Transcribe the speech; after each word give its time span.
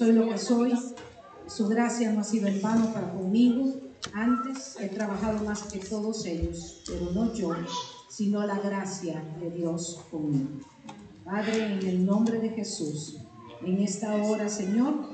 soy 0.00 0.12
lo 0.12 0.30
que 0.30 0.38
soy. 0.38 0.72
Su 1.46 1.68
gracia 1.68 2.10
no 2.10 2.20
ha 2.20 2.24
sido 2.24 2.48
en 2.48 2.62
vano 2.62 2.90
para 2.94 3.12
conmigo. 3.12 3.70
Antes 4.14 4.78
he 4.80 4.88
trabajado 4.88 5.44
más 5.44 5.64
que 5.64 5.78
todos 5.78 6.24
ellos, 6.24 6.82
pero 6.86 7.10
no 7.12 7.34
yo, 7.34 7.54
sino 8.08 8.46
la 8.46 8.58
gracia 8.58 9.22
de 9.38 9.50
Dios 9.50 10.00
conmigo. 10.10 10.60
Padre, 11.22 11.74
en 11.74 11.86
el 11.86 12.06
nombre 12.06 12.38
de 12.38 12.48
Jesús, 12.48 13.18
en 13.62 13.78
esta 13.80 14.14
hora, 14.14 14.48
Señor, 14.48 15.10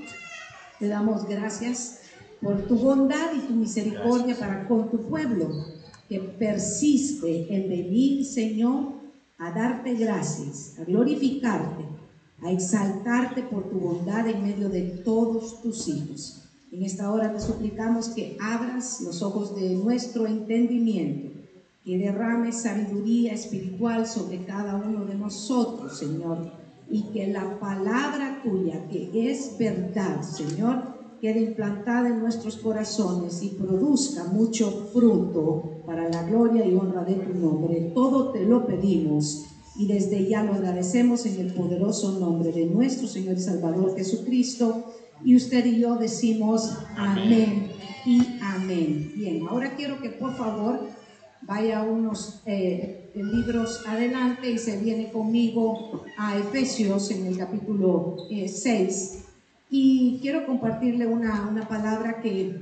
te 0.79 0.87
damos 0.87 1.27
gracias 1.27 2.03
por 2.41 2.69
tu 2.69 2.77
bondad 2.77 3.35
y 3.35 3.41
tu 3.41 3.55
misericordia 3.55 4.39
para 4.39 4.69
con 4.69 4.89
tu 4.89 5.09
pueblo, 5.09 5.49
que 6.09 6.21
persiste 6.21 7.53
en 7.53 7.69
venir, 7.69 8.25
Señor, 8.25 8.93
a 9.37 9.51
darte 9.51 9.95
gracias, 9.95 10.79
a 10.79 10.85
glorificarte 10.85 11.96
a 12.43 12.53
exaltarte 12.53 13.43
por 13.43 13.71
tu 13.71 13.79
bondad 13.79 14.29
en 14.29 14.43
medio 14.43 14.69
de 14.69 14.83
todos 14.83 15.61
tus 15.63 15.89
hijos. 15.89 16.43
En 16.71 16.83
esta 16.83 17.11
hora 17.11 17.33
te 17.33 17.41
suplicamos 17.41 18.09
que 18.09 18.37
abras 18.41 19.01
los 19.01 19.23
ojos 19.23 19.57
de 19.57 19.75
nuestro 19.77 20.27
entendimiento, 20.27 21.31
que 21.85 21.97
derrames 21.97 22.63
sabiduría 22.63 23.33
espiritual 23.33 24.07
sobre 24.07 24.45
cada 24.45 24.77
uno 24.77 25.05
de 25.05 25.15
nosotros, 25.15 25.99
Señor, 25.99 26.53
y 26.91 27.05
que 27.13 27.29
la 27.29 27.59
palabra 27.59 28.43
tuya, 28.43 28.87
que 28.89 29.31
es 29.31 29.57
verdad, 29.59 30.23
Señor, 30.23 30.97
quede 31.21 31.41
implantada 31.41 32.09
en 32.09 32.21
nuestros 32.21 32.57
corazones 32.57 33.43
y 33.43 33.51
produzca 33.51 34.25
mucho 34.25 34.89
fruto 34.93 35.81
para 35.87 36.09
la 36.09 36.25
gloria 36.25 36.67
y 36.67 36.75
honra 36.75 37.05
de 37.05 37.15
tu 37.15 37.35
nombre. 37.35 37.93
Todo 37.95 38.33
te 38.33 38.45
lo 38.45 38.67
pedimos 38.67 39.47
y 39.79 39.87
desde 39.87 40.29
ya 40.29 40.43
lo 40.43 40.55
agradecemos 40.55 41.27
en 41.27 41.41
el 41.41 41.53
poderoso 41.53 42.19
nombre 42.19 42.53
de 42.53 42.67
nuestro 42.67 43.07
Señor 43.07 43.37
y 43.37 43.41
Salvador 43.41 43.95
Jesucristo. 43.97 44.93
Y 45.25 45.37
usted 45.37 45.65
y 45.67 45.81
yo 45.81 45.97
decimos 45.97 46.77
amén 46.97 47.71
y 48.05 48.23
amén. 48.41 49.13
Bien, 49.15 49.47
ahora 49.49 49.75
quiero 49.77 50.01
que 50.01 50.11
por 50.11 50.35
favor 50.37 50.81
vaya 51.43 51.83
unos 51.83 52.41
eh, 52.47 53.11
libros 53.15 53.83
adelante 53.87 54.51
y 54.51 54.59
se 54.59 54.79
viene 54.81 55.11
conmigo 55.11 56.05
a 56.17 56.39
Efesios 56.39 57.11
en 57.11 57.27
el 57.27 57.37
capítulo 57.37 58.17
6. 58.31 58.65
Eh, 58.65 59.23
y 59.69 60.19
quiero 60.23 60.47
compartirle 60.47 61.07
una, 61.07 61.49
una 61.51 61.69
palabra 61.69 62.21
que 62.23 62.57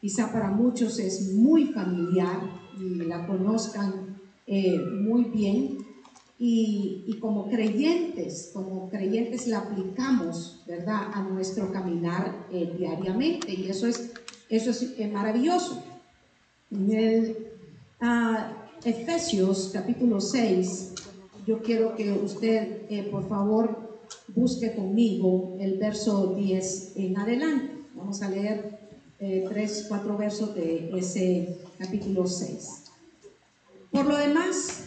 quizá 0.00 0.32
para 0.32 0.50
muchos 0.50 0.98
es 0.98 1.32
muy 1.34 1.66
familiar 1.66 2.40
y 2.80 3.04
la 3.04 3.26
conozcan 3.26 4.16
eh, 4.46 4.78
muy 4.78 5.24
bien 5.24 5.85
y, 6.38 7.16
como 7.20 7.48
creyentes, 7.48 8.50
como 8.52 8.90
creyentes 8.90 9.46
la 9.46 9.58
aplicamos, 9.58 10.62
¿verdad?, 10.66 11.10
a 11.14 11.22
nuestro 11.22 11.72
caminar 11.72 12.46
eh, 12.52 12.74
diariamente 12.76 13.54
y 13.54 13.70
eso 13.70 13.86
es, 13.86 14.12
eso 14.50 14.70
es 14.70 14.94
eh, 14.98 15.08
maravilloso. 15.08 15.82
En 16.70 16.92
el 16.92 17.36
uh, 18.02 18.86
Efesios 18.86 19.70
capítulo 19.72 20.20
6, 20.20 20.92
yo 21.46 21.62
quiero 21.62 21.96
que 21.96 22.12
usted, 22.12 22.82
eh, 22.90 23.08
por 23.10 23.26
favor, 23.28 23.98
busque 24.34 24.74
conmigo 24.74 25.56
el 25.58 25.78
verso 25.78 26.34
10 26.36 26.92
en 26.96 27.18
adelante. 27.18 27.72
Vamos 27.94 28.20
a 28.20 28.28
leer 28.28 28.78
tres, 29.18 29.86
cuatro 29.88 30.18
versos 30.18 30.54
de 30.54 30.90
ese 30.98 31.56
capítulo 31.78 32.26
6. 32.26 32.82
Por 33.90 34.04
lo 34.04 34.16
demás, 34.18 34.86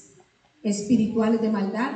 espirituales 0.63 1.41
de 1.41 1.49
maldad 1.49 1.93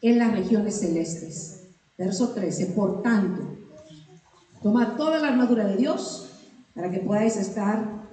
en 0.00 0.18
las 0.18 0.32
regiones 0.32 0.80
celestes. 0.80 1.68
Verso 1.96 2.30
13, 2.30 2.66
por 2.66 3.02
tanto, 3.02 3.56
tomad 4.62 4.96
toda 4.96 5.20
la 5.20 5.28
armadura 5.28 5.66
de 5.66 5.76
Dios 5.76 6.30
para 6.74 6.90
que 6.90 6.98
podáis 6.98 7.36
estar 7.36 8.04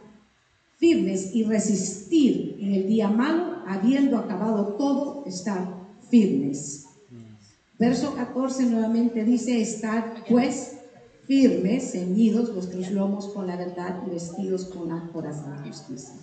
firmes 0.77 1.35
y 1.35 1.43
resistir 1.43 2.57
en 2.59 2.73
el 2.73 2.87
día 2.87 3.07
malo, 3.07 3.57
habiendo 3.67 4.17
acabado 4.17 4.75
todo, 4.77 5.23
estar 5.25 5.75
firmes. 6.09 6.87
Verso 7.77 8.15
14 8.15 8.65
nuevamente 8.65 9.23
dice, 9.23 9.61
estad 9.61 10.03
pues 10.29 10.77
firmes, 11.25 11.91
ceñidos 11.91 12.53
vuestros 12.53 12.91
lomos 12.91 13.27
con 13.29 13.47
la 13.47 13.55
verdad 13.55 14.03
y 14.05 14.11
vestidos 14.11 14.65
con 14.65 14.89
la 14.89 15.09
corazón 15.11 15.63
de 15.63 15.69
justicia. 15.69 16.13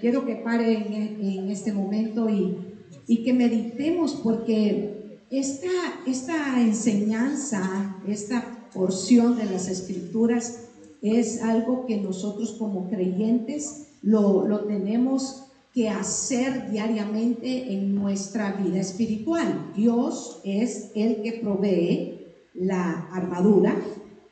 Quiero 0.00 0.26
que 0.26 0.36
pare 0.36 0.72
en, 0.74 1.48
este 1.48 1.72
momento 1.72 2.28
y, 2.28 2.71
y 3.06 3.24
que 3.24 3.32
meditemos 3.32 4.14
porque 4.14 5.18
esta, 5.30 5.68
esta 6.06 6.60
enseñanza, 6.60 7.96
esta 8.06 8.68
porción 8.72 9.36
de 9.36 9.44
las 9.46 9.68
escrituras 9.68 10.68
es 11.00 11.42
algo 11.42 11.86
que 11.86 11.96
nosotros 11.96 12.52
como 12.58 12.88
creyentes 12.88 13.88
lo, 14.02 14.46
lo 14.46 14.60
tenemos 14.60 15.44
que 15.74 15.88
hacer 15.88 16.70
diariamente 16.70 17.72
en 17.72 17.94
nuestra 17.94 18.52
vida 18.52 18.80
espiritual. 18.80 19.72
Dios 19.74 20.40
es 20.44 20.90
el 20.94 21.22
que 21.22 21.40
provee 21.42 22.20
la 22.54 23.08
armadura, 23.10 23.74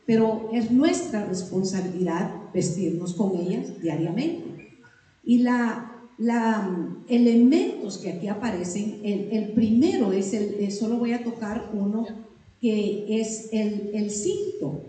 pero 0.06 0.50
es 0.52 0.70
nuestra 0.70 1.24
responsabilidad 1.24 2.30
vestirnos 2.52 3.14
con 3.14 3.36
ellas 3.36 3.80
diariamente. 3.80 4.78
Y 5.24 5.38
la 5.38 5.90
la, 6.20 6.70
elementos 7.10 7.98
que 7.98 8.12
aquí 8.12 8.28
aparecen, 8.28 9.00
el, 9.02 9.52
primero 9.52 10.12
es 10.12 10.32
el, 10.32 10.70
solo 10.72 10.96
voy 10.96 11.12
a 11.12 11.24
tocar 11.24 11.70
uno, 11.72 12.06
que 12.60 13.20
es 13.20 13.48
el, 13.52 14.10
cinto. 14.10 14.84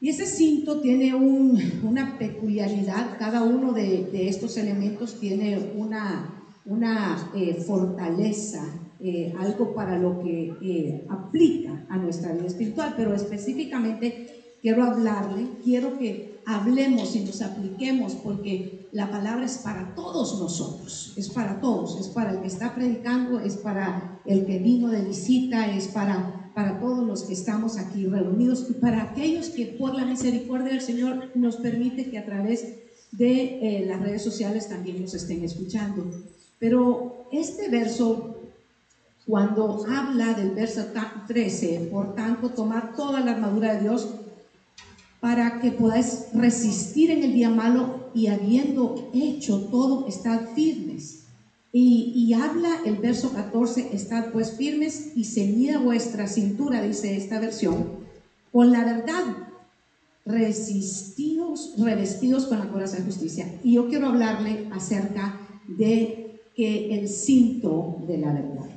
Y 0.00 0.08
ese 0.08 0.26
cinto 0.26 0.80
tiene 0.80 1.14
una 1.14 2.18
peculiaridad, 2.18 3.18
cada 3.18 3.42
uno 3.42 3.72
de, 3.72 4.28
estos 4.28 4.56
elementos 4.56 5.18
tiene 5.18 5.58
una, 5.76 6.44
una 6.64 7.30
eh, 7.34 7.54
fortaleza, 7.54 8.64
eh, 9.00 9.34
algo 9.38 9.74
para 9.74 9.98
lo 9.98 10.22
que 10.22 10.52
eh, 10.62 11.06
aplica 11.08 11.86
a 11.88 11.96
nuestra 11.96 12.32
vida 12.32 12.46
espiritual, 12.46 12.94
pero 12.96 13.14
específicamente 13.14 14.56
quiero 14.60 14.84
hablarle, 14.84 15.46
quiero 15.64 15.98
que 15.98 16.29
hablemos 16.46 17.14
y 17.16 17.20
nos 17.20 17.42
apliquemos 17.42 18.14
porque 18.14 18.88
la 18.92 19.10
palabra 19.10 19.44
es 19.44 19.58
para 19.58 19.94
todos 19.94 20.40
nosotros, 20.40 21.12
es 21.16 21.28
para 21.28 21.60
todos, 21.60 22.00
es 22.00 22.08
para 22.08 22.32
el 22.32 22.40
que 22.40 22.48
está 22.48 22.74
predicando, 22.74 23.40
es 23.40 23.56
para 23.56 24.20
el 24.24 24.46
que 24.46 24.58
vino 24.58 24.88
de 24.88 25.02
visita, 25.02 25.74
es 25.74 25.88
para, 25.88 26.50
para 26.54 26.80
todos 26.80 27.06
los 27.06 27.22
que 27.24 27.32
estamos 27.32 27.78
aquí 27.78 28.06
reunidos 28.06 28.66
y 28.70 28.74
para 28.74 29.02
aquellos 29.02 29.48
que 29.48 29.66
por 29.66 29.94
la 29.94 30.04
misericordia 30.04 30.72
del 30.72 30.80
Señor 30.80 31.30
nos 31.34 31.56
permite 31.56 32.10
que 32.10 32.18
a 32.18 32.26
través 32.26 32.64
de 33.12 33.78
eh, 33.82 33.86
las 33.86 34.00
redes 34.00 34.22
sociales 34.22 34.68
también 34.68 35.00
nos 35.00 35.14
estén 35.14 35.44
escuchando. 35.44 36.10
Pero 36.58 37.28
este 37.32 37.68
verso 37.68 38.40
cuando 39.30 39.86
habla 39.88 40.34
del 40.34 40.50
verso 40.50 40.86
13, 41.28 41.88
por 41.92 42.16
tanto, 42.16 42.50
tomar 42.50 42.96
toda 42.96 43.20
la 43.20 43.32
armadura 43.32 43.74
de 43.74 43.82
Dios 43.82 44.08
para 45.20 45.60
que 45.60 45.70
podáis 45.70 46.28
resistir 46.32 47.10
en 47.10 47.22
el 47.22 47.34
día 47.34 47.50
malo 47.50 48.10
y 48.14 48.28
habiendo 48.28 49.10
hecho 49.12 49.68
todo, 49.70 50.06
estad 50.08 50.48
firmes. 50.54 51.24
Y, 51.72 52.32
habla 52.32 52.80
el 52.84 52.96
verso 52.96 53.32
14, 53.32 53.94
estad 53.94 54.32
pues 54.32 54.56
firmes 54.56 55.12
y 55.14 55.24
ceñida 55.24 55.78
vuestra 55.78 56.26
cintura, 56.26 56.82
dice 56.82 57.16
esta 57.16 57.38
versión, 57.38 57.90
con 58.50 58.72
la 58.72 58.84
verdad, 58.84 59.36
resistidos, 60.26 61.74
revestidos 61.78 62.46
con 62.46 62.58
la 62.58 62.68
coraza 62.68 62.96
de 62.96 63.04
justicia. 63.04 63.46
Y 63.62 63.74
yo 63.74 63.88
quiero 63.88 64.08
hablarle 64.08 64.66
acerca 64.72 65.38
de 65.68 66.40
que 66.56 66.98
el 66.98 67.08
cinto 67.08 67.98
de 68.08 68.18
la 68.18 68.32
verdad. 68.32 68.70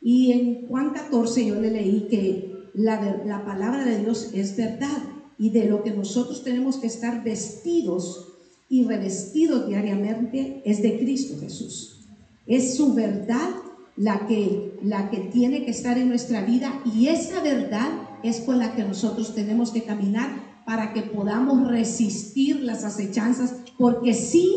Y 0.00 0.32
en 0.32 0.66
Juan 0.66 0.90
14 0.90 1.46
yo 1.46 1.60
le 1.60 1.70
leí 1.70 2.08
que 2.10 2.70
la, 2.74 3.22
la 3.24 3.44
palabra 3.44 3.84
de 3.84 4.00
Dios 4.00 4.30
es 4.34 4.56
verdad 4.56 4.98
y 5.38 5.50
de 5.50 5.66
lo 5.66 5.82
que 5.82 5.90
nosotros 5.90 6.44
tenemos 6.44 6.76
que 6.76 6.86
estar 6.86 7.24
vestidos 7.24 8.28
y 8.68 8.84
revestidos 8.84 9.68
diariamente 9.68 10.62
es 10.64 10.82
de 10.82 10.98
Cristo 10.98 11.34
Jesús. 11.40 12.00
Es 12.46 12.76
su 12.76 12.94
verdad 12.94 13.50
la 13.96 14.26
que, 14.26 14.78
la 14.82 15.10
que 15.10 15.18
tiene 15.18 15.64
que 15.64 15.70
estar 15.70 15.98
en 15.98 16.08
nuestra 16.08 16.42
vida 16.42 16.80
y 16.84 17.08
esa 17.08 17.40
verdad 17.42 17.90
es 18.22 18.40
con 18.40 18.58
la 18.58 18.74
que 18.74 18.84
nosotros 18.84 19.34
tenemos 19.34 19.70
que 19.70 19.82
caminar 19.82 20.62
para 20.64 20.92
que 20.92 21.02
podamos 21.02 21.68
resistir 21.68 22.60
las 22.60 22.84
acechanzas, 22.84 23.56
porque 23.78 24.14
sí 24.14 24.56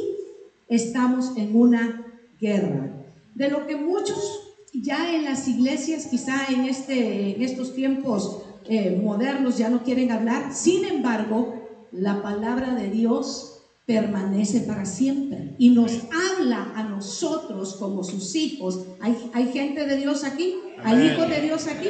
estamos 0.67 1.35
en 1.35 1.55
una 1.55 2.05
guerra. 2.39 3.05
De 3.33 3.49
lo 3.49 3.65
que 3.67 3.75
muchos 3.75 4.45
ya 4.73 5.15
en 5.15 5.25
las 5.25 5.47
iglesias, 5.47 6.07
quizá 6.07 6.47
en, 6.49 6.65
este, 6.65 7.35
en 7.35 7.41
estos 7.41 7.73
tiempos 7.73 8.43
eh, 8.67 8.99
modernos 9.01 9.57
ya 9.57 9.69
no 9.69 9.83
quieren 9.83 10.11
hablar, 10.11 10.53
sin 10.53 10.85
embargo, 10.85 11.65
la 11.91 12.21
palabra 12.21 12.73
de 12.75 12.89
Dios 12.89 13.55
permanece 13.85 14.61
para 14.61 14.85
siempre 14.85 15.55
y 15.59 15.69
nos 15.69 15.91
habla 16.39 16.71
a 16.75 16.83
nosotros 16.83 17.75
como 17.75 18.03
sus 18.03 18.35
hijos. 18.35 18.79
¿Hay, 18.99 19.15
hay 19.33 19.51
gente 19.51 19.85
de 19.85 19.97
Dios 19.97 20.23
aquí? 20.23 20.55
¿Hay 20.83 21.07
hijos 21.07 21.29
de 21.29 21.41
Dios 21.41 21.67
aquí? 21.67 21.89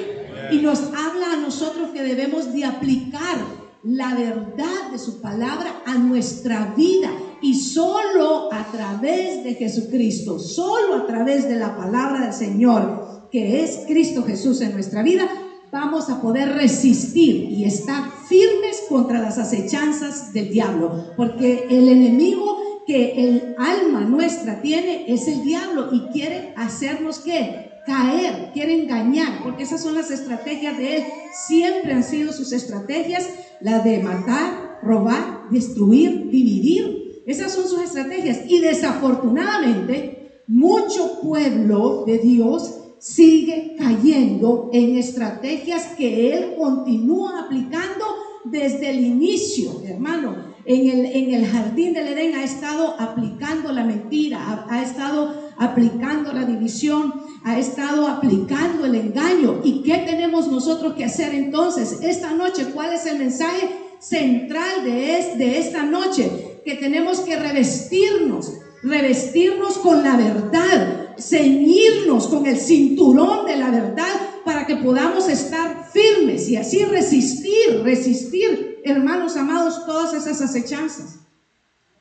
Y 0.51 0.57
nos 0.57 0.79
habla 0.79 1.33
a 1.33 1.37
nosotros 1.37 1.91
que 1.91 2.03
debemos 2.03 2.53
de 2.53 2.65
aplicar 2.65 3.37
la 3.83 4.15
verdad 4.15 4.91
de 4.91 4.97
su 4.97 5.21
palabra 5.21 5.83
a 5.85 5.95
nuestra 5.95 6.73
vida 6.75 7.11
y 7.41 7.53
solo 7.53 8.51
a 8.51 8.65
través 8.71 9.43
de 9.43 9.53
Jesucristo, 9.53 10.39
solo 10.39 10.95
a 10.95 11.05
través 11.05 11.47
de 11.47 11.55
la 11.55 11.77
palabra 11.77 12.21
del 12.21 12.33
Señor, 12.33 13.27
que 13.31 13.63
es 13.63 13.83
Cristo 13.87 14.23
Jesús 14.23 14.61
en 14.61 14.73
nuestra 14.73 15.03
vida, 15.03 15.29
vamos 15.75 16.09
a 16.09 16.21
poder 16.21 16.53
resistir 16.53 17.51
y 17.51 17.65
estar 17.65 18.09
firmes 18.29 18.83
contra 18.87 19.19
las 19.19 19.37
acechanzas 19.37 20.31
del 20.31 20.49
diablo, 20.49 21.11
porque 21.17 21.67
el 21.69 21.89
enemigo 21.89 22.57
que 22.87 23.11
el 23.11 23.55
alma 23.57 23.99
nuestra 24.01 24.61
tiene 24.61 25.03
es 25.13 25.27
el 25.27 25.43
diablo 25.43 25.89
y 25.91 26.13
quiere 26.13 26.53
hacernos 26.55 27.19
que 27.19 27.71
caer, 27.85 28.51
quiere 28.53 28.83
engañar, 28.83 29.43
porque 29.43 29.63
esas 29.63 29.83
son 29.83 29.95
las 29.95 30.11
estrategias 30.11 30.77
de 30.77 30.95
él. 30.95 31.03
Siempre 31.45 31.91
han 31.91 32.03
sido 32.03 32.31
sus 32.31 32.53
estrategias, 32.53 33.27
las 33.59 33.83
de 33.83 34.01
matar, 34.01 34.79
robar, 34.81 35.49
destruir, 35.51 36.29
dividir. 36.29 37.21
Esas 37.25 37.51
son 37.51 37.67
sus 37.67 37.81
estrategias. 37.81 38.39
Y 38.47 38.61
desafortunadamente, 38.61 40.41
mucho 40.47 41.19
pueblo 41.21 42.05
de 42.07 42.19
Dios 42.19 42.84
sigue 42.99 43.75
cayendo 43.77 44.69
en 44.73 44.97
estrategias 44.97 45.87
que 45.97 46.33
él 46.33 46.55
continúa 46.57 47.41
aplicando 47.45 48.05
desde 48.45 48.91
el 48.91 49.03
inicio, 49.03 49.81
hermano. 49.85 50.55
En 50.65 50.89
el, 50.89 51.05
en 51.05 51.33
el 51.33 51.45
jardín 51.45 51.93
del 51.93 52.07
Edén 52.07 52.35
ha 52.35 52.43
estado 52.43 52.95
aplicando 52.99 53.71
la 53.71 53.83
mentira, 53.83 54.65
ha, 54.67 54.81
estado 54.81 55.51
aplicando 55.57 56.33
la 56.33 56.43
división, 56.45 57.13
ha 57.43 57.59
estado 57.59 58.07
aplicando 58.07 58.85
el 58.85 58.95
engaño. 58.95 59.61
¿Y 59.63 59.83
qué 59.83 59.97
tenemos 59.99 60.47
nosotros 60.47 60.93
que 60.93 61.05
hacer 61.05 61.35
entonces? 61.35 61.99
Esta 62.01 62.33
noche, 62.33 62.71
¿cuál 62.73 62.93
es 62.93 63.05
el 63.05 63.19
mensaje 63.19 63.69
central 63.99 64.83
de, 64.83 65.35
de 65.37 65.59
esta 65.59 65.83
noche? 65.83 66.61
Que 66.65 66.75
tenemos 66.75 67.19
que 67.19 67.35
revestirnos, 67.35 68.53
revestirnos 68.81 69.77
con 69.77 70.03
la 70.03 70.17
verdad 70.17 70.94
ceñirnos 71.17 72.27
con 72.27 72.45
el 72.45 72.57
cinturón 72.57 73.45
de 73.45 73.57
la 73.57 73.71
verdad 73.71 74.13
para 74.43 74.65
que 74.65 74.77
podamos 74.77 75.27
estar 75.27 75.89
firmes 75.91 76.47
y 76.49 76.55
así 76.55 76.85
resistir, 76.85 77.81
resistir, 77.83 78.81
hermanos 78.83 79.35
amados, 79.37 79.85
todas 79.85 80.13
esas 80.13 80.41
acechanzas. 80.41 81.19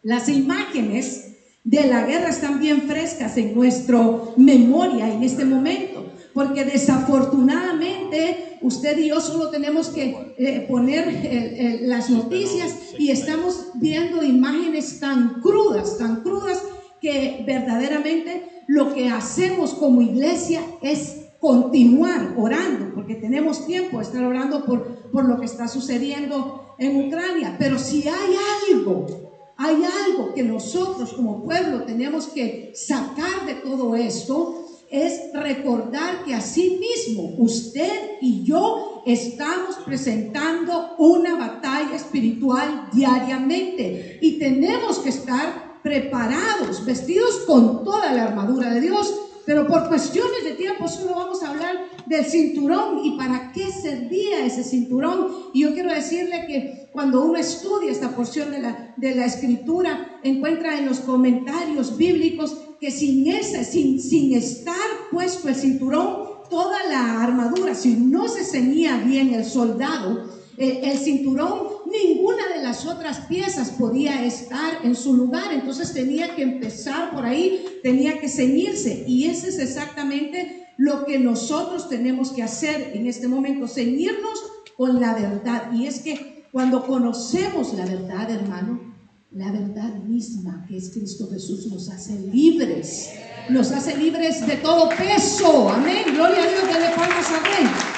Las 0.02 0.28
imágenes 0.28 1.32
de 1.64 1.86
la 1.86 2.04
guerra 2.04 2.28
están 2.28 2.60
bien 2.60 2.82
frescas 2.82 3.36
en 3.38 3.54
nuestra 3.54 3.98
memoria 4.36 5.10
en 5.10 5.22
este 5.22 5.46
momento, 5.46 6.04
porque 6.34 6.64
desafortunadamente 6.64 8.58
usted 8.60 8.98
y 8.98 9.08
yo 9.08 9.20
solo 9.20 9.48
tenemos 9.48 9.88
que 9.88 10.34
eh, 10.36 10.66
poner 10.68 11.08
eh, 11.08 11.20
eh, 11.22 11.78
las 11.82 12.10
noticias 12.10 12.74
y 12.98 13.10
estamos 13.10 13.68
viendo 13.74 14.22
imágenes 14.22 15.00
tan 15.00 15.40
crudas, 15.40 15.96
tan 15.96 16.22
crudas 16.22 16.60
que 17.04 17.44
verdaderamente 17.46 18.64
lo 18.66 18.94
que 18.94 19.10
hacemos 19.10 19.74
como 19.74 20.00
iglesia 20.00 20.62
es 20.80 21.26
continuar 21.38 22.32
orando, 22.38 22.94
porque 22.94 23.16
tenemos 23.16 23.66
tiempo 23.66 23.98
de 23.98 24.04
estar 24.04 24.24
orando 24.24 24.64
por, 24.64 25.10
por 25.12 25.26
lo 25.26 25.38
que 25.38 25.44
está 25.44 25.68
sucediendo 25.68 26.74
en 26.78 27.06
Ucrania. 27.06 27.56
Pero 27.58 27.78
si 27.78 28.08
hay 28.08 28.36
algo, 28.70 29.04
hay 29.58 29.82
algo 30.06 30.32
que 30.32 30.44
nosotros 30.44 31.12
como 31.12 31.44
pueblo 31.44 31.82
tenemos 31.82 32.28
que 32.28 32.72
sacar 32.74 33.44
de 33.44 33.56
todo 33.56 33.94
esto, 33.94 34.66
es 34.90 35.30
recordar 35.34 36.24
que 36.24 36.34
así 36.34 36.80
mismo 36.80 37.34
usted 37.36 38.16
y 38.22 38.44
yo 38.44 39.02
estamos 39.04 39.76
presentando 39.84 40.94
una 40.96 41.36
batalla 41.36 41.96
espiritual 41.96 42.88
diariamente 42.94 44.18
y 44.22 44.38
tenemos 44.38 45.00
que 45.00 45.10
estar 45.10 45.63
preparados, 45.84 46.82
vestidos 46.86 47.42
con 47.46 47.84
toda 47.84 48.10
la 48.10 48.24
armadura 48.24 48.72
de 48.72 48.80
Dios, 48.80 49.14
pero 49.44 49.66
por 49.66 49.86
cuestiones 49.86 50.42
de 50.42 50.52
tiempo 50.52 50.88
solo 50.88 51.14
vamos 51.14 51.42
a 51.42 51.50
hablar 51.50 51.76
del 52.06 52.24
cinturón 52.24 53.04
y 53.04 53.18
para 53.18 53.52
qué 53.52 53.70
servía 53.70 54.46
ese 54.46 54.64
cinturón. 54.64 55.28
Y 55.52 55.60
yo 55.60 55.74
quiero 55.74 55.92
decirle 55.92 56.46
que 56.46 56.88
cuando 56.90 57.22
uno 57.22 57.38
estudia 57.38 57.92
esta 57.92 58.16
porción 58.16 58.50
de 58.50 58.60
la, 58.60 58.94
de 58.96 59.14
la 59.14 59.26
escritura, 59.26 60.18
encuentra 60.22 60.78
en 60.78 60.86
los 60.86 61.00
comentarios 61.00 61.98
bíblicos 61.98 62.56
que 62.80 62.90
sin 62.90 63.30
ese, 63.30 63.62
sin, 63.64 64.00
sin 64.00 64.34
estar 64.34 64.74
puesto 65.10 65.50
el 65.50 65.54
cinturón, 65.54 66.16
toda 66.48 66.82
la 66.88 67.22
armadura, 67.22 67.74
si 67.74 67.94
no 67.94 68.26
se 68.26 68.42
ceñía 68.42 68.96
bien 69.04 69.34
el 69.34 69.44
soldado, 69.44 70.30
el 70.56 70.98
cinturón, 70.98 71.68
ninguna 71.90 72.48
de 72.54 72.62
las 72.62 72.86
otras 72.86 73.20
piezas 73.26 73.70
podía 73.70 74.24
estar 74.24 74.78
en 74.84 74.94
su 74.94 75.14
lugar, 75.14 75.52
entonces 75.52 75.92
tenía 75.92 76.34
que 76.34 76.42
empezar 76.42 77.12
por 77.12 77.24
ahí, 77.24 77.64
tenía 77.82 78.18
que 78.20 78.28
ceñirse. 78.28 79.04
Y 79.06 79.26
ese 79.26 79.48
es 79.48 79.58
exactamente 79.58 80.68
lo 80.76 81.04
que 81.04 81.18
nosotros 81.18 81.88
tenemos 81.88 82.32
que 82.32 82.42
hacer 82.42 82.92
en 82.94 83.06
este 83.06 83.28
momento, 83.28 83.68
ceñirnos 83.68 84.42
con 84.76 85.00
la 85.00 85.14
verdad. 85.14 85.72
Y 85.72 85.86
es 85.86 86.00
que 86.00 86.44
cuando 86.52 86.86
conocemos 86.86 87.74
la 87.74 87.86
verdad, 87.86 88.30
hermano, 88.30 88.94
la 89.32 89.50
verdad 89.50 89.94
misma 90.04 90.64
que 90.68 90.76
es 90.76 90.90
Cristo 90.90 91.28
Jesús 91.30 91.66
nos 91.66 91.88
hace 91.88 92.16
libres, 92.32 93.10
nos 93.50 93.72
hace 93.72 93.96
libres 93.96 94.46
de 94.46 94.56
todo 94.56 94.88
peso. 94.90 95.68
Amén. 95.68 96.04
Gloria 96.14 96.44
a 96.44 96.48
Dios, 96.48 96.62
le 96.62 96.96
palmas 96.96 97.30
a 97.30 97.40
Rey 97.40 97.93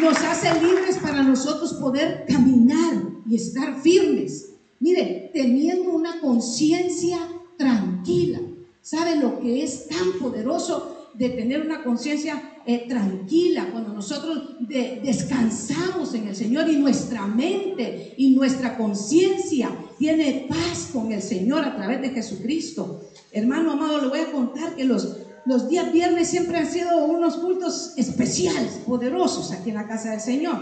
nos 0.00 0.16
hace 0.18 0.60
libres 0.60 0.98
para 0.98 1.22
nosotros 1.22 1.74
poder 1.74 2.24
caminar 2.28 3.02
y 3.28 3.36
estar 3.36 3.80
firmes. 3.80 4.50
Mire, 4.80 5.30
teniendo 5.32 5.90
una 5.90 6.20
conciencia 6.20 7.18
tranquila. 7.56 8.40
¿Sabe 8.82 9.16
lo 9.16 9.40
que 9.40 9.62
es 9.62 9.88
tan 9.88 10.18
poderoso 10.20 11.10
de 11.14 11.30
tener 11.30 11.62
una 11.62 11.82
conciencia 11.82 12.60
eh, 12.66 12.86
tranquila 12.88 13.68
cuando 13.70 13.92
nosotros 13.92 14.56
descansamos 14.60 16.12
en 16.14 16.28
el 16.28 16.36
Señor 16.36 16.68
y 16.68 16.76
nuestra 16.76 17.26
mente 17.26 18.14
y 18.16 18.34
nuestra 18.34 18.76
conciencia 18.76 19.70
tiene 19.98 20.46
paz 20.48 20.90
con 20.92 21.12
el 21.12 21.22
Señor 21.22 21.64
a 21.64 21.76
través 21.76 22.02
de 22.02 22.10
Jesucristo? 22.10 23.00
Hermano 23.32 23.72
amado, 23.72 24.00
le 24.00 24.08
voy 24.08 24.20
a 24.20 24.32
contar 24.32 24.74
que 24.74 24.84
los 24.84 25.18
los 25.44 25.68
días 25.68 25.92
viernes 25.92 26.28
siempre 26.28 26.58
han 26.58 26.70
sido 26.70 27.04
unos 27.04 27.36
cultos 27.36 27.92
especiales, 27.96 28.80
poderosos 28.86 29.52
aquí 29.52 29.70
en 29.70 29.76
la 29.76 29.86
casa 29.86 30.10
del 30.10 30.20
Señor. 30.20 30.56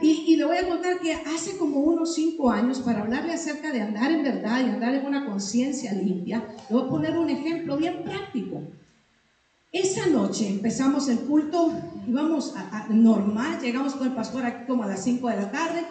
Y, 0.00 0.36
le 0.36 0.44
voy 0.44 0.56
a 0.56 0.68
contar 0.68 0.98
que 1.00 1.12
hace 1.12 1.56
como 1.56 1.80
unos 1.80 2.14
cinco 2.14 2.50
años, 2.50 2.80
para 2.80 3.00
hablarle 3.00 3.32
acerca 3.32 3.72
de 3.72 3.80
andar 3.80 4.10
en 4.10 4.22
verdad 4.22 4.60
y 4.60 4.70
andar 4.70 4.94
en 4.94 5.06
una 5.06 5.26
conciencia 5.26 5.92
limpia, 5.92 6.44
le 6.68 6.76
voy 6.76 6.86
a 6.86 6.88
poner 6.88 7.18
un 7.18 7.30
ejemplo 7.30 7.76
bien 7.76 8.02
práctico. 8.04 8.62
Esa 9.70 10.06
noche 10.06 10.48
empezamos 10.48 11.08
el 11.08 11.20
culto, 11.20 11.72
íbamos 12.06 12.54
a, 12.56 12.86
normal, 12.90 13.60
llegamos 13.60 13.94
con 13.94 14.06
el 14.06 14.14
pastor 14.14 14.46
aquí 14.46 14.66
como 14.66 14.84
a 14.84 14.86
las 14.86 15.04
5 15.04 15.28
de 15.28 15.36
la 15.36 15.50
tarde 15.50 15.84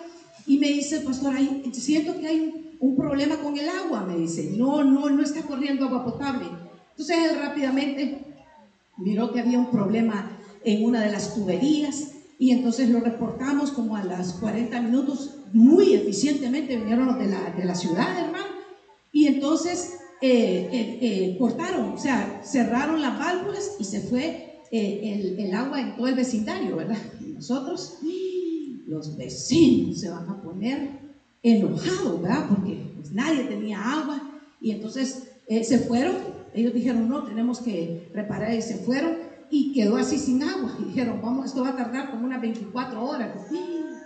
y 0.46 0.57
me 0.57 0.67
dice 0.67 0.98
el 0.98 1.03
pastor, 1.03 1.36
siento 1.74 2.17
que 2.19 2.27
hay 2.27 2.39
un, 2.39 2.89
un 2.89 2.96
problema 2.96 3.38
con 3.38 3.57
el 3.57 3.69
agua, 3.69 4.03
me 4.03 4.17
dice, 4.17 4.51
no, 4.57 4.84
no, 4.84 5.10
no 5.10 5.24
está 5.24 5.41
corriendo 5.43 5.86
agua 5.86 6.05
potable. 6.05 6.67
Entonces 6.98 7.30
él 7.30 7.39
rápidamente 7.39 8.25
miró 8.98 9.32
que 9.32 9.39
había 9.39 9.60
un 9.60 9.70
problema 9.70 10.32
en 10.63 10.84
una 10.84 11.01
de 11.01 11.12
las 11.12 11.36
tuberías 11.36 12.13
y 12.39 12.50
entonces 12.50 12.89
lo 12.89 13.01
reportamos 13.01 13.70
como 13.70 13.96
a 13.96 14.04
las 14.04 14.34
40 14.34 14.82
minutos, 14.82 15.36
muy 15.54 15.94
eficientemente 15.94 16.75
vinieron 16.75 17.06
los 17.06 17.20
de 17.20 17.27
la, 17.27 17.51
de 17.51 17.66
la 17.66 17.75
ciudad, 17.75 18.18
hermano, 18.18 18.48
y 19.12 19.27
entonces 19.27 20.00
eh, 20.22 20.70
eh, 20.72 20.98
eh, 21.01 21.36
cortaron, 21.38 21.94
o 21.94 21.98
sea, 22.00 22.42
cerraron 22.44 23.00
las 23.00 23.20
válvulas 23.20 23.75
y 23.80 23.84
se 23.84 24.01
fue 24.01 24.63
el, 24.72 25.39
el, 25.39 25.54
agua 25.54 25.80
en 25.80 25.96
todo 25.96 26.08
el 26.08 26.16
vecindario, 26.16 26.77
¿verdad? 26.77 26.98
Y 27.22 27.34
nosotros, 27.34 28.00
los 28.88 29.16
vecinos 29.18 30.00
se 30.00 30.10
van 30.10 30.27
a 30.27 30.42
poner 30.42 30.89
enojados, 31.44 32.24
¿verdad? 32.24 32.48
Porque 32.50 32.92
pues, 32.96 33.12
nadie 33.12 33.44
tenía 33.44 33.80
agua 33.84 34.42
y 34.60 34.72
entonces 34.72 35.30
se 35.48 35.80
fueron 35.80 36.37
ellos 36.62 36.74
dijeron, 36.74 37.08
no, 37.08 37.24
tenemos 37.24 37.60
que 37.60 38.10
reparar 38.14 38.54
y 38.54 38.62
se 38.62 38.78
fueron. 38.78 39.28
y 39.50 39.72
quedó 39.74 39.96
así 39.96 40.18
sin 40.18 40.44
agua. 40.44 40.76
Y 40.80 40.86
dijeron, 40.86 41.22
vamos, 41.22 41.46
esto 41.46 41.62
va 41.62 41.70
a 41.70 41.76
tardar 41.76 42.12
como 42.12 42.26
unas 42.26 42.42
24 42.42 43.04
horas. 43.04 43.30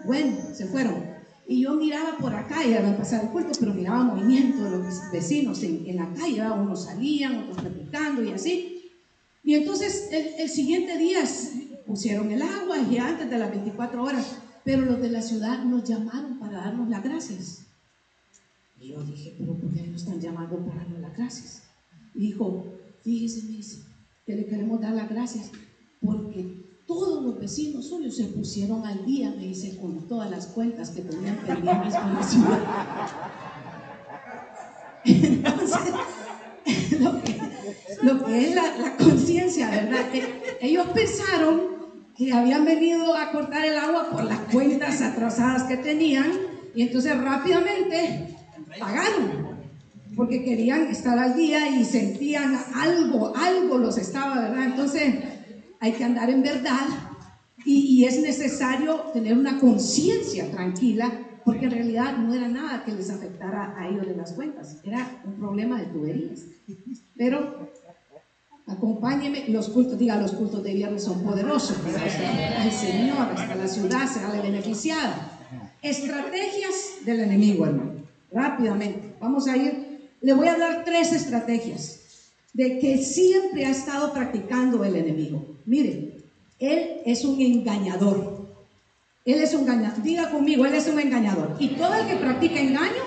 Bueno, 0.06 0.38
se 0.54 0.68
fueron. 0.68 1.04
Y 1.48 1.62
yo 1.62 1.74
miraba 1.76 2.18
por 2.18 2.34
acá, 2.34 2.64
y 2.64 2.70
iba 2.70 2.90
a 2.90 2.98
pasar 2.98 3.24
el 3.24 3.30
culto, 3.30 3.52
pero 3.60 3.74
miraba 3.74 4.04
movimiento 4.04 4.64
de 4.64 4.72
los 4.72 5.12
vecinos 5.12 5.64
en, 5.64 5.96
la 5.96 6.08
calle. 6.14 6.42
Unos 6.52 6.86
salían, 6.86 7.44
otros 7.44 7.64
replicando 7.64 8.24
y 8.24 8.32
así. 8.32 8.92
Y 9.44 9.56
entonces 9.56 10.10
el, 10.12 10.28
el 10.40 10.50
siguiente 10.50 10.98
día 10.98 11.24
pusieron 11.86 12.32
el 12.32 12.42
agua 12.42 12.78
y 12.78 12.98
antes 12.98 13.30
de 13.30 13.38
las 13.38 13.52
24 13.52 14.04
horas, 14.04 14.38
pero 14.64 14.86
los 14.86 15.02
de 15.02 15.10
la 15.10 15.22
ciudad 15.22 15.64
nos 15.64 15.84
llamaron 15.84 16.40
para 16.40 16.60
darnos 16.60 16.88
las 16.90 17.04
gracias. 17.04 17.66
Y 18.80 18.90
yo 18.90 19.04
dije, 19.04 19.36
pero 19.38 19.54
¿por 19.54 19.74
qué 19.74 19.82
nos 19.88 20.02
están 20.04 20.20
llamando 20.20 20.58
para 20.58 20.78
darnos 20.78 21.00
las 21.02 21.18
gracias? 21.18 21.64
Dijo, 22.14 22.66
fíjese, 23.04 23.44
Miss, 23.48 23.84
que 24.26 24.36
le 24.36 24.46
queremos 24.46 24.82
dar 24.82 24.94
las 24.94 25.10
gracias 25.10 25.52
porque 26.02 26.62
todos 26.86 27.24
los 27.24 27.40
vecinos 27.40 27.88
suyos 27.88 28.16
se 28.16 28.26
pusieron 28.26 28.86
al 28.86 29.06
día, 29.06 29.32
me 29.32 29.48
dice, 29.48 29.78
con 29.78 30.08
todas 30.08 30.30
las 30.30 30.48
cuentas 30.48 30.90
que 30.90 31.02
tenían 31.02 31.38
pendientes 31.38 31.96
con 31.96 32.14
la 32.14 32.24
ciudad. 32.24 32.60
Entonces, 35.06 35.94
lo 37.00 37.22
que, 37.22 37.40
lo 38.02 38.26
que 38.26 38.48
es 38.50 38.56
la, 38.56 38.78
la 38.78 38.98
conciencia, 38.98 39.70
¿verdad? 39.70 40.14
Eh, 40.14 40.58
ellos 40.62 40.88
pensaron 40.94 41.82
que 42.16 42.34
habían 42.34 42.66
venido 42.66 43.16
a 43.16 43.32
cortar 43.32 43.66
el 43.66 43.78
agua 43.78 44.10
por 44.12 44.24
las 44.26 44.40
cuentas 44.52 45.02
atrasadas 45.02 45.64
que 45.64 45.78
tenían 45.78 46.32
y 46.76 46.84
entonces 46.84 47.18
rápidamente 47.18 48.38
pagaron 48.80 49.51
porque 50.16 50.44
querían 50.44 50.88
estar 50.88 51.18
al 51.18 51.36
día 51.36 51.70
y 51.70 51.86
sentían 51.86 52.58
algo, 52.76 53.34
algo 53.36 53.78
los 53.78 53.98
estaba, 53.98 54.42
¿verdad? 54.42 54.66
Entonces 54.66 55.16
hay 55.80 55.94
que 55.94 56.04
andar 56.04 56.30
en 56.30 56.44
verdad 56.44 56.86
y, 57.66 58.00
y 58.00 58.06
es 58.06 58.20
necesario 58.22 58.96
tener 59.14 59.38
una 59.38 59.60
conciencia 59.60 60.50
tranquila 60.52 61.12
porque 61.46 61.66
en 61.66 61.72
realidad 61.72 62.18
no 62.18 62.34
era 62.34 62.48
nada 62.48 62.84
que 62.86 62.92
les 62.92 63.10
afectara 63.10 63.76
a 63.78 63.88
ellos 63.88 64.08
de 64.08 64.16
las 64.16 64.34
cuentas, 64.34 64.78
era 64.84 65.22
un 65.26 65.34
problema 65.34 65.80
de 65.80 65.88
tuberías. 65.88 66.42
Pero 67.16 67.70
acompáñeme, 68.68 69.50
los 69.50 69.70
cultos, 69.70 69.98
diga, 69.98 70.18
los 70.18 70.34
cultos 70.34 70.64
de 70.64 70.74
viernes 70.74 71.04
son 71.04 71.24
poderosos, 71.24 71.78
el 71.86 72.72
Señor, 72.72 73.32
hasta 73.36 73.56
la 73.56 73.68
ciudad 73.68 74.08
se 74.08 74.20
sale 74.20 74.42
beneficiada. 74.42 75.40
Estrategias 75.82 77.06
del 77.06 77.22
enemigo, 77.22 77.66
hermano, 77.66 77.92
rápidamente, 78.32 79.16
vamos 79.20 79.48
a 79.48 79.58
ir, 79.58 79.81
le 80.22 80.34
voy 80.34 80.48
a 80.48 80.58
dar 80.58 80.86
tres 80.86 81.12
estrategias 81.14 82.00
de 82.54 82.80
que 82.80 83.04
siempre 83.04 83.66
ha 83.66 83.72
estado 83.72 84.14
practicando 84.14 84.84
el 84.86 84.96
enemigo. 84.96 85.58
Mire, 85.66 86.22
él 86.60 87.02
es 87.06 87.26
un 87.26 87.42
engañador. 87.42 88.42
Él 89.26 89.42
es 89.42 89.54
un 89.54 89.62
engañador. 89.62 90.04
Diga 90.04 90.32
conmigo, 90.32 90.66
Él 90.66 90.76
es 90.76 90.88
un 90.88 91.00
engañador. 91.00 91.56
Y 91.60 91.70
todo 91.70 91.94
el 91.94 92.08
que 92.08 92.16
practica 92.16 92.60
engaño 92.60 93.04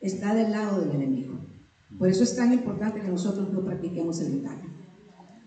está 0.00 0.34
del 0.34 0.50
lado 0.50 0.80
del 0.80 0.90
enemigo. 0.90 1.38
Por 1.98 2.08
eso 2.08 2.24
es 2.24 2.34
tan 2.34 2.52
importante 2.52 3.00
que 3.00 3.08
nosotros 3.08 3.52
no 3.52 3.64
practiquemos 3.64 4.20
el 4.20 4.32
engaño. 4.32 4.72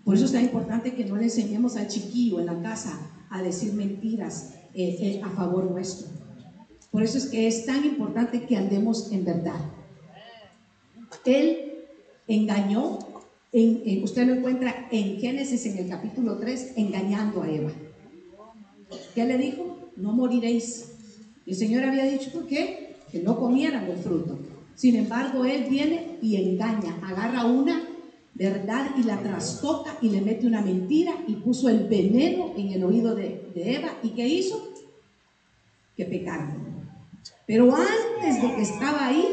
Por 0.04 0.14
eso 0.14 0.24
es 0.24 0.32
tan 0.32 0.44
importante 0.44 0.94
que 0.94 1.04
no 1.04 1.16
le 1.16 1.24
enseñemos 1.24 1.76
al 1.76 1.88
chiquillo 1.88 2.38
en 2.38 2.46
la 2.46 2.62
casa 2.62 2.98
a 3.28 3.42
decir 3.42 3.72
mentiras 3.72 4.54
eh, 4.72 4.96
eh, 5.00 5.20
a 5.24 5.30
favor 5.30 5.70
nuestro. 5.70 6.08
Por 6.90 7.02
eso 7.02 7.18
es 7.18 7.26
que 7.26 7.46
es 7.46 7.66
tan 7.66 7.84
importante 7.84 8.42
que 8.42 8.56
andemos 8.56 9.12
en 9.12 9.24
verdad. 9.24 9.60
Él 11.24 11.84
engañó, 12.28 12.98
en, 13.52 14.02
usted 14.02 14.26
lo 14.26 14.34
encuentra 14.34 14.88
en 14.90 15.18
Génesis 15.18 15.66
en 15.66 15.78
el 15.78 15.88
capítulo 15.88 16.38
3, 16.38 16.74
engañando 16.76 17.42
a 17.42 17.50
Eva. 17.50 17.72
¿Qué 19.14 19.24
le 19.24 19.38
dijo? 19.38 19.90
No 19.96 20.12
moriréis. 20.12 20.92
El 21.46 21.54
Señor 21.54 21.84
había 21.84 22.04
dicho, 22.04 22.30
¿por 22.32 22.46
qué? 22.46 22.96
Que 23.10 23.20
no 23.20 23.38
comieran 23.38 23.84
el 23.90 23.98
fruto. 23.98 24.38
Sin 24.74 24.96
embargo, 24.96 25.44
Él 25.44 25.66
viene 25.70 26.18
y 26.20 26.36
engaña, 26.36 26.98
agarra 27.02 27.46
una 27.46 27.82
verdad 28.34 28.90
y 28.98 29.04
la 29.04 29.18
trastoca 29.22 29.96
y 30.02 30.10
le 30.10 30.20
mete 30.20 30.46
una 30.46 30.60
mentira 30.60 31.12
y 31.26 31.36
puso 31.36 31.70
el 31.70 31.84
veneno 31.88 32.52
en 32.56 32.72
el 32.72 32.84
oído 32.84 33.14
de, 33.14 33.50
Eva. 33.54 33.98
¿Y 34.02 34.10
qué 34.10 34.28
hizo? 34.28 34.72
Que 35.96 36.04
pecaron. 36.04 36.75
Pero 37.46 37.74
antes 37.74 38.42
de 38.42 38.54
que 38.54 38.62
estaba 38.62 39.06
ahí, 39.06 39.24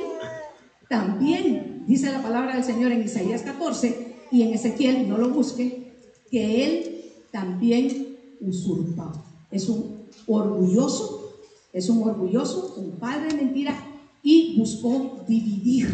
también 0.90 1.84
dice 1.88 2.12
la 2.12 2.22
palabra 2.22 2.56
del 2.56 2.64
Señor 2.64 2.92
en 2.92 3.04
Isaías 3.04 3.42
14 3.42 4.16
y 4.32 4.44
en 4.44 4.54
Ezequiel, 4.54 5.10
no 5.10 5.18
lo 5.18 5.30
busque, 5.30 5.94
que 6.30 6.66
Él 6.66 7.02
también 7.32 8.18
usurpa 8.40 9.12
es 9.54 9.70
un 9.70 10.08
orgulloso, 10.26 11.40
es 11.72 11.88
un 11.90 12.02
orgulloso, 12.04 12.74
un 12.78 12.94
padre 12.94 13.30
de 13.30 13.44
mentira 13.44 13.76
y 14.24 14.58
buscó 14.58 15.24
dividir 15.28 15.88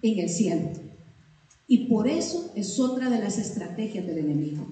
en 0.00 0.18
el 0.20 0.28
cielo. 0.28 0.70
Y 1.66 1.88
por 1.88 2.06
eso 2.06 2.52
es 2.54 2.78
otra 2.78 3.10
de 3.10 3.18
las 3.18 3.38
estrategias 3.38 4.06
del 4.06 4.18
enemigo. 4.18 4.66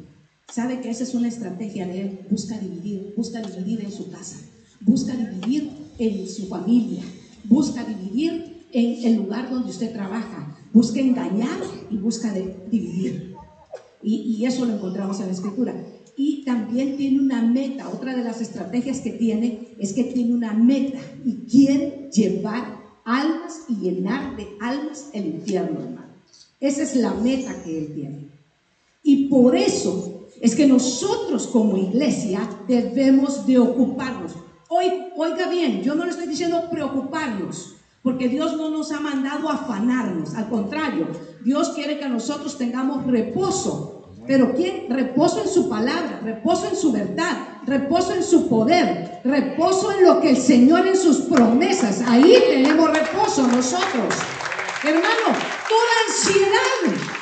Sabe 0.52 0.80
que 0.80 0.90
esa 0.90 1.02
es 1.02 1.14
una 1.14 1.28
estrategia 1.28 1.86
de 1.86 2.02
él. 2.02 2.20
Busca 2.30 2.58
dividir, 2.58 3.12
busca 3.16 3.40
dividir 3.40 3.80
en 3.80 3.90
su 3.90 4.10
casa, 4.10 4.36
busca 4.82 5.16
dividir 5.16 5.70
en 6.06 6.28
su 6.28 6.46
familia, 6.48 7.02
busca 7.44 7.84
dividir 7.84 8.66
en 8.72 9.04
el 9.04 9.16
lugar 9.16 9.50
donde 9.50 9.70
usted 9.70 9.92
trabaja, 9.92 10.58
busca 10.72 11.00
engañar 11.00 11.60
y 11.90 11.96
busca 11.96 12.32
dividir. 12.32 13.36
Y, 14.02 14.44
eso 14.44 14.64
lo 14.64 14.74
encontramos 14.74 15.20
en 15.20 15.26
la 15.26 15.32
escritura 15.32 15.74
y 16.16 16.44
también 16.44 16.96
tiene 16.96 17.20
una 17.20 17.42
meta. 17.42 17.88
Otra 17.88 18.16
de 18.16 18.24
las 18.24 18.40
estrategias 18.40 19.00
que 19.00 19.10
tiene 19.10 19.68
es 19.78 19.92
que 19.92 20.04
tiene 20.04 20.34
una 20.34 20.52
meta 20.52 20.98
y 21.24 21.48
quiere 21.48 22.10
llevar 22.12 22.82
almas 23.04 23.62
y 23.68 23.76
llenar 23.76 24.36
de 24.36 24.48
almas 24.60 25.10
el 25.12 25.26
infierno, 25.26 25.80
hermano. 25.80 26.12
Esa 26.58 26.82
es 26.82 26.96
la 26.96 27.14
meta 27.14 27.62
que 27.62 27.78
él 27.78 27.94
tiene. 27.94 28.28
Y 29.04 29.28
por 29.28 29.54
eso 29.54 30.26
es 30.40 30.56
que 30.56 30.66
nosotros 30.66 31.46
como 31.46 31.76
iglesia 31.76 32.48
debemos 32.66 33.46
de 33.46 33.58
ocuparnos. 33.58 34.32
Oiga 34.74 35.48
bien, 35.48 35.82
yo 35.82 35.94
no 35.94 36.04
le 36.04 36.10
estoy 36.10 36.26
diciendo 36.26 36.68
preocuparnos, 36.70 37.74
porque 38.02 38.28
Dios 38.28 38.56
no 38.56 38.70
nos 38.70 38.90
ha 38.92 39.00
mandado 39.00 39.48
afanarnos. 39.48 40.34
Al 40.34 40.48
contrario, 40.48 41.08
Dios 41.44 41.70
quiere 41.70 41.98
que 41.98 42.08
nosotros 42.08 42.56
tengamos 42.56 43.06
reposo 43.06 44.02
pero 44.26 44.54
¿quién? 44.54 44.86
Reposo 44.88 45.42
en 45.42 45.48
su 45.48 45.68
palabra, 45.68 46.20
reposo 46.22 46.68
en 46.68 46.76
su 46.76 46.92
verdad, 46.92 47.60
reposo 47.66 48.14
en 48.14 48.22
su 48.22 48.48
poder, 48.48 49.20
reposo 49.24 49.90
en 49.92 50.04
lo 50.04 50.20
que 50.20 50.30
el 50.30 50.36
Señor 50.36 50.86
en 50.86 50.96
sus 50.96 51.22
promesas. 51.22 52.02
Ahí 52.06 52.36
tenemos 52.48 52.90
reposo 52.92 53.46
nosotros. 53.48 54.14
Hermano, 54.84 55.38
toda 55.68 55.92
ansiedad. 56.08 57.21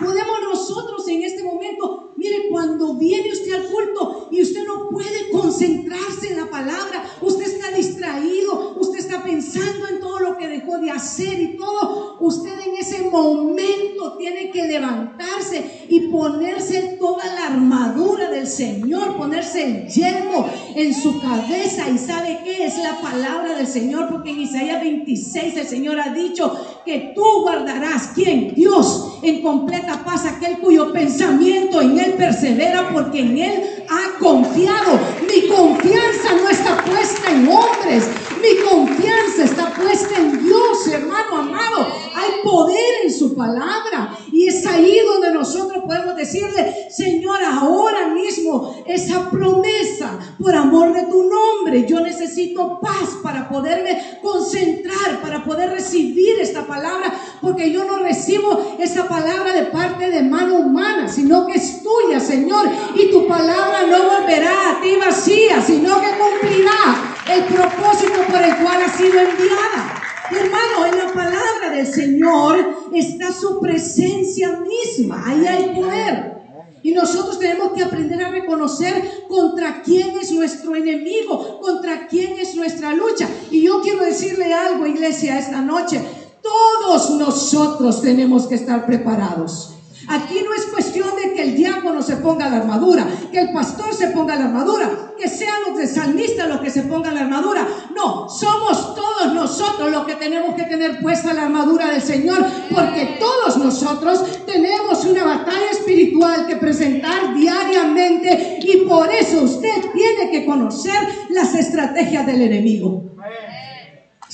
Podemos 0.00 0.40
nosotros 0.50 1.06
en 1.08 1.22
este 1.22 1.42
momento, 1.42 2.12
mire, 2.16 2.48
cuando 2.50 2.94
viene 2.94 3.32
usted 3.32 3.52
al 3.52 3.68
culto 3.68 4.28
y 4.30 4.42
usted 4.42 4.64
no 4.64 4.88
puede 4.88 5.30
concentrarse 5.30 6.30
en 6.30 6.38
la 6.38 6.50
palabra, 6.50 7.04
usted 7.20 7.44
está 7.44 7.70
distraído, 7.70 8.76
usted 8.78 8.98
está 8.98 9.22
pensando 9.22 9.86
en 9.88 10.00
todo 10.00 10.20
lo 10.20 10.36
que 10.38 10.48
dejó 10.48 10.78
de 10.78 10.90
hacer 10.90 11.40
y 11.40 11.56
todo, 11.56 12.16
usted 12.20 12.58
en 12.60 12.76
ese 12.76 13.02
momento 13.10 14.16
tiene 14.18 14.50
que 14.50 14.66
levantarse 14.66 15.86
y 15.88 16.08
ponerse 16.08 16.96
toda 16.98 17.24
la 17.26 17.46
armadura 17.48 18.30
del 18.30 18.46
Señor, 18.46 19.16
ponerse 19.16 19.64
el 19.64 19.88
yelmo 19.88 20.48
en 20.74 20.94
su 20.94 21.20
cabeza. 21.20 21.88
¿Y 21.90 21.98
sabe 21.98 22.40
qué 22.44 22.64
es 22.64 22.78
la 22.78 23.00
palabra 23.00 23.54
del 23.54 23.66
Señor? 23.66 24.08
Porque 24.08 24.30
en 24.30 24.40
Isaías 24.40 24.80
26 24.80 25.56
el 25.56 25.66
Señor 25.66 26.00
ha 26.00 26.12
dicho 26.12 26.54
que 26.84 27.12
tú 27.14 27.24
guardarás, 27.42 28.10
¿quién? 28.14 28.54
Dios, 28.54 29.18
en 29.22 29.42
completa 29.42 29.89
paz 29.98 30.26
aquel 30.26 30.58
cuyo 30.58 30.92
pensamiento 30.92 31.80
en 31.80 31.98
Él 31.98 32.14
persevera 32.14 32.90
porque 32.92 33.20
en 33.20 33.38
Él 33.38 33.84
ha 33.88 34.18
confiado. 34.18 34.98
Mi 35.22 35.48
confianza 35.48 36.34
no 36.42 36.48
está 36.48 36.76
puesta 36.84 37.30
en 37.30 37.48
hombres, 37.48 38.08
mi 38.40 38.62
confianza 38.68 39.44
está 39.44 39.70
puesta 39.74 40.16
en 40.18 40.44
Dios, 40.44 40.86
hermano 40.88 41.36
amado. 41.36 41.86
Hay 42.20 42.42
poder 42.44 43.04
en 43.04 43.12
su 43.12 43.34
palabra. 43.34 44.16
Y 44.30 44.46
es 44.46 44.66
ahí 44.66 44.98
donde 45.06 45.32
nosotros 45.32 45.84
podemos 45.86 46.16
decirle, 46.16 46.86
Señor, 46.90 47.42
ahora 47.42 48.08
mismo 48.08 48.82
esa 48.86 49.30
promesa 49.30 50.18
por 50.38 50.54
amor 50.54 50.92
de 50.92 51.04
tu 51.04 51.22
nombre, 51.22 51.86
yo 51.86 52.00
necesito 52.00 52.78
paz 52.80 53.16
para 53.22 53.48
poderme 53.48 54.18
concentrar, 54.22 55.20
para 55.22 55.44
poder 55.44 55.70
recibir 55.70 56.40
esta 56.40 56.66
palabra, 56.66 57.12
porque 57.40 57.72
yo 57.72 57.84
no 57.84 57.98
recibo 57.98 58.76
esa 58.78 59.08
palabra 59.08 59.52
de 59.52 59.64
parte 59.64 60.10
de 60.10 60.22
mano 60.22 60.56
humana, 60.56 61.08
sino 61.08 61.46
que 61.46 61.54
es 61.54 61.82
tuya, 61.82 62.20
Señor. 62.20 62.68
Y 62.94 63.10
tu 63.10 63.26
palabra 63.26 63.86
no 63.86 64.20
volverá 64.20 64.70
a 64.70 64.80
ti 64.80 64.96
vacía, 64.96 65.62
sino 65.62 66.00
que 66.00 66.08
cumplirá 66.18 67.16
el 67.34 67.44
propósito 67.44 68.20
por 68.30 68.42
el 68.42 68.56
cual 68.56 68.82
ha 68.82 68.96
sido 68.96 69.20
enviada. 69.20 69.99
Hermano, 70.30 70.86
en 70.86 70.98
la 70.98 71.12
palabra 71.12 71.70
de 71.70 71.80
del 71.80 71.86
Señor 71.86 72.56
está 72.92 73.32
su 73.32 73.60
presencia 73.60 74.60
misma. 74.60 75.24
Ahí 75.26 75.46
hay 75.46 75.74
poder. 75.74 76.40
Y 76.82 76.92
nosotros 76.92 77.38
tenemos 77.38 77.72
que 77.72 77.82
aprender 77.82 78.22
a 78.22 78.30
reconocer 78.30 79.26
contra 79.28 79.82
quién 79.82 80.18
es 80.18 80.30
nuestro 80.32 80.74
enemigo, 80.74 81.60
contra 81.60 82.06
quién 82.08 82.38
es 82.38 82.54
nuestra 82.54 82.94
lucha. 82.94 83.28
Y 83.50 83.62
yo 83.62 83.82
quiero 83.82 84.04
decirle 84.04 84.52
algo, 84.52 84.86
iglesia, 84.86 85.38
esta 85.38 85.60
noche. 85.60 86.00
Todos 86.42 87.10
nosotros 87.10 88.00
tenemos 88.00 88.46
que 88.46 88.54
estar 88.54 88.86
preparados. 88.86 89.74
Aquí 90.10 90.42
no 90.44 90.52
es 90.52 90.66
cuestión 90.66 91.08
de 91.14 91.32
que 91.32 91.42
el 91.42 91.54
diácono 91.54 92.02
se 92.02 92.16
ponga 92.16 92.48
la 92.48 92.56
armadura, 92.56 93.06
que 93.30 93.38
el 93.38 93.52
pastor 93.52 93.94
se 93.94 94.08
ponga 94.08 94.34
la 94.34 94.46
armadura, 94.46 95.12
que 95.16 95.28
sean 95.28 95.54
los 95.68 95.78
de 95.78 95.86
salmista 95.86 96.48
los 96.48 96.60
que 96.60 96.68
se 96.68 96.82
pongan 96.82 97.14
la 97.14 97.20
armadura. 97.20 97.64
No, 97.94 98.28
somos 98.28 98.96
todos 98.96 99.32
nosotros 99.32 99.88
los 99.92 100.04
que 100.04 100.16
tenemos 100.16 100.56
que 100.56 100.64
tener 100.64 101.00
puesta 101.00 101.32
la 101.32 101.44
armadura 101.44 101.92
del 101.92 102.02
Señor, 102.02 102.44
porque 102.74 103.18
todos 103.20 103.56
nosotros 103.58 104.44
tenemos 104.46 105.04
una 105.04 105.24
batalla 105.24 105.70
espiritual 105.70 106.44
que 106.48 106.56
presentar 106.56 107.32
diariamente 107.32 108.58
y 108.62 108.78
por 108.88 109.12
eso 109.12 109.42
usted 109.42 109.92
tiene 109.92 110.28
que 110.32 110.44
conocer 110.44 110.98
las 111.28 111.54
estrategias 111.54 112.26
del 112.26 112.42
enemigo. 112.42 113.04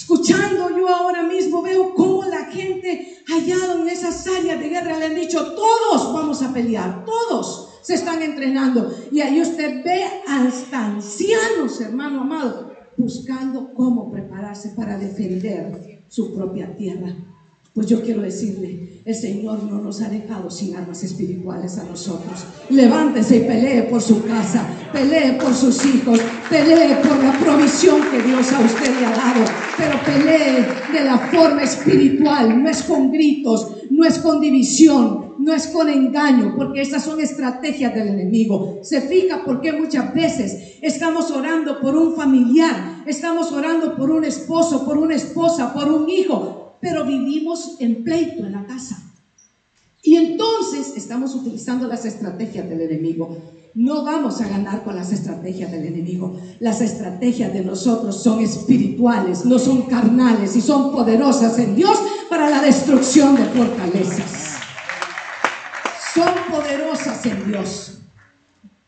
Escuchando 0.09 0.71
yo 0.71 0.89
ahora 0.89 1.25
mismo 1.25 1.63
veo 1.63 1.93
cómo 1.93 2.23
la 2.23 2.45
gente 2.45 3.25
hallado 3.27 3.83
en 3.83 3.89
esas 3.89 4.25
áreas 4.29 4.61
de 4.61 4.69
guerra 4.69 4.97
le 4.97 5.07
han 5.07 5.17
dicho, 5.17 5.53
todos 5.55 6.15
vamos 6.15 6.43
a 6.43 6.53
pelear, 6.53 7.05
todos 7.05 7.81
se 7.83 7.95
están 7.95 8.23
entrenando. 8.23 8.95
Y 9.11 9.21
ahí 9.21 9.43
usted 9.43 9.83
ve 9.83 10.05
hasta 10.29 10.87
ancianos, 10.87 11.81
hermano 11.81 12.21
amado, 12.21 12.71
buscando 12.97 13.75
cómo 13.75 14.13
prepararse 14.13 14.75
para 14.77 14.97
defender 14.97 16.05
su 16.07 16.33
propia 16.33 16.73
tierra. 16.77 17.13
Pues 17.77 17.89
yo 17.89 18.01
quiero 18.01 18.23
decirle, 18.23 19.03
el 19.05 19.15
Señor 19.15 19.63
no 19.65 19.79
nos 19.83 20.01
ha 20.01 20.09
dejado 20.09 20.51
sin 20.51 20.75
armas 20.75 21.05
espirituales 21.05 21.77
a 21.77 21.85
nosotros. 21.85 22.47
Levántese 22.71 23.37
y 23.37 23.41
pelee 23.41 23.83
por 23.83 24.01
su 24.01 24.25
casa, 24.25 24.67
pelee 24.95 25.33
por 25.35 25.53
sus 25.53 25.85
hijos, 25.85 26.19
pelee 26.49 26.97
por 27.07 27.23
la 27.23 27.39
provisión 27.39 28.01
que 28.11 28.23
Dios 28.23 28.51
a 28.51 28.61
usted 28.61 28.99
le 28.99 29.05
ha 29.05 29.11
dado, 29.11 29.45
pero 29.77 30.03
pelee 30.07 30.67
de 30.91 31.05
la 31.05 31.19
forma 31.19 31.65
espiritual, 31.65 32.63
no 32.63 32.71
es 32.71 32.83
con 32.83 33.13
gritos, 33.13 33.73
no 33.91 34.07
es 34.07 34.21
con 34.21 34.41
división, 34.41 35.35
no 35.39 35.53
es 35.53 35.67
con 35.67 35.91
engaño, 35.91 36.55
porque 36.57 36.81
esas 36.81 37.05
son 37.05 37.21
estrategias 37.21 37.95
del 37.95 38.09
enemigo. 38.09 38.79
Se 38.81 39.03
fija 39.03 39.43
porque 39.45 39.75
muchas 39.75 40.15
veces 40.15 40.79
estamos 40.81 41.31
orando 41.31 41.79
por 41.83 41.95
un 41.95 42.17
familiar, 42.17 43.03
estamos 43.07 43.53
orando 43.53 43.95
por 43.97 44.11
un 44.11 44.25
esposo, 44.25 44.87
por 44.87 44.97
una 44.97 45.15
esposa, 45.15 45.75
por 45.75 45.93
un 45.93 46.09
hijo, 46.09 46.66
pero 46.87 47.05
vivimos 47.05 47.75
en 47.81 48.05
pleito 48.05 48.47
en 48.47 48.53
la 48.53 48.65
casa. 48.65 49.03
Y 50.05 50.15
entonces 50.15 50.93
estamos 50.95 51.35
utilizando 51.35 51.89
las 51.89 52.05
estrategias 52.05 52.69
del 52.71 52.81
enemigo. 52.81 53.39
No 53.75 54.05
vamos 54.05 54.41
a 54.41 54.47
ganar 54.47 54.85
con 54.85 54.95
las 54.95 55.11
estrategias 55.11 55.73
del 55.73 55.85
enemigo. 55.85 56.41
Las 56.61 56.81
estrategias 56.81 57.53
de 57.53 57.65
nosotros 57.65 58.23
son 58.23 58.39
espirituales, 58.41 59.45
no 59.45 59.59
son 59.59 59.83
carnales 59.83 60.55
y 60.55 60.61
son 60.61 60.93
poderosas 60.93 61.59
en 61.59 61.75
Dios 61.75 61.99
para 62.31 62.49
la 62.49 62.63
destrucción 62.63 63.35
de 63.35 63.47
fortalezas. 63.47 64.59
Son 66.15 66.31
poderosas 66.53 67.27
en 67.27 67.49
Dios. 67.49 67.96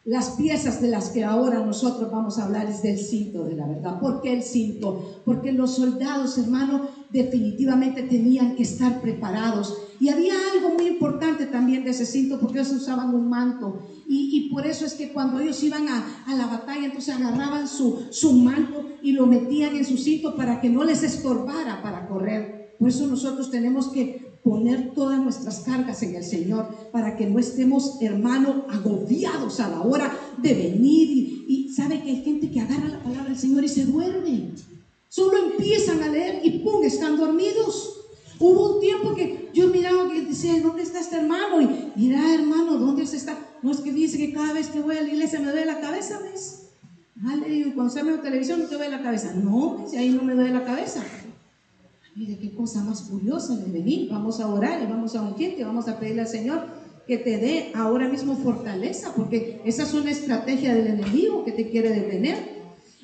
Las 0.08 0.30
piezas 0.30 0.80
de 0.80 0.88
las 0.88 1.10
que 1.10 1.22
ahora 1.22 1.62
nosotros 1.62 2.10
vamos 2.10 2.38
a 2.38 2.46
hablar 2.46 2.66
es 2.66 2.80
del 2.80 2.96
cinto 2.96 3.44
de 3.44 3.54
la 3.54 3.66
verdad. 3.66 4.00
¿Por 4.00 4.22
qué 4.22 4.32
el 4.32 4.42
cinto? 4.42 5.20
Porque 5.26 5.52
los 5.52 5.74
soldados, 5.74 6.38
hermano, 6.38 6.88
definitivamente 7.10 8.04
tenían 8.04 8.56
que 8.56 8.62
estar 8.62 9.02
preparados. 9.02 9.76
Y 10.00 10.08
había 10.08 10.32
algo 10.54 10.70
muy 10.70 10.86
importante 10.86 11.44
también 11.44 11.84
de 11.84 11.90
ese 11.90 12.06
cinto, 12.06 12.40
porque 12.40 12.60
ellos 12.60 12.72
usaban 12.72 13.14
un 13.14 13.28
manto. 13.28 13.82
Y, 14.08 14.48
por 14.50 14.66
eso 14.66 14.86
es 14.86 14.94
que 14.94 15.12
cuando 15.12 15.40
ellos 15.40 15.62
iban 15.62 15.86
a, 15.88 16.24
a 16.26 16.34
la 16.34 16.46
batalla, 16.46 16.86
entonces 16.86 17.14
agarraban 17.14 17.68
su, 17.68 18.06
su 18.10 18.32
manto 18.32 18.86
y 19.02 19.12
lo 19.12 19.26
metían 19.26 19.76
en 19.76 19.84
su 19.84 19.98
cinto 19.98 20.34
para 20.34 20.58
que 20.62 20.70
no 20.70 20.84
les 20.84 21.02
estorbara 21.02 21.83
para 21.83 22.09
correr. 22.09 22.76
Por 22.78 22.88
eso 22.88 23.06
nosotros 23.06 23.50
tenemos 23.50 23.88
que 23.88 24.27
poner 24.48 24.92
todas 24.94 25.20
nuestras 25.20 25.61
cargas 25.61 26.02
en 26.02 26.14
el 26.14 26.24
Señor 26.24 26.68
para 26.90 27.16
que 27.16 27.26
no 27.26 27.38
estemos, 27.38 27.98
hermano, 28.00 28.64
agobiados 28.70 29.61
a 29.61 29.68
la 29.68 29.82
hora 29.82 30.16
de 30.38 30.54
venir. 30.54 31.44
Y, 31.46 31.68
sabe 31.74 32.02
que 32.02 32.11
hay 32.11 32.24
gente 32.24 32.50
que 32.50 32.61
agarra 32.61 32.88
la 32.88 33.02
palabra 33.02 33.28
del 33.28 33.38
Señor 33.38 33.62
y 33.62 33.68
se 33.68 33.84
duerme. 33.84 34.52
Solo 35.08 35.50
empiezan 35.50 36.02
a 36.02 36.08
leer 36.08 36.40
y 36.42 36.61
¡pum! 36.61 36.82
están 36.82 37.18
dormidos. 37.18 38.00
Hubo 38.40 38.76
un 38.76 38.80
tiempo 38.80 39.14
que 39.14 39.50
yo 39.52 39.68
miraba 39.68 40.11
que 40.11 40.22
decía, 40.22 40.61
¿dónde 40.62 40.82
está 40.82 41.00
este 41.00 41.16
hermano? 41.16 41.61
Y 41.61 41.90
mira, 41.96 42.34
hermano, 42.34 42.78
¿dónde 42.78 43.02
está? 43.02 43.38
No 43.62 43.70
es 43.70 43.78
que 43.78 43.92
dice 43.92 44.16
que 44.16 44.32
cada 44.32 44.54
vez 44.54 44.68
que 44.68 44.80
voy 44.80 44.96
a 44.96 45.02
la 45.02 45.08
iglesia 45.08 45.40
me 45.40 45.46
duele 45.46 45.66
la 45.66 45.80
cabeza, 45.80 46.20
¿ves? 46.20 46.68
Vale, 47.16 47.72
cuando 47.74 47.92
se 47.92 48.02
ve 48.02 48.16
televisión 48.18 48.61
no 48.61 48.66
te 48.66 48.76
duele 48.76 48.96
la 48.96 49.02
cabeza. 49.02 49.34
No, 49.34 49.84
si 49.88 49.96
ahí 49.96 50.11
no 50.11 50.22
me 50.22 50.34
duele 50.34 50.54
la 50.54 50.64
cabeza. 50.64 51.04
Mire 52.18 52.37
qué 52.37 52.52
cosa 52.52 52.83
más 52.83 53.02
curiosa 53.02 53.54
de 53.54 53.70
venir. 53.70 54.09
Vamos 54.11 54.40
a 54.40 54.48
orar 54.48 54.83
y 54.83 54.87
vamos 54.87 55.14
a 55.14 55.22
ungirte, 55.22 55.62
vamos 55.62 55.87
a 55.87 56.00
pedirle 56.00 56.22
al 56.22 56.28
Señor 56.28 56.66
que 57.07 57.16
te 57.16 57.38
dé 57.38 57.70
ahora 57.76 58.09
mismo 58.09 58.35
fortaleza, 58.35 59.12
porque 59.14 59.62
esa 59.64 59.85
es 59.85 59.94
una 59.94 60.11
estrategia 60.11 60.74
del 60.74 60.88
enemigo 60.88 61.44
que 61.44 61.52
te 61.52 61.70
quiere 61.70 61.92
detener. 61.92 62.37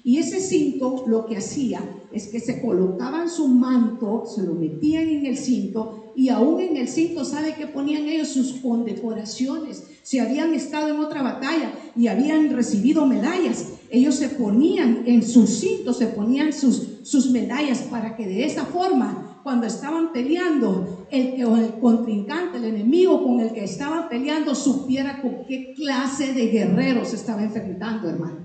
Y 0.02 0.18
ese 0.18 0.40
cinto 0.40 1.04
lo 1.06 1.26
que 1.26 1.36
hacía 1.36 1.88
es 2.12 2.26
que 2.26 2.40
se 2.40 2.60
colocaban 2.60 3.28
su 3.28 3.46
manto, 3.46 4.24
se 4.26 4.42
lo 4.42 4.54
metían 4.54 5.08
en 5.08 5.26
el 5.26 5.38
cinto 5.38 6.12
y 6.16 6.28
aún 6.28 6.60
en 6.60 6.76
el 6.76 6.88
cinto, 6.88 7.24
¿sabe 7.24 7.54
que 7.54 7.68
ponían 7.68 8.08
ellos 8.08 8.28
sus 8.28 8.52
condecoraciones? 8.60 9.84
Si 10.02 10.18
habían 10.18 10.54
estado 10.54 10.88
en 10.88 10.98
otra 10.98 11.22
batalla 11.22 11.72
y 11.96 12.08
habían 12.08 12.50
recibido 12.50 13.06
medallas, 13.06 13.73
ellos 13.94 14.16
se 14.16 14.28
ponían 14.30 15.04
en 15.06 15.22
sus 15.22 15.60
cintos, 15.60 15.98
se 15.98 16.08
ponían 16.08 16.52
sus, 16.52 16.98
sus 17.04 17.30
medallas 17.30 17.78
para 17.82 18.16
que 18.16 18.26
de 18.26 18.44
esa 18.44 18.64
forma, 18.64 19.40
cuando 19.42 19.66
estaban 19.66 20.12
peleando, 20.12 21.06
el, 21.10 21.40
el 21.40 21.74
contrincante, 21.80 22.58
el 22.58 22.64
enemigo 22.64 23.22
con 23.22 23.40
el 23.40 23.52
que 23.52 23.64
estaban 23.64 24.08
peleando, 24.08 24.54
supiera 24.54 25.22
con 25.22 25.44
qué 25.46 25.74
clase 25.74 26.32
de 26.32 26.48
guerreros 26.48 27.08
se 27.08 27.16
estaba 27.16 27.42
enfrentando, 27.42 28.08
hermano. 28.08 28.38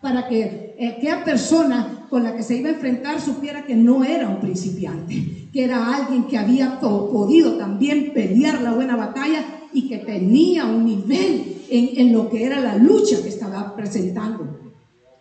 Para 0.00 0.28
que 0.28 0.74
eh, 0.78 0.94
aquella 0.96 1.24
persona 1.24 2.06
con 2.08 2.22
la 2.22 2.36
que 2.36 2.42
se 2.42 2.56
iba 2.56 2.68
a 2.68 2.72
enfrentar 2.72 3.20
supiera 3.20 3.64
que 3.64 3.74
no 3.74 4.04
era 4.04 4.28
un 4.28 4.40
principiante, 4.40 5.48
que 5.52 5.64
era 5.64 5.96
alguien 5.96 6.24
que 6.24 6.38
había 6.38 6.78
podido 6.78 7.56
también 7.56 8.12
pelear 8.14 8.62
la 8.62 8.72
buena 8.72 8.96
batalla 8.96 9.44
y 9.72 9.88
que 9.88 9.98
tenía 9.98 10.66
un 10.66 10.84
nivel 10.84 11.62
en, 11.68 12.00
en 12.00 12.12
lo 12.12 12.28
que 12.28 12.44
era 12.44 12.60
la 12.60 12.76
lucha 12.76 13.22
que 13.22 13.28
estaba 13.28 13.74
presentando. 13.74 14.47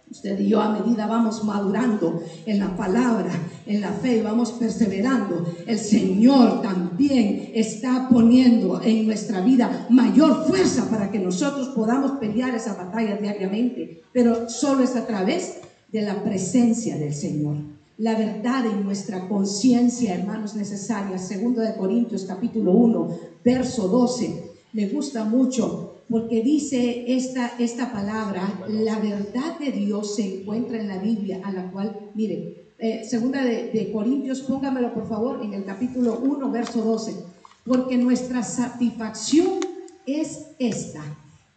Usted 0.10 0.40
y 0.40 0.48
yo 0.48 0.62
a 0.62 0.70
medida 0.70 1.06
vamos 1.06 1.44
madurando 1.44 2.24
en 2.46 2.60
la 2.60 2.78
palabra, 2.78 3.30
en 3.66 3.82
la 3.82 3.92
fe 3.92 4.18
y 4.18 4.22
vamos 4.22 4.54
perseverando, 4.54 5.46
el 5.66 5.78
Señor 5.78 6.62
también 6.62 7.52
está 7.54 8.08
poniendo 8.10 8.82
en 8.82 9.06
nuestra 9.06 9.42
vida 9.42 9.86
mayor 9.90 10.46
fuerza 10.48 10.90
para 10.90 11.12
que 11.12 11.20
nosotros 11.20 11.70
podamos 11.70 12.12
pelear 12.20 12.56
esa 12.56 12.76
batalla 12.76 13.18
diariamente, 13.18 14.02
pero 14.14 14.50
solo 14.50 14.84
es 14.84 14.96
a 14.96 15.06
través 15.06 15.58
de 15.92 16.02
la 16.02 16.24
presencia 16.24 16.98
del 16.98 17.14
Señor. 17.14 17.58
La 17.98 18.16
verdad 18.18 18.66
en 18.66 18.86
nuestra 18.86 19.28
conciencia, 19.28 20.14
hermanos, 20.16 20.56
necesaria. 20.56 21.18
Segundo 21.18 21.62
de 21.62 21.76
Corintios 21.76 22.26
capítulo 22.26 22.72
1, 22.72 23.20
verso 23.44 23.88
12. 23.88 24.52
Me 24.74 24.88
gusta 24.88 25.26
mucho 25.26 25.97
porque 26.10 26.42
dice 26.42 27.06
esta, 27.08 27.54
esta 27.60 27.92
palabra, 27.92 28.66
la 28.70 28.98
verdad 29.00 29.60
de 29.60 29.72
Dios 29.72 30.16
se 30.16 30.42
encuentra 30.42 30.80
en 30.80 30.88
la 30.88 31.00
Biblia, 31.00 31.42
a 31.44 31.52
la 31.52 31.70
cual, 31.70 32.12
mire, 32.16 32.74
eh, 32.80 33.04
segunda 33.04 33.44
de, 33.44 33.72
de, 33.72 33.92
Corintios, 33.92 34.42
póngamelo 34.42 34.94
por 34.94 35.10
favor 35.10 35.44
en 35.44 35.54
el 35.54 35.66
capítulo 35.66 36.20
1, 36.24 36.52
verso 36.52 36.82
12, 36.82 37.14
porque 37.66 37.98
nuestra 37.98 38.44
satisfacción 38.44 39.60
es 40.06 40.48
esta, 40.60 41.04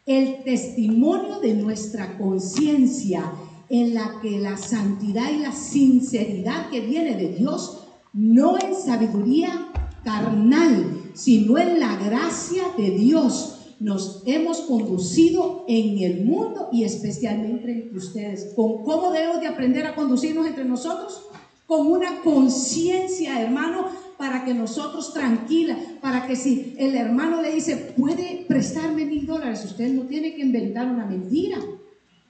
el 0.07 0.43
testimonio 0.43 1.39
de 1.39 1.55
nuestra 1.55 2.19
conciencia 2.19 3.33
en 3.69 3.95
la 3.95 4.19
que 4.21 4.41
la 4.41 4.57
santidad 4.57 5.31
y 5.31 5.39
la 5.39 5.53
sinceridad 5.53 6.71
que 6.71 6.81
viene 6.81 7.17
de 7.17 7.35
Dios, 7.35 7.85
no 8.13 8.57
en 8.59 8.75
sabiduría 8.75 9.69
carnal, 10.03 11.13
sino 11.15 11.57
en 11.57 11.79
la 11.79 11.95
gracia 11.97 12.65
de 12.77 12.91
Dios 12.91 13.60
nos 13.81 14.23
hemos 14.27 14.61
conducido 14.61 15.65
en 15.67 15.99
el 15.99 16.25
mundo 16.25 16.69
y 16.71 16.85
especialmente 16.85 17.73
entre 17.73 17.97
ustedes. 17.97 18.53
¿Con 18.55 18.85
cómo 18.85 19.11
debemos 19.11 19.41
de 19.41 19.47
aprender 19.47 19.87
a 19.87 19.95
conducirnos 19.95 20.47
entre 20.47 20.67
nosotros? 20.67 21.23
Con 21.67 21.87
una 21.87 22.21
conciencia, 22.21 23.41
hermano, 23.41 23.87
para 24.19 24.45
que 24.45 24.53
nosotros 24.53 25.15
tranquila, 25.15 25.79
para 26.03 26.27
que 26.27 26.37
si 26.37 26.75
el 26.77 26.95
hermano 26.95 27.41
le 27.41 27.55
dice, 27.55 27.95
puede 27.97 28.45
prestarme 28.47 29.07
mil 29.07 29.27
dólares, 29.27 29.65
usted 29.65 29.91
no 29.91 30.03
tiene 30.03 30.35
que 30.35 30.43
inventar 30.43 30.87
una 30.87 31.07
mentira. 31.07 31.59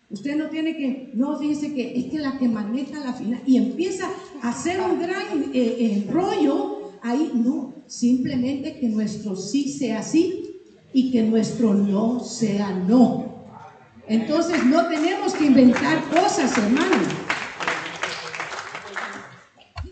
Usted 0.09 0.37
no 0.37 0.49
tiene 0.51 0.77
que, 0.77 1.11
no 1.15 1.39
fíjese 1.39 1.75
que 1.75 1.99
es 1.99 2.07
que 2.07 2.19
la 2.19 2.39
que 2.39 2.49
maneja 2.49 2.99
la 3.01 3.13
final 3.13 3.43
y 3.47 3.57
empieza 3.57 4.09
a 4.43 4.51
hacer 4.51 4.81
un 4.81 5.01
gran 5.01 5.51
eh, 5.53 6.07
rollo 6.11 6.93
ahí 7.03 7.31
no, 7.35 7.75
simplemente 7.87 8.79
que 8.79 8.89
nuestro 8.89 9.37
sí 9.37 9.69
sea 9.69 10.03
sí 10.03 10.40
y 10.93 11.11
que 11.11 11.23
nuestro 11.23 11.75
no 11.75 12.21
sea 12.21 12.71
no. 12.71 13.31
Entonces 14.07 14.65
no 14.65 14.87
tenemos 14.89 15.35
que 15.35 15.47
inventar 15.47 16.03
cosas, 16.09 16.57
hermano. 16.59 16.97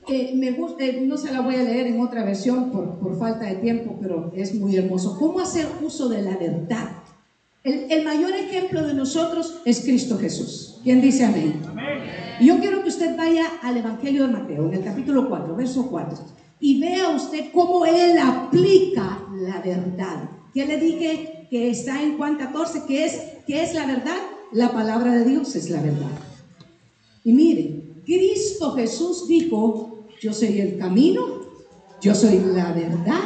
Eh, 0.08 0.32
me 0.34 0.52
gusta, 0.52 0.84
eh, 0.84 1.04
no 1.06 1.18
se 1.18 1.30
la 1.30 1.42
voy 1.42 1.56
a 1.56 1.62
leer 1.62 1.86
en 1.88 2.00
otra 2.00 2.24
versión 2.24 2.70
por, 2.72 2.98
por, 2.98 3.18
falta 3.18 3.44
de 3.44 3.56
tiempo, 3.56 3.98
pero 4.00 4.32
es 4.34 4.54
muy 4.54 4.74
hermoso. 4.74 5.18
¿Cómo 5.18 5.38
hacer 5.38 5.66
uso 5.82 6.08
de 6.08 6.22
la 6.22 6.36
verdad? 6.36 6.88
El, 7.62 7.92
el, 7.92 8.04
mayor 8.04 8.32
ejemplo 8.32 8.86
de 8.86 8.94
nosotros 8.94 9.60
es 9.66 9.82
Cristo 9.82 10.18
Jesús. 10.18 10.80
¿Quién 10.82 11.02
dice 11.02 11.26
amén? 11.26 11.62
amén? 11.68 11.98
Yo 12.40 12.58
quiero 12.58 12.82
que 12.82 12.88
usted 12.88 13.16
vaya 13.16 13.44
al 13.62 13.76
Evangelio 13.76 14.26
de 14.26 14.32
Mateo, 14.32 14.68
en 14.68 14.74
el 14.74 14.84
capítulo 14.84 15.28
4, 15.28 15.54
verso 15.54 15.86
4, 15.90 16.18
y 16.60 16.80
vea 16.80 17.10
usted 17.10 17.52
cómo 17.52 17.84
él 17.84 18.16
aplica 18.18 19.20
la 19.32 19.60
verdad. 19.60 20.37
¿Qué 20.58 20.66
le 20.66 20.76
dije 20.76 21.46
que 21.50 21.70
está 21.70 22.02
en 22.02 22.16
Juan 22.16 22.36
14? 22.36 22.82
¿Qué 22.88 23.04
es, 23.04 23.12
qué 23.46 23.62
es 23.62 23.74
la 23.74 23.86
verdad? 23.86 24.16
La 24.50 24.72
palabra 24.72 25.14
de 25.14 25.24
Dios 25.24 25.54
es 25.54 25.70
la 25.70 25.80
verdad. 25.80 26.10
Y 27.22 27.32
mire, 27.32 27.80
Cristo 28.04 28.72
Jesús 28.72 29.28
dijo, 29.28 30.08
yo 30.20 30.32
soy 30.32 30.60
el 30.60 30.76
camino, 30.76 31.24
yo 32.02 32.12
soy 32.12 32.40
la 32.40 32.72
verdad 32.72 33.20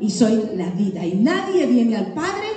y 0.00 0.10
soy 0.10 0.42
la 0.56 0.70
vida. 0.70 1.06
Y 1.06 1.14
nadie 1.14 1.66
viene 1.66 1.94
al 1.94 2.14
Padre 2.14 2.48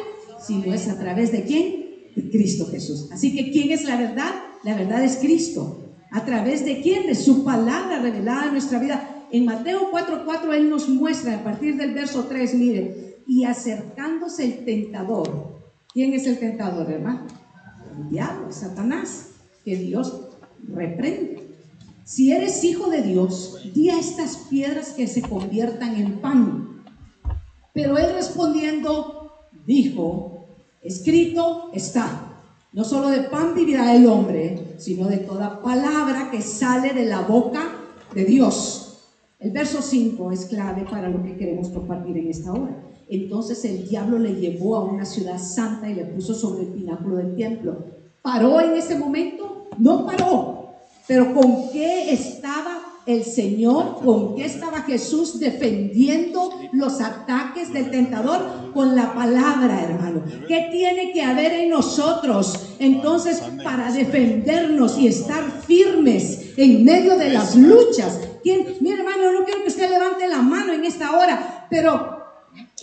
si 0.44 0.56
no 0.56 0.74
es 0.74 0.88
a 0.90 0.98
través 0.98 1.32
de 1.32 1.44
quién? 1.44 1.86
De 2.16 2.28
Cristo 2.32 2.66
Jesús. 2.72 3.10
Así 3.12 3.36
que 3.36 3.52
¿quién 3.52 3.70
es 3.70 3.84
la 3.84 3.96
verdad? 3.96 4.34
La 4.64 4.76
verdad 4.76 5.04
es 5.04 5.18
Cristo. 5.18 5.84
¿A 6.10 6.26
través 6.26 6.66
de 6.66 6.82
quién? 6.82 7.06
De 7.06 7.14
su 7.14 7.44
palabra 7.44 8.02
revelada 8.02 8.46
en 8.46 8.54
nuestra 8.54 8.80
vida. 8.80 9.28
En 9.32 9.46
Mateo 9.46 9.92
4:4 9.92 10.52
Él 10.56 10.72
nos 10.72 10.90
muestra 10.90 11.36
a 11.36 11.44
partir 11.44 11.78
del 11.78 11.94
verso 11.94 12.26
3, 12.28 12.56
mire, 12.56 13.05
y 13.28 13.46
acercándose 13.46 14.46
el 14.46 14.66
tentador. 14.66 15.62
¿Quién 15.94 16.14
es 16.14 16.28
el 16.28 16.40
tentador, 16.40 16.90
hermano? 16.92 17.28
El 17.98 18.10
diablo, 18.10 18.52
Satanás, 18.52 19.32
que 19.64 19.76
Dios 19.78 20.30
reprende. 20.68 21.46
Si 22.04 22.32
eres 22.32 22.64
hijo 22.64 22.90
de 22.90 23.02
Dios, 23.02 23.60
di 23.74 23.90
a 23.90 24.00
estas 24.00 24.38
piedras 24.50 24.90
que 24.90 25.08
se 25.08 25.22
conviertan 25.22 25.96
en 25.96 26.20
pan. 26.20 26.84
Pero 27.74 27.98
él 27.98 28.14
respondiendo, 28.14 29.32
dijo, 29.66 30.48
escrito 30.82 31.72
está, 31.74 32.42
no 32.74 32.84
solo 32.84 33.10
de 33.10 33.22
pan 33.22 33.56
vivirá 33.56 33.96
el 33.96 34.06
hombre, 34.06 34.76
sino 34.78 35.08
de 35.08 35.18
toda 35.18 35.62
palabra 35.62 36.30
que 36.30 36.42
sale 36.42 36.94
de 36.94 37.06
la 37.06 37.22
boca 37.22 37.72
de 38.14 38.26
Dios. 38.26 39.12
El 39.40 39.52
verso 39.52 39.82
5 39.82 40.32
es 40.32 40.46
clave 40.46 40.86
para 40.90 41.10
lo 41.10 41.24
que 41.24 41.36
queremos 41.36 41.70
compartir 41.70 42.18
en 42.18 42.30
esta 42.30 42.52
hora. 42.52 42.84
Entonces 43.10 43.64
el 43.66 43.88
diablo 43.88 44.20
le 44.20 44.36
llevó 44.36 44.76
a 44.76 44.84
una 44.84 45.06
ciudad 45.06 45.38
santa 45.38 45.90
y 45.90 45.96
le 45.96 46.06
puso 46.06 46.34
sobre 46.34 46.64
el 46.64 46.70
pináculo 46.70 47.18
del 47.18 47.36
templo. 47.36 47.86
¿Paró 48.22 48.60
en 48.60 48.76
ese 48.76 48.98
momento? 48.98 49.70
No 49.78 50.06
paró 50.06 50.56
pero 51.08 51.34
¿con 51.34 51.70
qué 51.72 52.12
estaba 52.12 52.82
el 53.06 53.24
Señor? 53.24 54.00
¿Con 54.04 54.36
qué 54.36 54.46
estaba 54.46 54.82
Jesús 54.82 55.40
defendiendo 55.40 56.52
los 56.72 57.00
ataques 57.00 57.72
del 57.72 57.92
tentador? 57.92 58.72
Con 58.74 58.96
la 58.96 59.14
palabra, 59.14 59.84
hermano. 59.84 60.24
¿Qué 60.48 60.70
tiene 60.72 61.14
que 61.14 61.22
haber 61.22 61.54
en 61.54 61.70
nosotros 61.70 62.76
entonces 62.80 63.42
para 63.64 63.92
defendernos 63.92 64.98
y 64.98 65.08
estar 65.08 65.44
firmes 65.66 66.54
en 66.58 66.84
medio 66.84 67.18
de 67.18 67.30
las 67.30 67.56
luchas? 67.56 68.20
¿Quién? 68.42 68.66
Mi 68.82 68.92
hermano, 68.92 69.32
no 69.32 69.46
quiero 69.46 69.62
que 69.62 69.70
usted 69.70 69.90
levante 69.90 70.28
la 70.28 70.42
mano 70.42 70.74
en 70.74 70.86
esta 70.86 71.16
hora, 71.18 71.68
pero 71.70 72.25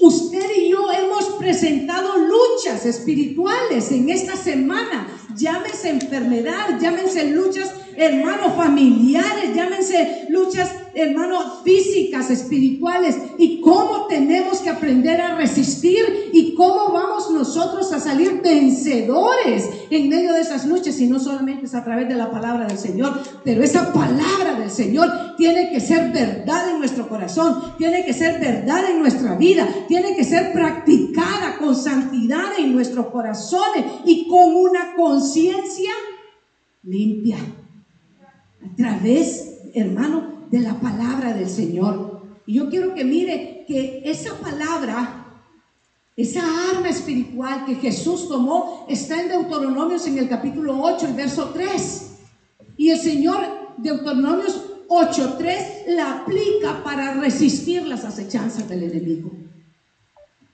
Usted 0.00 0.48
y 0.56 0.70
yo 0.70 0.90
hemos 0.90 1.24
presentado 1.38 2.16
luchas 2.16 2.86
espirituales 2.86 3.92
en 3.92 4.08
esta 4.08 4.36
semana. 4.36 5.06
Llámese 5.36 5.90
enfermedad, 5.90 6.78
llámense 6.80 7.28
luchas 7.28 7.70
hermanos 7.96 8.54
familiares, 8.56 9.54
llámense 9.54 10.26
luchas, 10.28 10.70
hermanos 10.94 11.62
físicas, 11.64 12.30
espirituales, 12.30 13.16
y 13.38 13.60
cómo 13.60 14.06
tenemos 14.06 14.60
que 14.60 14.70
aprender 14.70 15.20
a 15.20 15.36
resistir 15.36 16.30
y 16.32 16.54
cómo 16.54 16.92
vamos 16.92 17.30
nosotros 17.30 17.92
a 17.92 18.00
salir 18.00 18.40
vencedores 18.42 19.68
en 19.90 20.08
medio 20.08 20.32
de 20.32 20.40
esas 20.40 20.66
luchas, 20.66 21.00
y 21.00 21.06
no 21.06 21.18
solamente 21.18 21.66
es 21.66 21.74
a 21.74 21.84
través 21.84 22.08
de 22.08 22.14
la 22.14 22.30
palabra 22.30 22.66
del 22.66 22.78
Señor, 22.78 23.20
pero 23.44 23.62
esa 23.62 23.92
palabra 23.92 24.58
del 24.58 24.70
Señor 24.70 25.36
tiene 25.36 25.70
que 25.70 25.80
ser 25.80 26.12
verdad 26.12 26.70
en 26.70 26.78
nuestro 26.78 27.08
corazón, 27.08 27.74
tiene 27.78 28.04
que 28.04 28.12
ser 28.12 28.40
verdad 28.40 28.90
en 28.90 29.00
nuestra 29.00 29.36
vida, 29.36 29.68
tiene 29.88 30.14
que 30.14 30.24
ser 30.24 30.52
practicada 30.52 31.56
con 31.58 31.74
santidad 31.74 32.58
en 32.58 32.72
nuestros 32.72 33.06
corazones 33.06 33.84
y 34.04 34.28
con 34.28 34.54
una 34.54 34.94
conciencia 34.94 35.90
limpia. 36.82 37.38
A 38.64 38.76
través, 38.76 39.58
hermano, 39.74 40.41
de 40.52 40.60
la 40.60 40.78
palabra 40.78 41.32
del 41.32 41.48
Señor. 41.48 42.20
Y 42.46 42.54
yo 42.54 42.68
quiero 42.68 42.94
que 42.94 43.04
mire 43.04 43.64
que 43.66 44.02
esa 44.04 44.34
palabra, 44.34 45.40
esa 46.14 46.42
arma 46.70 46.90
espiritual 46.90 47.64
que 47.64 47.76
Jesús 47.76 48.28
tomó, 48.28 48.86
está 48.88 49.20
en 49.20 49.28
Deuteronomios 49.28 50.06
en 50.06 50.18
el 50.18 50.28
capítulo 50.28 50.78
8, 50.78 51.08
el 51.08 51.14
verso 51.14 51.50
3. 51.54 52.10
Y 52.76 52.90
el 52.90 53.00
Señor, 53.00 53.38
Deuteronomios 53.78 54.62
8.3 54.88 55.86
la 55.86 56.18
aplica 56.18 56.84
para 56.84 57.14
resistir 57.14 57.86
las 57.86 58.04
acechanzas 58.04 58.68
del 58.68 58.82
enemigo. 58.82 59.32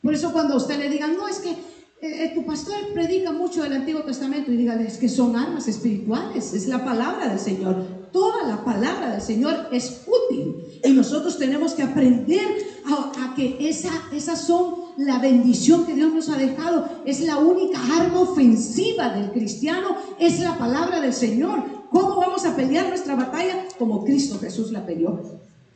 Por 0.01 0.15
eso 0.15 0.33
cuando 0.33 0.57
usted 0.57 0.79
le 0.79 0.91
diga, 0.91 1.09
no, 1.09 1.27
es 1.27 1.39
que 1.39 1.51
eh, 1.51 1.57
eh, 2.01 2.33
tu 2.37 2.47
pastor 2.47 2.77
predica 2.95 3.33
mucho 3.33 3.65
del 3.65 3.73
Antiguo 3.73 4.03
Testamento 4.03 4.53
y 4.53 4.57
dígale, 4.57 4.87
es 4.87 4.97
que 4.97 5.09
son 5.09 5.35
armas 5.35 5.67
espirituales, 5.67 6.55
es 6.55 6.69
la 6.69 6.85
palabra 6.85 7.29
del 7.29 7.41
Señor 7.41 7.98
toda 8.12 8.44
la 8.47 8.64
palabra 8.64 9.12
del 9.12 9.23
Señor 9.23 9.68
es 9.73 10.03
útil 10.07 10.57
y 10.85 10.92
nosotros 10.92 11.38
tenemos 11.38 11.75
que 11.75 11.83
aprender 11.83 12.47
a, 12.87 13.35
que 13.35 13.57
esa, 13.68 13.90
esas 14.12 14.47
son 14.47 14.75
la 14.97 15.18
bendición 15.18 15.87
que 15.87 15.94
Dios 15.94 16.12
nos 16.12 16.29
ha 16.29 16.37
dejado. 16.37 16.88
Es 17.05 17.21
la 17.21 17.38
única 17.38 17.79
arma 17.99 18.21
ofensiva 18.21 19.11
del 19.11 19.31
cristiano, 19.31 19.97
es 20.18 20.40
la 20.40 20.59
palabra 20.59 21.01
del 21.01 21.12
Señor. 21.12 21.62
¿Cómo 21.90 22.16
vamos 22.16 22.44
a 22.44 22.57
pelear 22.57 22.88
nuestra 22.88 23.14
batalla? 23.14 23.66
Como 23.79 24.05
Cristo 24.05 24.38
Jesús 24.38 24.73
la 24.73 24.85
peleó. 24.85 25.21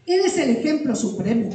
Él 0.07 0.21
es 0.25 0.37
el 0.39 0.51
ejemplo 0.51 0.95
supremo. 0.97 1.51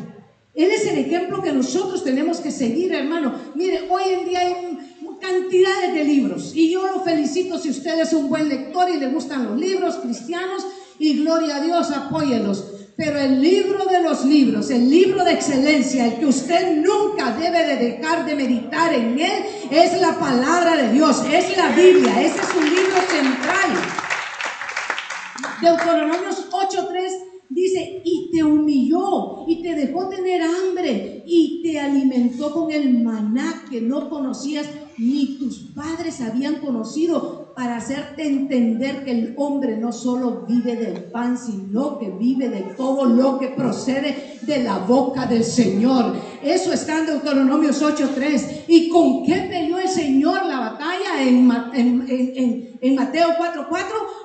Él 0.57 0.71
es 0.71 0.87
el 0.87 0.97
ejemplo 0.97 1.43
que 1.43 1.51
nosotros 1.51 2.03
tenemos 2.03 2.39
que 2.39 2.49
seguir, 2.49 2.91
hermano. 2.91 3.35
Mire, 3.53 3.87
hoy 3.91 4.03
en 4.11 4.25
día 4.25 4.39
hay 4.39 4.77
cantidades 5.19 5.93
de 5.93 6.03
libros. 6.03 6.51
Y 6.55 6.71
yo 6.71 6.85
lo 6.87 7.03
felicito 7.03 7.57
si 7.59 7.69
usted 7.69 7.99
es 7.99 8.13
un 8.13 8.29
buen 8.29 8.49
lector 8.49 8.89
y 8.89 8.97
le 8.97 9.07
gustan 9.07 9.45
los 9.45 9.57
libros 9.59 9.95
cristianos. 9.95 10.65
Y 10.99 11.17
gloria 11.17 11.57
a 11.57 11.61
Dios, 11.61 11.91
apóyelos. 11.91 12.65
Pero 12.97 13.19
el 13.19 13.39
libro 13.39 13.85
de 13.85 14.01
los 14.01 14.25
libros, 14.25 14.71
el 14.71 14.89
libro 14.89 15.23
de 15.23 15.33
excelencia, 15.33 16.07
el 16.07 16.15
que 16.15 16.25
usted 16.25 16.77
nunca 16.77 17.31
debe 17.31 17.63
de 17.63 17.75
dejar 17.75 18.25
de 18.25 18.33
meditar 18.33 18.91
en 18.91 19.19
él, 19.19 19.43
es 19.69 20.01
la 20.01 20.17
palabra 20.19 20.75
de 20.75 20.93
Dios, 20.93 21.21
es 21.31 21.55
la 21.55 21.69
Biblia, 21.69 22.19
ese 22.19 22.39
es 22.39 22.55
un 22.55 22.63
libro 22.63 22.97
central. 23.07 23.69
Deuteronomios 25.61 26.49
8.3 26.49 27.27
dice, 27.49 28.01
y 28.03 28.31
te 28.31 28.43
humilló, 28.43 29.45
y 29.47 29.61
te 29.61 29.75
dejó 29.75 30.09
tener 30.09 30.41
hambre, 30.41 31.23
y 31.27 31.61
te 31.61 31.79
alimentó 31.79 32.51
con 32.51 32.71
el 32.71 33.03
maná 33.03 33.63
que 33.69 33.79
no 33.79 34.09
conocías 34.09 34.65
ni 34.97 35.37
tus 35.37 35.59
padres 35.75 36.21
habían 36.21 36.55
conocido 36.55 37.53
para 37.55 37.77
hacerte 37.77 38.27
entender 38.27 39.03
que 39.03 39.11
el 39.11 39.33
hombre 39.37 39.77
no 39.77 39.91
solo 39.91 40.45
vive 40.47 40.75
del 40.75 41.05
pan, 41.05 41.37
sino 41.37 41.97
que 41.97 42.11
vive 42.11 42.49
de 42.49 42.61
todo 42.75 43.05
lo 43.05 43.39
que 43.39 43.47
procede 43.47 44.37
de 44.43 44.63
la 44.63 44.77
boca 44.79 45.25
del 45.25 45.43
Señor. 45.43 46.15
Eso 46.43 46.71
está 46.71 46.99
en 46.99 47.07
Deuteronomios 47.07 47.81
8.3. 47.81 48.65
¿Y 48.67 48.89
con 48.89 49.25
qué 49.25 49.47
peleó 49.49 49.79
el 49.79 49.89
Señor 49.89 50.45
la 50.45 50.59
batalla 50.59 51.23
en, 51.23 52.76
Mateo 52.95 53.29
4.4? 53.29 53.75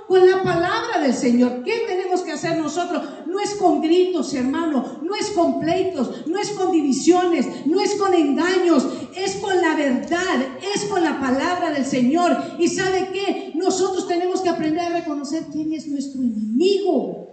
Con 0.08 0.30
la 0.30 0.42
palabra 0.42 1.00
del 1.00 1.14
Señor. 1.14 1.62
¿Qué 1.64 1.84
tenemos 1.86 2.22
que 2.22 2.32
hacer 2.32 2.58
nosotros? 2.58 3.02
No 3.26 3.40
es 3.40 3.54
con 3.54 3.80
gritos, 3.80 4.34
hermano, 4.34 5.00
no 5.02 5.14
es 5.14 5.30
con 5.30 5.60
pleitos, 5.60 6.26
no 6.26 6.38
es 6.38 6.50
con 6.50 6.70
divisiones, 6.70 7.66
no 7.66 7.80
es 7.80 7.94
con 7.94 8.12
engaños, 8.14 8.86
es 9.16 9.36
con 9.36 9.60
la 9.60 9.74
verdad, 9.74 10.58
es 10.74 10.84
con 10.84 11.02
la 11.02 11.18
palabra 11.20 11.70
del 11.70 11.84
Señor. 11.84 12.36
Y 12.58 12.68
sabe 12.68 13.08
qué? 13.12 13.52
Nosotros 13.54 14.06
tenemos 14.06 14.40
que 14.40 14.50
aprender 14.50 14.80
a 14.80 14.98
reconocer 15.00 15.44
quién 15.52 15.72
es 15.72 15.86
nuestro 15.86 16.20
enemigo. 16.22 17.28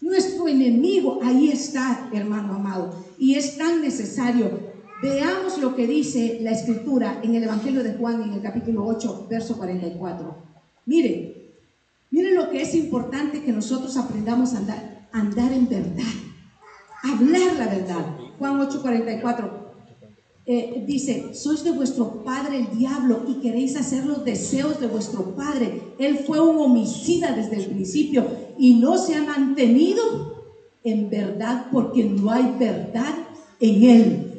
Nuestro 0.00 0.48
enemigo, 0.48 1.20
ahí 1.22 1.50
está, 1.50 2.10
hermano 2.12 2.54
amado. 2.54 2.92
Y 3.18 3.36
es 3.36 3.56
tan 3.56 3.80
necesario. 3.80 4.71
Veamos 5.02 5.58
lo 5.58 5.74
que 5.74 5.88
dice 5.88 6.38
la 6.42 6.52
escritura 6.52 7.18
en 7.24 7.34
el 7.34 7.42
Evangelio 7.42 7.82
de 7.82 7.94
Juan, 7.94 8.22
en 8.22 8.34
el 8.34 8.40
capítulo 8.40 8.86
8, 8.86 9.26
verso 9.28 9.56
44. 9.56 10.36
Miren, 10.86 11.32
miren 12.12 12.36
lo 12.36 12.48
que 12.48 12.62
es 12.62 12.72
importante 12.76 13.42
que 13.42 13.50
nosotros 13.50 13.96
aprendamos 13.96 14.54
a 14.54 14.58
andar, 14.58 15.08
andar 15.10 15.52
en 15.52 15.68
verdad. 15.68 16.04
hablar 17.02 17.56
la 17.58 17.66
verdad. 17.66 18.16
Juan 18.38 18.60
8:44 18.60 19.50
eh, 20.46 20.84
dice, 20.86 21.34
sois 21.34 21.64
de 21.64 21.72
vuestro 21.72 22.22
padre 22.22 22.58
el 22.58 22.78
diablo 22.78 23.24
y 23.26 23.40
queréis 23.40 23.76
hacer 23.76 24.06
los 24.06 24.24
deseos 24.24 24.78
de 24.78 24.86
vuestro 24.86 25.34
padre. 25.34 25.94
Él 25.98 26.18
fue 26.18 26.38
un 26.40 26.60
homicida 26.60 27.32
desde 27.32 27.56
el 27.56 27.66
principio 27.66 28.24
y 28.56 28.74
no 28.74 28.96
se 28.98 29.16
ha 29.16 29.24
mantenido 29.24 30.44
en 30.84 31.10
verdad 31.10 31.66
porque 31.72 32.04
no 32.04 32.30
hay 32.30 32.54
verdad 32.56 33.14
en 33.58 33.82
él. 33.82 34.31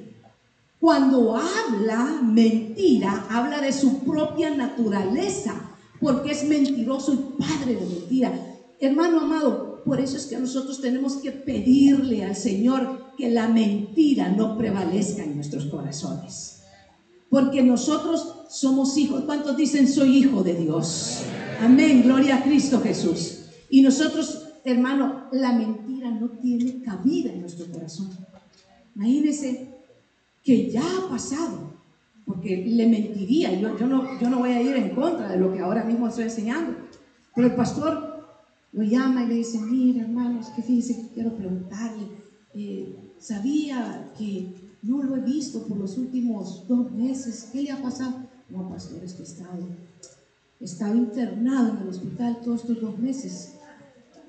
Cuando 0.83 1.37
habla 1.37 2.19
mentira, 2.21 3.25
habla 3.29 3.61
de 3.61 3.71
su 3.71 3.99
propia 3.99 4.49
naturaleza, 4.49 5.53
porque 6.01 6.33
es 6.33 6.43
mentiroso 6.43 7.13
y 7.13 7.41
padre 7.41 7.75
de 7.75 7.85
mentira. 7.85 8.57
Hermano 8.81 9.21
amado, 9.21 9.81
por 9.85 10.01
eso 10.01 10.17
es 10.17 10.25
que 10.25 10.37
nosotros 10.37 10.81
tenemos 10.81 11.15
que 11.15 11.31
pedirle 11.31 12.25
al 12.25 12.35
Señor 12.35 13.13
que 13.17 13.29
la 13.29 13.47
mentira 13.47 14.27
no 14.27 14.57
prevalezca 14.57 15.23
en 15.23 15.35
nuestros 15.35 15.67
corazones. 15.67 16.63
Porque 17.29 17.63
nosotros 17.63 18.39
somos 18.49 18.97
hijos. 18.97 19.23
¿Cuántos 19.23 19.55
dicen 19.55 19.87
soy 19.87 20.17
hijo 20.17 20.43
de 20.43 20.55
Dios? 20.55 21.21
Amén, 21.61 22.03
gloria 22.03 22.39
a 22.39 22.43
Cristo 22.43 22.81
Jesús. 22.81 23.45
Y 23.69 23.83
nosotros, 23.83 24.49
hermano, 24.65 25.29
la 25.31 25.53
mentira 25.53 26.11
no 26.11 26.31
tiene 26.41 26.81
cabida 26.81 27.31
en 27.31 27.39
nuestro 27.39 27.71
corazón. 27.71 28.09
Imagínense 28.97 29.72
que 30.43 30.69
ya 30.69 30.81
ha 30.81 31.09
pasado, 31.09 31.73
porque 32.25 32.65
le 32.65 32.87
mentiría, 32.87 33.53
yo, 33.59 33.87
no, 33.87 34.19
yo 34.19 34.29
no 34.29 34.39
voy 34.39 34.51
a 34.51 34.61
ir 34.61 34.75
en 34.75 34.95
contra 34.95 35.29
de 35.29 35.37
lo 35.37 35.53
que 35.53 35.59
ahora 35.59 35.83
mismo 35.83 36.07
estoy 36.07 36.25
enseñando, 36.25 36.75
pero 37.35 37.47
el 37.47 37.55
pastor 37.55 38.27
lo 38.71 38.83
llama 38.83 39.23
y 39.23 39.27
le 39.27 39.35
dice, 39.35 39.59
mira 39.59 40.03
hermanos, 40.03 40.47
que 40.55 40.61
fíjense 40.61 41.11
quiero 41.13 41.35
preguntarle, 41.35 42.07
eh, 42.53 43.13
sabía 43.19 44.11
que 44.17 44.53
no 44.83 45.01
lo 45.01 45.15
he 45.15 45.21
visto 45.21 45.65
por 45.65 45.77
los 45.77 45.97
últimos 45.97 46.67
dos 46.67 46.91
meses, 46.91 47.49
¿qué 47.51 47.63
le 47.63 47.71
ha 47.71 47.81
pasado? 47.81 48.27
No, 48.49 48.69
pastor, 48.69 49.03
es 49.03 49.13
que 49.13 49.21
he 49.21 49.25
estado, 49.25 49.67
he 50.59 50.65
estado 50.65 50.95
internado 50.95 51.71
en 51.71 51.77
el 51.83 51.89
hospital 51.89 52.41
todos 52.43 52.61
estos 52.61 52.81
dos 52.81 52.99
meses. 52.99 53.53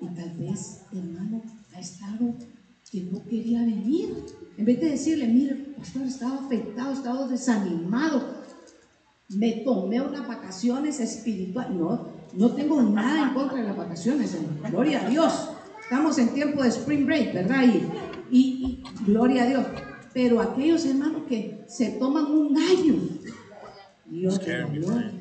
Y 0.01 0.07
tal 0.15 0.31
vez, 0.39 0.83
hermano, 0.93 1.43
ha 1.75 1.81
estado 1.81 2.35
que 2.91 3.03
no 3.03 3.25
quería 3.25 3.61
venir. 3.61 4.15
En 4.57 4.65
vez 4.65 4.81
de 4.81 4.91
decirle, 4.91 5.27
mire, 5.27 5.55
pastor, 5.77 6.03
estaba 6.03 6.37
afectado, 6.37 6.93
estaba 6.93 7.27
desanimado, 7.27 8.45
me 9.31 9.53
tomé 9.65 10.01
unas 10.01 10.27
vacaciones 10.29 11.01
espirituales. 11.01 11.75
No, 11.75 12.09
no 12.35 12.51
tengo 12.53 12.81
nada 12.83 13.29
en 13.29 13.35
contra 13.35 13.59
de 13.59 13.65
las 13.65 13.77
vacaciones, 13.77 14.37
gloria 14.71 15.05
a 15.05 15.09
Dios. 15.09 15.51
Estamos 15.83 16.19
en 16.19 16.33
tiempo 16.35 16.63
de 16.63 16.69
spring 16.69 17.05
break, 17.05 17.35
¿verdad? 17.35 17.65
Y, 17.65 18.37
y, 18.37 18.83
gloria 19.05 19.43
a 19.43 19.47
Dios. 19.47 19.67
Pero 20.13 20.41
aquellos 20.41 20.85
hermanos 20.87 21.23
que 21.29 21.65
se 21.69 21.91
toman 21.91 22.27
un 22.27 22.57
año, 22.57 22.95
Dios 24.07 24.39
gloria. 24.39 25.13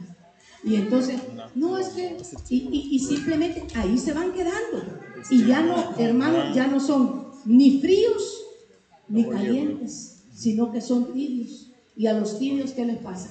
Y 0.63 0.75
entonces, 0.75 1.19
no 1.55 1.77
es 1.77 1.89
que, 1.89 2.17
y, 2.49 2.89
y, 2.91 2.99
simplemente 2.99 3.65
ahí 3.75 3.97
se 3.97 4.13
van 4.13 4.31
quedando. 4.31 4.83
Y 5.29 5.45
ya 5.45 5.61
no, 5.61 5.97
hermanos, 5.97 6.55
ya 6.55 6.67
no 6.67 6.79
son 6.79 7.31
ni 7.45 7.81
fríos 7.81 8.42
ni 9.09 9.25
calientes, 9.25 10.23
sino 10.33 10.71
que 10.71 10.81
son 10.81 11.13
tibios. 11.13 11.71
¿Y 11.95 12.07
a 12.07 12.13
los 12.13 12.39
tibios 12.39 12.71
qué 12.71 12.85
les 12.85 12.97
pasa? 12.97 13.29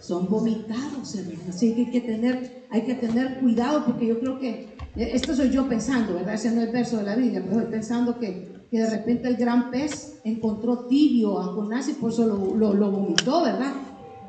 Son 0.00 0.28
vomitados, 0.28 1.14
hermanos. 1.16 1.48
Así 1.48 1.74
que 1.74 1.86
hay 1.86 1.90
que 1.90 2.00
tener, 2.00 2.66
hay 2.70 2.82
que 2.82 2.94
tener 2.94 3.40
cuidado 3.40 3.84
porque 3.84 4.06
yo 4.06 4.20
creo 4.20 4.38
que, 4.38 4.68
eh, 4.96 5.10
esto 5.12 5.34
soy 5.34 5.50
yo 5.50 5.68
pensando, 5.68 6.14
¿verdad? 6.14 6.34
Ese 6.34 6.50
no 6.50 6.60
es 6.60 6.68
el 6.68 6.72
verso 6.72 6.96
de 6.98 7.02
la 7.02 7.16
Biblia, 7.16 7.42
pero 7.44 7.58
estoy 7.58 7.72
pensando 7.72 8.18
que, 8.18 8.48
que 8.70 8.78
de 8.78 8.88
repente 8.88 9.28
el 9.28 9.36
gran 9.36 9.70
pez 9.70 10.20
encontró 10.24 10.86
tibio 10.86 11.40
a 11.40 11.44
Jonás 11.44 11.88
y 11.88 11.94
por 11.94 12.12
eso 12.12 12.26
lo, 12.26 12.54
lo, 12.54 12.74
lo 12.74 12.90
vomitó, 12.90 13.42
¿verdad? 13.42 13.74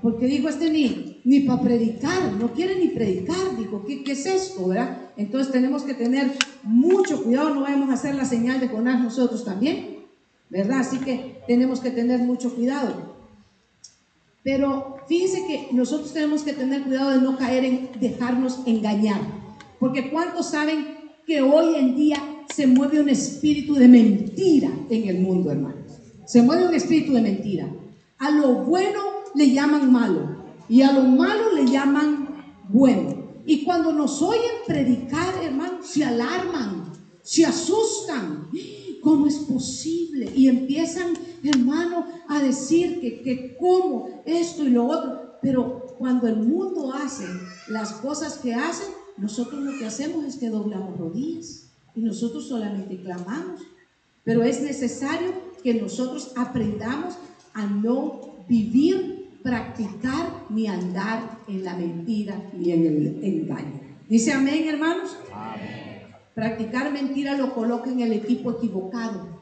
Porque 0.02 0.26
dijo 0.26 0.50
este 0.50 0.70
ni, 0.72 1.09
ni 1.30 1.42
para 1.42 1.62
predicar, 1.62 2.34
no 2.40 2.54
quiere 2.54 2.80
ni 2.80 2.88
predicar, 2.88 3.56
dijo, 3.56 3.86
¿qué, 3.86 4.04
¿qué, 4.04 4.14
es 4.14 4.26
esto, 4.26 4.68
verdad? 4.68 5.12
Entonces 5.16 5.54
tenemos 5.54 5.84
que 5.84 5.94
tener 5.94 6.32
mucho 6.64 7.24
cuidado, 7.24 7.54
no 7.54 7.62
vamos 7.62 7.92
a 7.92 7.94
hacer 7.94 8.16
la 8.16 8.26
señal 8.26 8.60
de 8.60 8.68
Jonás 8.68 9.00
nosotros 9.00 9.46
también, 9.46 10.08
¿verdad? 10.50 10.80
Así 10.80 10.98
que 10.98 11.40
tenemos 11.46 11.82
que 11.82 11.92
tener 11.92 12.22
mucho 12.22 12.56
cuidado. 12.56 13.16
Pero 14.42 14.98
fíjense 15.08 15.46
que 15.46 15.68
nosotros 15.72 16.12
tenemos 16.14 16.42
que 16.42 16.54
tener 16.54 16.82
cuidado 16.82 17.12
de 17.12 17.22
no 17.22 17.38
caer 17.38 17.64
en 17.64 17.90
dejarnos 18.00 18.62
engañar, 18.66 19.22
porque 19.80 20.10
¿cuántos 20.10 20.50
saben 20.50 20.98
que 21.28 21.44
hoy 21.44 21.76
en 21.76 21.96
día 21.96 22.18
se 22.52 22.66
mueve 22.66 23.02
un 23.02 23.10
espíritu 23.10 23.76
de 23.76 23.88
mentira 23.88 24.72
en 24.90 25.08
el 25.08 25.20
mundo, 25.20 25.52
hermanos? 25.52 25.92
Se 26.26 26.42
mueve 26.42 26.66
un 26.66 26.74
espíritu 26.74 27.14
de 27.14 27.22
mentira. 27.22 27.70
A 28.18 28.32
lo 28.32 28.66
bueno 28.66 29.00
le 29.36 29.52
llaman 29.52 29.92
malo 29.92 30.39
y 30.70 30.84
a 30.84 30.94
lo 30.94 31.02
malo 31.02 31.56
le 31.56 31.66
llaman 31.66 32.56
bueno. 32.70 33.28
Y 33.46 33.64
cuando 33.66 33.92
nos 33.92 34.22
oyen 34.22 34.64
predicar, 34.68 35.34
hermanos, 35.44 35.88
se 35.88 36.06
alarman, 36.06 36.94
se 37.24 37.46
asustan. 37.46 38.50
¿Cómo 39.02 39.26
es 39.28 39.38
posible? 39.38 40.32
Y 40.36 40.48
empiezan, 40.48 41.14
hermano, 41.44 42.06
a 42.28 42.40
decir 42.40 43.02
que, 43.02 43.22
que 43.22 43.58
cómo 43.58 44.22
esto 44.26 44.64
y 44.64 44.70
lo 44.70 44.86
otro. 44.86 45.40
Pero 45.42 45.96
cuando 45.98 46.28
el 46.28 46.36
mundo 46.36 46.94
hace 46.94 47.26
las 47.70 47.94
cosas 47.94 48.38
que 48.38 48.54
hace, 48.54 48.84
nosotros 49.18 49.62
lo 49.62 49.78
que 49.80 49.86
hacemos 49.86 50.26
es 50.26 50.36
que 50.36 50.50
doblamos 50.50 51.00
rodillas 51.00 51.70
y 51.96 52.02
nosotros 52.02 52.48
solamente 52.48 53.02
clamamos. 53.02 53.62
Pero 54.24 54.44
es 54.44 54.62
necesario 54.62 55.32
que 55.64 55.74
nosotros 55.74 56.34
aprendamos 56.36 57.16
a 57.54 57.66
no 57.66 58.46
vivir 58.48 59.19
practicar 59.44 60.46
ni 60.50 60.68
andar 60.68 61.40
en 61.48 61.64
la 61.64 61.76
mentira 61.76 62.50
ni 62.58 62.72
en 62.72 62.86
el 62.86 63.24
engaño. 63.24 63.80
Dice 64.10 64.34
amén, 64.34 64.68
hermanos. 64.68 65.18
Practicar 66.34 66.92
mentira 66.92 67.36
lo 67.36 67.54
coloca 67.54 67.90
en 67.90 68.00
el 68.00 68.14
equipo 68.14 68.52
equivocado, 68.52 69.42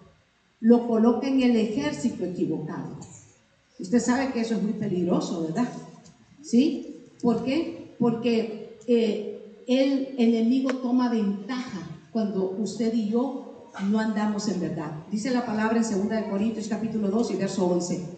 lo 0.60 0.88
coloca 0.88 1.28
en 1.28 1.42
el 1.42 1.56
ejército 1.56 2.26
equivocado. 2.26 2.98
Usted 3.80 4.00
sabe 4.00 4.32
que 4.32 4.42
eso 4.42 4.56
es 4.56 4.64
muy 4.64 4.74
peligroso, 4.74 5.44
¿verdad? 5.44 5.72
¿Sí? 6.42 6.96
¿Por 7.22 7.44
qué? 7.44 7.94
Porque 8.00 8.78
eh, 8.88 9.64
el 9.68 10.16
enemigo 10.18 10.74
toma 10.78 11.10
ventaja 11.10 11.88
cuando 12.12 12.50
usted 12.58 12.94
y 12.94 13.10
yo 13.10 13.70
no 13.90 14.00
andamos 14.00 14.48
en 14.48 14.60
verdad. 14.60 14.92
Dice 15.12 15.32
la 15.32 15.46
palabra 15.46 15.80
en 15.80 16.10
2 16.10 16.24
Corintios 16.30 16.68
capítulo 16.68 17.10
2 17.10 17.32
y 17.32 17.36
verso 17.36 17.68
11 17.68 18.17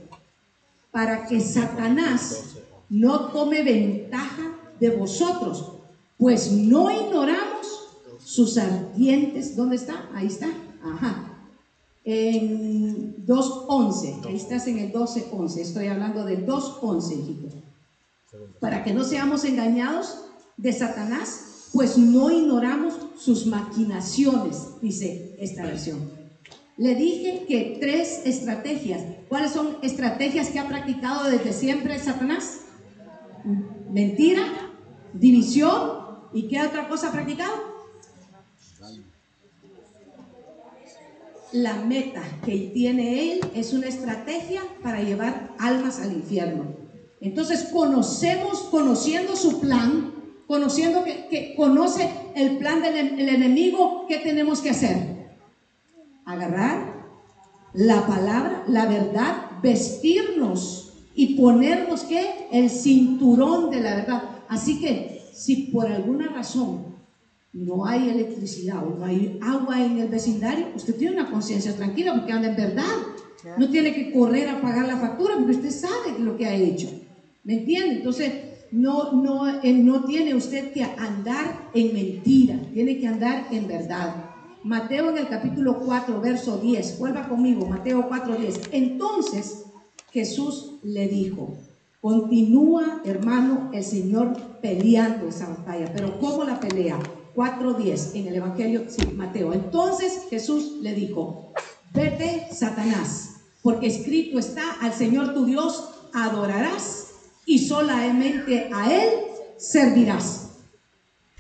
para 0.92 1.26
que 1.28 1.40
Satanás 1.40 2.56
no 2.90 3.28
tome 3.28 3.64
ventaja 3.64 4.56
de 4.80 4.90
vosotros, 4.90 5.74
pues 6.18 6.52
no 6.52 6.90
ignoramos 6.92 7.90
sus 8.24 8.58
ardientes. 8.58 9.56
¿Dónde 9.56 9.76
está? 9.76 10.10
Ahí 10.14 10.28
está. 10.28 10.48
Ajá. 10.84 11.26
En 12.04 13.26
2.11. 13.26 14.26
Ahí 14.26 14.36
estás 14.36 14.68
en 14.68 14.80
el 14.80 14.92
12.11. 14.92 15.58
Estoy 15.58 15.88
hablando 15.88 16.24
del 16.26 16.46
2.11, 16.46 17.12
hijito. 17.14 17.56
Para 18.60 18.84
que 18.84 18.94
no 18.94 19.04
seamos 19.04 19.44
engañados 19.44 20.26
de 20.58 20.74
Satanás, 20.74 21.70
pues 21.74 21.98
no 21.98 22.32
ignoramos 22.32 22.96
sus 23.18 23.46
maquinaciones, 23.46 24.80
dice 24.82 25.36
esta 25.40 25.64
versión. 25.64 26.19
Le 26.80 26.96
dije 26.96 27.44
que 27.46 27.78
tres 27.78 28.22
estrategias. 28.24 29.02
¿Cuáles 29.28 29.52
son 29.52 29.80
estrategias 29.82 30.48
que 30.48 30.60
ha 30.60 30.68
practicado 30.70 31.30
desde 31.30 31.52
siempre 31.52 32.00
Satanás? 32.00 32.62
Mentira, 33.92 34.46
división 35.12 36.00
y 36.32 36.48
qué 36.48 36.62
otra 36.62 36.88
cosa 36.88 37.10
ha 37.10 37.12
practicado? 37.12 37.52
La 41.52 41.74
meta 41.84 42.24
que 42.46 42.72
tiene 42.74 43.34
él 43.34 43.42
es 43.54 43.74
una 43.74 43.88
estrategia 43.88 44.62
para 44.82 45.02
llevar 45.02 45.54
almas 45.60 46.00
al 46.00 46.14
infierno. 46.14 46.78
Entonces 47.20 47.72
conocemos, 47.74 48.62
conociendo 48.72 49.36
su 49.36 49.60
plan, 49.60 50.14
conociendo 50.48 51.04
que, 51.04 51.56
conoce 51.58 52.10
el 52.36 52.58
plan 52.58 52.82
del 52.82 53.28
enemigo, 53.28 54.06
¿qué 54.08 54.20
tenemos 54.20 54.62
que 54.62 54.70
hacer? 54.70 55.09
Agarrar 56.32 57.00
la 57.74 58.06
palabra, 58.08 58.64
la 58.68 58.86
verdad, 58.86 59.50
vestirnos 59.62 60.94
y 61.16 61.36
ponernos 61.36 62.04
que 62.04 62.48
el 62.52 62.70
cinturón 62.70 63.70
de 63.70 63.82
la 63.82 63.96
verdad. 63.96 64.24
Así 64.48 64.80
que 64.80 65.22
si 65.34 65.68
por 65.72 65.88
alguna 65.88 66.28
razón 66.28 66.86
no 67.54 67.86
hay 67.86 68.10
electricidad 68.10 68.86
o 68.86 68.98
no 68.98 69.06
hay 69.06 69.38
agua 69.42 69.84
en 69.84 69.98
el 69.98 70.08
vecindario, 70.08 70.68
usted 70.76 70.96
tiene 70.96 71.16
una 71.20 71.30
conciencia 71.30 71.76
tranquila 71.76 72.14
porque 72.14 72.32
anda 72.32 72.50
en 72.50 72.56
verdad. 72.56 72.96
No 73.58 73.70
tiene 73.70 73.94
que 73.94 74.12
correr 74.12 74.50
a 74.50 74.62
pagar 74.62 74.86
la 74.86 74.98
factura 74.98 75.36
porque 75.36 75.56
usted 75.56 75.72
sabe 75.72 76.20
lo 76.20 76.36
que 76.36 76.46
ha 76.46 76.54
hecho. 76.54 76.90
¿Me 77.44 77.54
entiende? 77.60 77.96
Entonces, 77.96 78.34
no, 78.72 79.14
no, 79.14 79.46
no 79.64 80.06
tiene 80.06 80.36
usted 80.36 80.72
que 80.74 80.84
andar 80.84 81.70
en 81.74 81.94
mentira, 81.94 82.62
tiene 82.74 82.98
que 83.00 83.08
andar 83.08 83.48
en 83.52 83.68
verdad. 83.68 84.29
Mateo 84.64 85.10
en 85.10 85.18
el 85.18 85.30
capítulo 85.30 85.80
4, 85.80 86.20
verso 86.20 86.58
10. 86.58 87.00
Vuelva 87.00 87.28
conmigo, 87.30 87.66
Mateo 87.66 88.08
4, 88.08 88.36
10. 88.36 88.62
Entonces 88.72 89.66
Jesús 90.12 90.76
le 90.84 91.08
dijo, 91.08 91.58
continúa 92.02 93.02
hermano 93.06 93.70
el 93.74 93.84
Señor 93.84 94.34
peleando 94.62 95.30
esa 95.30 95.48
batalla, 95.48 95.92
pero 95.94 96.20
¿cómo 96.20 96.44
la 96.44 96.60
pelea? 96.60 97.00
4.10 97.36 98.16
en 98.16 98.28
el 98.28 98.36
Evangelio, 98.36 98.86
sí, 98.90 99.06
Mateo. 99.16 99.54
Entonces 99.54 100.24
Jesús 100.30 100.80
le 100.82 100.94
dijo, 100.94 101.54
vete 101.94 102.50
Satanás, 102.52 103.36
porque 103.62 103.88
escrito 103.88 104.40
está, 104.40 104.74
al 104.82 104.94
Señor 104.94 105.34
tu 105.34 105.46
Dios 105.46 105.90
adorarás 106.14 107.12
y 107.46 107.60
solamente 107.60 108.70
a 108.74 108.94
Él 108.94 109.10
servirás. 109.58 110.50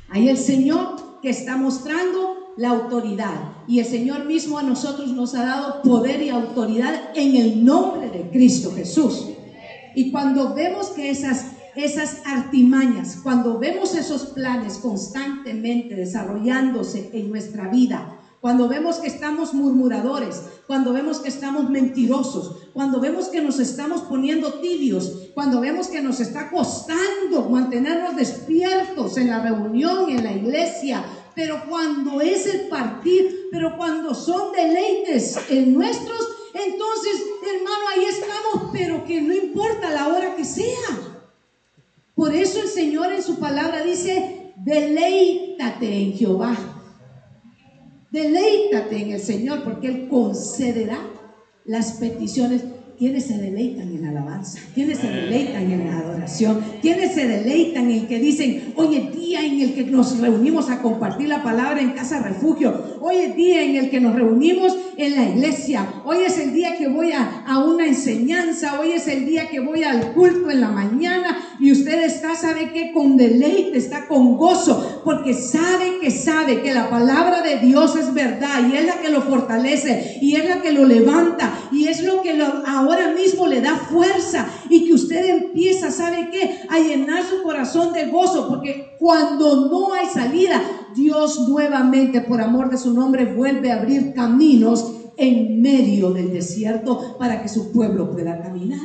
Ahí 0.10 0.30
el 0.30 0.38
Señor 0.38 1.20
que 1.22 1.30
está 1.30 1.58
mostrando 1.58 2.39
la 2.58 2.70
autoridad. 2.70 3.54
Y 3.68 3.80
el 3.80 3.86
Señor 3.86 4.26
mismo 4.26 4.58
a 4.58 4.64
nosotros 4.64 5.12
nos 5.12 5.36
ha 5.36 5.46
dado 5.46 5.82
poder 5.82 6.22
y 6.22 6.30
autoridad 6.30 7.12
en 7.16 7.36
el 7.36 7.64
nombre 7.64 8.10
de 8.10 8.30
Cristo 8.30 8.72
Jesús. 8.76 9.28
Y 9.96 10.12
cuando 10.12 10.54
vemos 10.54 10.88
que 10.90 11.10
esas 11.10 11.46
esas 11.76 12.22
artimañas, 12.26 13.20
cuando 13.24 13.60
vemos 13.60 13.96
esos 13.96 14.28
planes 14.28 14.78
constantemente 14.78 15.96
desarrollándose 15.96 17.10
en 17.14 17.30
nuestra 17.30 17.70
vida, 17.70 18.16
cuando 18.42 18.70
vemos 18.70 18.98
que 18.98 19.08
estamos 19.08 19.54
murmuradores, 19.54 20.42
cuando 20.66 20.94
vemos 20.94 21.20
que 21.20 21.28
estamos 21.28 21.70
mentirosos, 21.70 22.70
cuando 22.74 23.02
vemos 23.02 23.28
que 23.28 23.42
nos 23.42 23.60
estamos 23.60 24.02
poniendo 24.04 24.54
tibios, 24.62 25.30
cuando 25.34 25.60
vemos 25.60 25.90
que 25.90 26.02
nos 26.02 26.22
está 26.22 26.50
costando 26.50 27.50
mantenernos 27.50 28.16
despiertos 28.16 29.18
en 29.18 29.30
la 29.30 29.42
reunión, 29.42 30.10
en 30.10 30.24
la 30.24 30.32
iglesia, 30.32 31.04
pero 31.36 31.64
cuando 31.68 32.22
es 32.22 32.46
el 32.48 32.68
partir, 32.68 33.48
pero 33.52 33.78
cuando 33.78 34.14
son 34.14 34.52
deleites 34.52 35.38
en 35.50 35.74
nuestros, 35.74 36.20
entonces, 36.54 37.24
hermano, 37.42 37.88
ahí 37.96 38.06
estamos, 38.06 38.70
pero 38.72 39.06
que 39.06 39.22
no 39.22 39.34
importa 39.34 39.90
la 39.90 40.08
hora 40.08 40.36
que 40.36 40.46
sea. 40.46 41.20
Por 42.16 42.34
eso 42.34 42.62
el 42.62 42.68
Señor 42.68 43.14
en 43.14 43.24
su 43.24 43.40
palabra 43.40 43.84
dice, 43.84 44.54
deleítate 44.58 46.02
en 46.02 46.14
Jehová. 46.14 46.58
Deleítate 48.12 48.98
en 48.98 49.12
el 49.12 49.22
Señor 49.22 49.64
porque 49.64 49.88
Él 49.88 50.08
concederá 50.10 51.00
las 51.66 51.94
peticiones 51.94 52.64
¿Quiénes 53.00 53.28
se 53.28 53.38
deleitan 53.38 53.88
en 53.88 54.02
la 54.02 54.10
alabanza? 54.10 54.60
¿Quiénes 54.76 54.98
se 54.98 55.08
deleitan 55.08 55.72
en 55.72 55.88
la 55.88 56.00
adoración? 56.00 56.62
¿Quiénes 56.82 57.14
se 57.14 57.30
deleitan 57.30 57.90
en 57.90 58.00
el 58.00 58.08
que 58.08 58.20
dicen, 58.20 58.74
hoy 58.76 58.98
es 58.98 59.16
día 59.16 59.42
en 59.42 59.62
el 59.62 59.74
que 59.74 59.86
nos 59.86 60.20
reunimos 60.20 60.70
a 60.70 60.82
compartir 60.82 61.30
la 61.30 61.42
palabra 61.42 61.80
en 61.80 61.92
casa 61.92 62.22
refugio? 62.22 63.00
Hoy 63.00 63.16
es 63.16 63.36
día 63.38 63.64
en 63.64 63.78
el 63.78 63.90
que 63.90 64.02
nos 64.02 64.16
reunimos 64.16 64.76
en 64.98 65.16
la 65.16 65.30
iglesia. 65.30 65.88
Hoy 66.04 66.18
es 66.28 66.38
el 66.40 66.54
día 66.54 66.78
que 66.78 66.90
voy 66.90 67.14
a, 67.14 67.46
a 67.48 67.64
una 67.64 67.88
enseñanza. 67.88 68.82
Hoy 68.82 68.92
es 68.92 69.08
el 69.08 69.26
día 69.26 69.48
que 69.48 69.62
voy 69.62 69.84
al 69.84 70.12
culto 70.12 70.52
en 70.52 70.60
la 70.60 70.70
mañana. 70.70 71.38
Y 71.58 71.72
usted 71.72 72.04
está, 72.04 72.36
sabe 72.36 72.74
que 72.74 72.92
con 72.92 73.16
deleite, 73.16 73.78
está 73.78 74.10
con 74.10 74.36
gozo, 74.36 75.02
porque 75.06 75.34
sabe 75.34 76.00
que 76.02 76.12
sabe 76.12 76.62
que 76.62 76.74
la 76.74 76.90
palabra 76.90 77.42
de 77.44 77.60
Dios 77.60 77.96
es 77.96 78.14
verdad 78.14 78.70
y 78.70 78.76
es 78.76 78.86
la 78.86 79.00
que 79.00 79.10
lo 79.10 79.22
fortalece 79.22 80.18
y 80.22 80.36
es 80.36 80.50
la 80.50 80.62
que 80.62 80.74
lo 80.74 80.86
levanta 80.86 81.54
y 81.72 81.88
es 81.88 82.04
lo 82.04 82.22
que 82.22 82.34
lo, 82.34 82.46
ahora 82.66 82.89
mismo 83.20 83.48
le 83.48 83.62
da 83.62 83.76
fuerza 83.76 84.48
y 84.70 84.86
que 84.86 84.94
usted 84.94 85.30
empieza, 85.30 85.92
¿sabe 85.92 86.30
qué? 86.32 86.60
A 86.70 86.80
llenar 86.80 87.24
su 87.24 87.44
corazón 87.44 87.94
de 87.94 88.08
gozo, 88.08 88.48
porque 88.48 88.96
cuando 89.00 89.68
no 89.70 89.94
hay 89.94 90.08
salida, 90.08 90.62
Dios 90.96 91.48
nuevamente, 91.48 92.22
por 92.22 92.42
amor 92.42 92.70
de 92.70 92.78
su 92.78 92.94
nombre, 92.94 93.34
vuelve 93.34 93.72
a 93.72 93.80
abrir 93.80 94.14
caminos 94.14 94.94
en 95.18 95.62
medio 95.62 96.12
del 96.12 96.32
desierto 96.32 97.18
para 97.18 97.42
que 97.42 97.50
su 97.50 97.72
pueblo 97.72 98.12
pueda 98.12 98.42
caminar. 98.42 98.80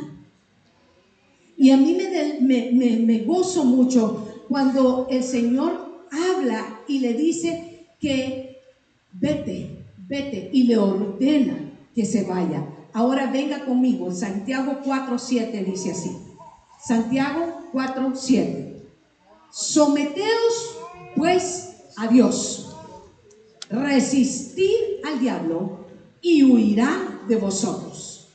Y 1.57 1.71
a 1.71 1.77
mí 1.77 1.97
me, 2.41 2.73
me, 2.73 2.97
me, 2.99 3.19
gozo 3.21 3.65
mucho 3.65 4.45
cuando 4.49 5.07
el 5.09 5.23
Señor 5.23 6.05
habla 6.11 6.81
y 6.89 6.99
le 6.99 7.15
dice 7.15 7.87
que 8.01 8.59
vete, 9.13 9.85
vete, 10.09 10.51
y 10.53 10.65
le 10.65 10.77
ordena 10.77 11.57
que 11.95 12.05
se 12.05 12.25
vaya. 12.25 12.74
Ahora 12.95 13.29
venga 13.29 13.65
conmigo, 13.65 14.13
Santiago 14.13 14.81
4.7 14.85 15.65
dice 15.65 15.91
así. 15.91 16.17
Santiago 16.81 17.69
4.7. 17.73 18.77
Someteos 19.51 20.77
pues 21.17 21.75
a 21.97 22.07
Dios. 22.07 22.73
Resistir 23.69 25.01
al 25.05 25.19
diablo 25.19 25.87
y 26.23 26.45
huirá 26.45 27.21
de 27.27 27.35
vosotros. 27.35 28.29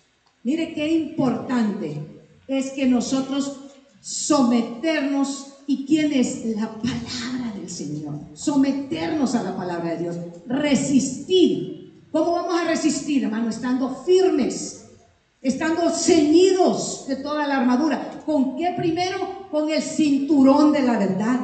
Mire 0.43 0.73
qué 0.73 0.91
importante 0.91 1.97
es 2.49 2.71
que 2.71 2.85
nosotros 2.85 3.59
someternos 4.01 5.53
y 5.67 5.85
quién 5.85 6.11
es 6.11 6.45
la 6.57 6.69
palabra 6.69 7.53
del 7.55 7.69
Señor. 7.69 8.19
Someternos 8.33 9.35
a 9.35 9.43
la 9.43 9.55
palabra 9.55 9.91
de 9.91 10.03
Dios. 10.03 10.17
Resistir 10.47 11.78
¿Cómo 12.11 12.31
vamos 12.31 12.59
a 12.59 12.65
resistir, 12.65 13.23
hermano? 13.23 13.49
Estando 13.49 14.03
firmes, 14.03 14.89
estando 15.41 15.89
ceñidos 15.91 17.05
de 17.07 17.17
toda 17.17 17.47
la 17.47 17.57
armadura. 17.57 18.23
¿Con 18.25 18.57
qué 18.57 18.73
primero? 18.75 19.47
Con 19.51 19.69
el 19.69 19.81
cinturón 19.81 20.71
de 20.71 20.81
la 20.81 20.97
verdad. 20.97 21.39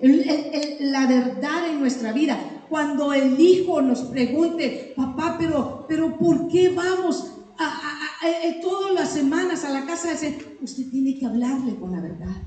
la 0.00 1.06
verdad 1.06 1.68
en 1.70 1.80
nuestra 1.80 2.12
vida. 2.12 2.38
Cuando 2.68 3.12
el 3.12 3.38
hijo 3.38 3.80
nos 3.80 4.00
pregunte, 4.00 4.92
papá, 4.96 5.36
pero, 5.38 5.84
pero 5.88 6.16
¿por 6.18 6.48
qué 6.48 6.70
vamos 6.70 7.34
a, 7.58 7.80
todas 8.60 8.94
las 8.94 9.10
semanas 9.10 9.64
a 9.64 9.70
la 9.70 9.86
casa 9.86 10.08
de 10.08 10.14
ese? 10.14 10.56
Usted 10.60 10.90
tiene 10.90 11.16
que 11.16 11.26
hablarle 11.26 11.76
con 11.76 11.92
la 11.92 12.00
verdad. 12.00 12.42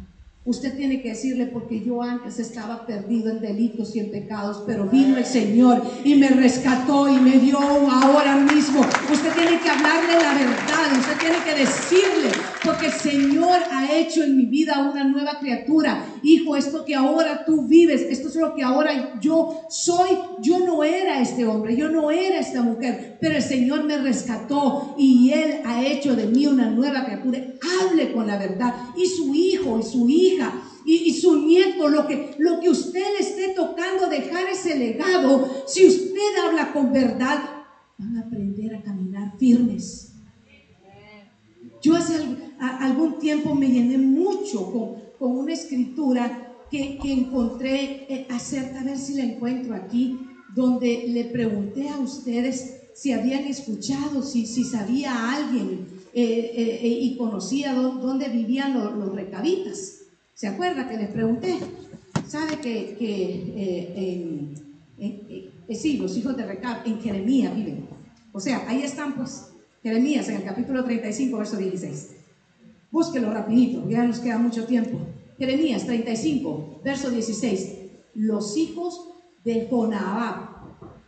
Usted 0.45 0.77
tiene 0.77 1.01
que 1.01 1.09
decirle, 1.09 1.47
porque 1.47 1.83
yo 1.83 2.03
antes 2.03 2.37
estaba 2.37 2.85
perdido 2.85 3.31
en 3.31 3.41
delitos 3.41 3.95
y 3.95 3.99
en 3.99 4.11
pecados, 4.11 4.61
pero 4.67 4.87
vino 4.87 5.17
el 5.17 5.25
Señor 5.25 5.81
y 6.03 6.13
me 6.13 6.27
rescató 6.27 7.09
y 7.09 7.19
me 7.19 7.39
dio 7.39 7.57
ahora 7.57 8.35
mismo. 8.35 8.81
Usted 9.11 9.33
tiene 9.33 9.59
que 9.59 9.69
hablarle 9.71 10.13
la 10.21 10.33
verdad, 10.35 10.99
usted 10.99 11.17
tiene 11.17 11.37
que 11.43 11.55
decirle, 11.61 12.29
porque 12.65 12.87
el 12.87 12.93
Señor 12.93 13.59
ha 13.71 13.95
hecho 13.95 14.23
en 14.23 14.35
mi 14.35 14.45
vida 14.45 14.89
una 14.91 15.03
nueva 15.03 15.37
criatura. 15.39 16.05
Hijo, 16.23 16.55
esto 16.55 16.83
que 16.83 16.95
ahora 16.95 17.45
tú 17.45 17.67
vives, 17.67 18.01
esto 18.01 18.29
es 18.29 18.35
lo 18.35 18.55
que 18.55 18.63
ahora 18.63 19.19
yo 19.21 19.65
soy. 19.69 20.09
Yo 20.41 20.59
no 20.59 20.83
era 20.83 21.21
este 21.21 21.45
hombre, 21.45 21.75
yo 21.75 21.89
no 21.89 22.09
era 22.09 22.39
esta 22.39 22.63
mujer, 22.63 23.17
pero 23.21 23.35
el 23.35 23.43
Señor 23.43 23.83
me 23.83 23.97
rescató 23.97 24.95
y 24.97 25.31
Él 25.31 25.61
ha 25.65 25.85
hecho 25.85 26.15
de 26.15 26.25
mí 26.25 26.47
una 26.47 26.69
nueva 26.69 27.05
criatura. 27.05 27.39
Hable 27.81 28.11
con 28.11 28.25
la 28.25 28.37
verdad. 28.37 28.73
Y 28.97 29.05
su 29.05 29.35
hijo 29.35 29.79
y 29.79 29.83
su 29.83 30.09
hija 30.09 30.53
y, 30.85 31.13
su 31.13 31.45
nieto, 31.45 31.87
lo 31.87 32.07
que, 32.07 32.35
lo 32.37 32.59
que 32.59 32.69
usted 32.69 33.03
le 33.17 33.25
esté 33.25 33.53
tocando, 33.55 34.07
dejar 34.07 34.47
ese 34.47 34.77
legado, 34.77 35.63
si 35.67 35.87
usted 35.87 36.37
habla 36.45 36.71
con 36.71 36.93
verdad, 36.93 37.39
van 37.97 38.17
a 38.17 38.21
aprender 38.21 38.75
a 38.75 38.83
caminar 38.83 39.35
firmes. 39.39 40.11
Yo 41.81 41.95
hace 41.95 42.19
algún 42.59 43.19
tiempo 43.19 43.55
me 43.55 43.67
llené 43.67 43.97
mucho 43.97 44.71
con, 44.71 45.05
una 45.19 45.53
escritura 45.53 46.53
que, 46.69 46.99
encontré 47.03 48.05
eh, 48.09 48.27
acerca, 48.29 48.81
a 48.81 48.83
ver 48.83 48.97
si 48.97 49.15
la 49.15 49.23
encuentro 49.23 49.73
aquí, 49.75 50.19
donde 50.53 51.05
le 51.07 51.25
pregunté 51.25 51.89
a 51.89 51.97
ustedes 51.97 52.81
si 52.93 53.11
habían 53.11 53.45
escuchado, 53.45 54.21
si, 54.23 54.45
sabía 54.45 55.33
alguien 55.33 55.87
eh, 56.13 56.51
eh, 56.55 56.99
y 57.01 57.17
conocía 57.17 57.73
dónde, 57.73 58.29
vivían 58.29 58.73
los, 58.73 59.13
recabitas. 59.13 59.99
¿Se 60.33 60.47
acuerda 60.47 60.87
que 60.89 60.97
les 60.97 61.09
pregunté? 61.09 61.57
¿Sabe 62.27 62.59
que, 62.59 62.95
sí, 65.69 65.97
los 65.97 66.17
hijos 66.17 66.37
de 66.37 66.45
Recab 66.45 66.85
en 66.85 67.01
Jeremías 67.01 67.55
viven? 67.55 67.87
O 68.31 68.39
sea, 68.39 68.65
ahí 68.67 68.81
están 68.81 69.15
pues 69.15 69.45
Jeremías 69.81 70.27
en 70.29 70.37
el 70.37 70.43
capítulo 70.43 70.83
35, 70.83 71.37
verso 71.37 71.57
16. 71.57 72.14
Búsquelo 72.91 73.31
rapidito, 73.31 73.87
ya 73.89 74.03
nos 74.03 74.19
queda 74.19 74.37
mucho 74.37 74.65
tiempo. 74.65 74.97
Jeremías 75.37 75.85
35, 75.85 76.81
verso 76.83 77.09
16. 77.11 77.75
Los 78.13 78.55
hijos 78.57 79.09
de 79.43 79.67
Jonabab, 79.69 80.49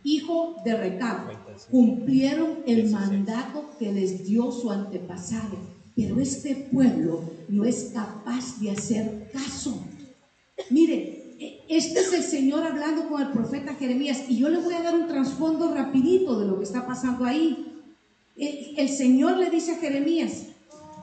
hijo 0.04 0.56
de 0.64 0.76
Recab, 0.76 1.30
cumplieron 1.70 2.58
el 2.66 2.90
mandato 2.90 3.70
que 3.78 3.92
les 3.92 4.26
dio 4.26 4.52
su 4.52 4.70
antepasado 4.70 5.78
pero 5.98 6.20
este 6.20 6.54
pueblo 6.54 7.24
no 7.48 7.64
es 7.64 7.90
capaz 7.92 8.60
de 8.60 8.70
hacer 8.70 9.28
caso. 9.32 9.82
Mire, 10.70 11.34
e, 11.40 11.64
este 11.68 11.98
es 11.98 12.12
el 12.12 12.22
Señor 12.22 12.62
hablando 12.62 13.08
con 13.08 13.20
el 13.20 13.32
profeta 13.32 13.74
Jeremías 13.74 14.22
y 14.28 14.38
yo 14.38 14.48
le 14.48 14.58
voy 14.58 14.74
a 14.74 14.82
dar 14.84 14.94
un 14.94 15.08
trasfondo 15.08 15.74
rapidito 15.74 16.38
de 16.38 16.46
lo 16.46 16.58
que 16.58 16.62
está 16.62 16.86
pasando 16.86 17.24
ahí. 17.24 17.82
El 18.36 18.88
Señor 18.88 19.38
le 19.38 19.50
dice 19.50 19.72
a 19.72 19.78
Jeremías, 19.78 20.44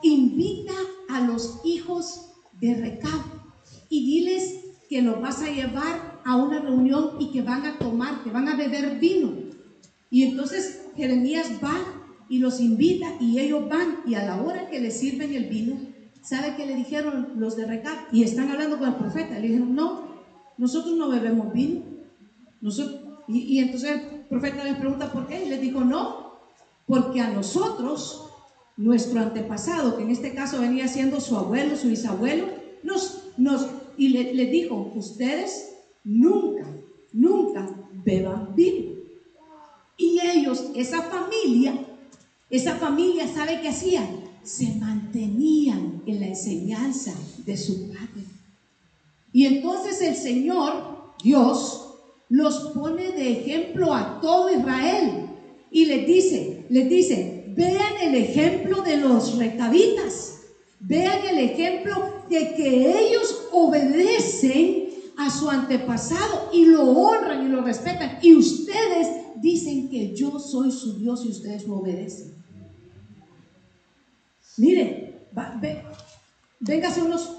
invita 0.02 0.74
a 1.08 1.20
los 1.20 1.60
hijos 1.64 2.32
de 2.60 2.74
Recab 2.74 3.20
y 3.88 4.06
diles 4.06 4.64
que 4.88 5.02
los 5.02 5.20
vas 5.20 5.42
a 5.42 5.50
llevar 5.50 6.20
a 6.24 6.36
una 6.36 6.60
reunión 6.60 7.12
y 7.18 7.30
que 7.30 7.42
van 7.42 7.64
a 7.64 7.78
tomar, 7.78 8.22
que 8.22 8.30
van 8.30 8.48
a 8.48 8.56
beber 8.56 8.98
vino. 8.98 9.32
Y 10.10 10.24
entonces 10.24 10.86
Jeremías 10.96 11.52
va 11.62 11.76
y 12.28 12.38
los 12.38 12.60
invita 12.60 13.14
y 13.20 13.38
ellos 13.38 13.68
van 13.68 13.98
y 14.06 14.14
a 14.14 14.24
la 14.24 14.42
hora 14.42 14.68
que 14.68 14.80
les 14.80 14.98
sirven 14.98 15.34
el 15.34 15.46
vino, 15.46 15.76
¿sabe 16.22 16.54
qué 16.56 16.66
le 16.66 16.74
dijeron 16.74 17.34
los 17.36 17.56
de 17.56 17.66
Recap? 17.66 18.12
Y 18.12 18.22
están 18.22 18.50
hablando 18.50 18.78
con 18.78 18.88
el 18.88 18.94
profeta. 18.94 19.38
Le 19.38 19.48
dijeron, 19.48 19.74
no, 19.74 20.08
nosotros 20.58 20.96
no 20.96 21.08
bebemos 21.08 21.52
vino. 21.52 21.82
Y, 23.28 23.38
y 23.38 23.58
entonces 23.58 23.90
el 24.12 24.20
profeta 24.28 24.64
les 24.64 24.76
pregunta 24.76 25.12
por 25.12 25.26
qué. 25.26 25.44
Y 25.44 25.48
les 25.48 25.60
dijo, 25.60 25.84
no, 25.84 26.38
porque 26.86 27.20
a 27.20 27.30
nosotros, 27.30 28.25
nuestro 28.76 29.20
antepasado, 29.20 29.96
que 29.96 30.02
en 30.02 30.10
este 30.10 30.34
caso 30.34 30.60
venía 30.60 30.88
siendo 30.88 31.20
su 31.20 31.36
abuelo, 31.36 31.76
su 31.76 31.88
bisabuelo, 31.88 32.46
nos, 32.82 33.28
nos, 33.36 33.66
y 33.96 34.08
le, 34.08 34.34
les 34.34 34.50
dijo, 34.50 34.92
ustedes 34.94 35.72
nunca, 36.04 36.66
nunca 37.12 37.68
beban 38.04 38.54
vino. 38.54 38.96
Y 39.96 40.20
ellos, 40.20 40.64
esa 40.74 41.02
familia, 41.02 41.86
esa 42.50 42.76
familia, 42.76 43.26
¿sabe 43.26 43.60
qué 43.62 43.68
hacían? 43.68 44.06
Se 44.42 44.74
mantenían 44.74 46.02
en 46.06 46.20
la 46.20 46.28
enseñanza 46.28 47.14
de 47.44 47.56
su 47.56 47.88
padre. 47.88 48.24
Y 49.32 49.46
entonces 49.46 50.00
el 50.02 50.14
Señor, 50.14 51.14
Dios, 51.22 51.86
los 52.28 52.72
pone 52.72 53.12
de 53.12 53.32
ejemplo 53.32 53.94
a 53.94 54.20
todo 54.20 54.50
Israel 54.50 55.26
y 55.70 55.86
les 55.86 56.06
dice, 56.06 56.64
les 56.68 56.88
dice, 56.88 57.35
vean 57.56 57.94
el 58.02 58.14
ejemplo 58.14 58.82
de 58.82 58.98
los 58.98 59.38
recabitas, 59.38 60.40
vean 60.78 61.26
el 61.26 61.38
ejemplo 61.38 62.22
de 62.28 62.54
que 62.54 63.08
ellos 63.08 63.48
obedecen 63.50 64.90
a 65.16 65.30
su 65.30 65.48
antepasado 65.48 66.50
y 66.52 66.66
lo 66.66 66.82
honran 66.90 67.46
y 67.46 67.48
lo 67.48 67.62
respetan. 67.62 68.18
Y 68.20 68.34
ustedes 68.34 69.08
dicen 69.40 69.88
que 69.88 70.14
yo 70.14 70.38
soy 70.38 70.70
su 70.70 70.98
Dios 70.98 71.24
y 71.24 71.30
ustedes 71.30 71.66
no 71.66 71.76
obedecen. 71.76 72.34
Mire, 74.58 75.28
va, 75.36 75.58
ve, 75.60 75.82
véngase 76.60 77.02
unos, 77.02 77.36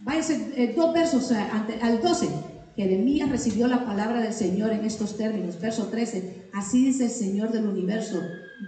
váyanse 0.00 0.52
eh, 0.56 0.74
dos 0.74 0.92
versos 0.94 1.30
al 1.30 2.00
12. 2.00 2.28
Jeremías 2.76 3.28
recibió 3.28 3.66
la 3.66 3.84
palabra 3.84 4.20
del 4.20 4.32
Señor 4.32 4.72
en 4.72 4.84
estos 4.84 5.16
términos. 5.16 5.60
Verso 5.60 5.88
13. 5.88 6.48
Así 6.54 6.86
dice 6.86 7.06
el 7.06 7.10
Señor 7.10 7.50
del 7.50 7.66
universo, 7.66 8.20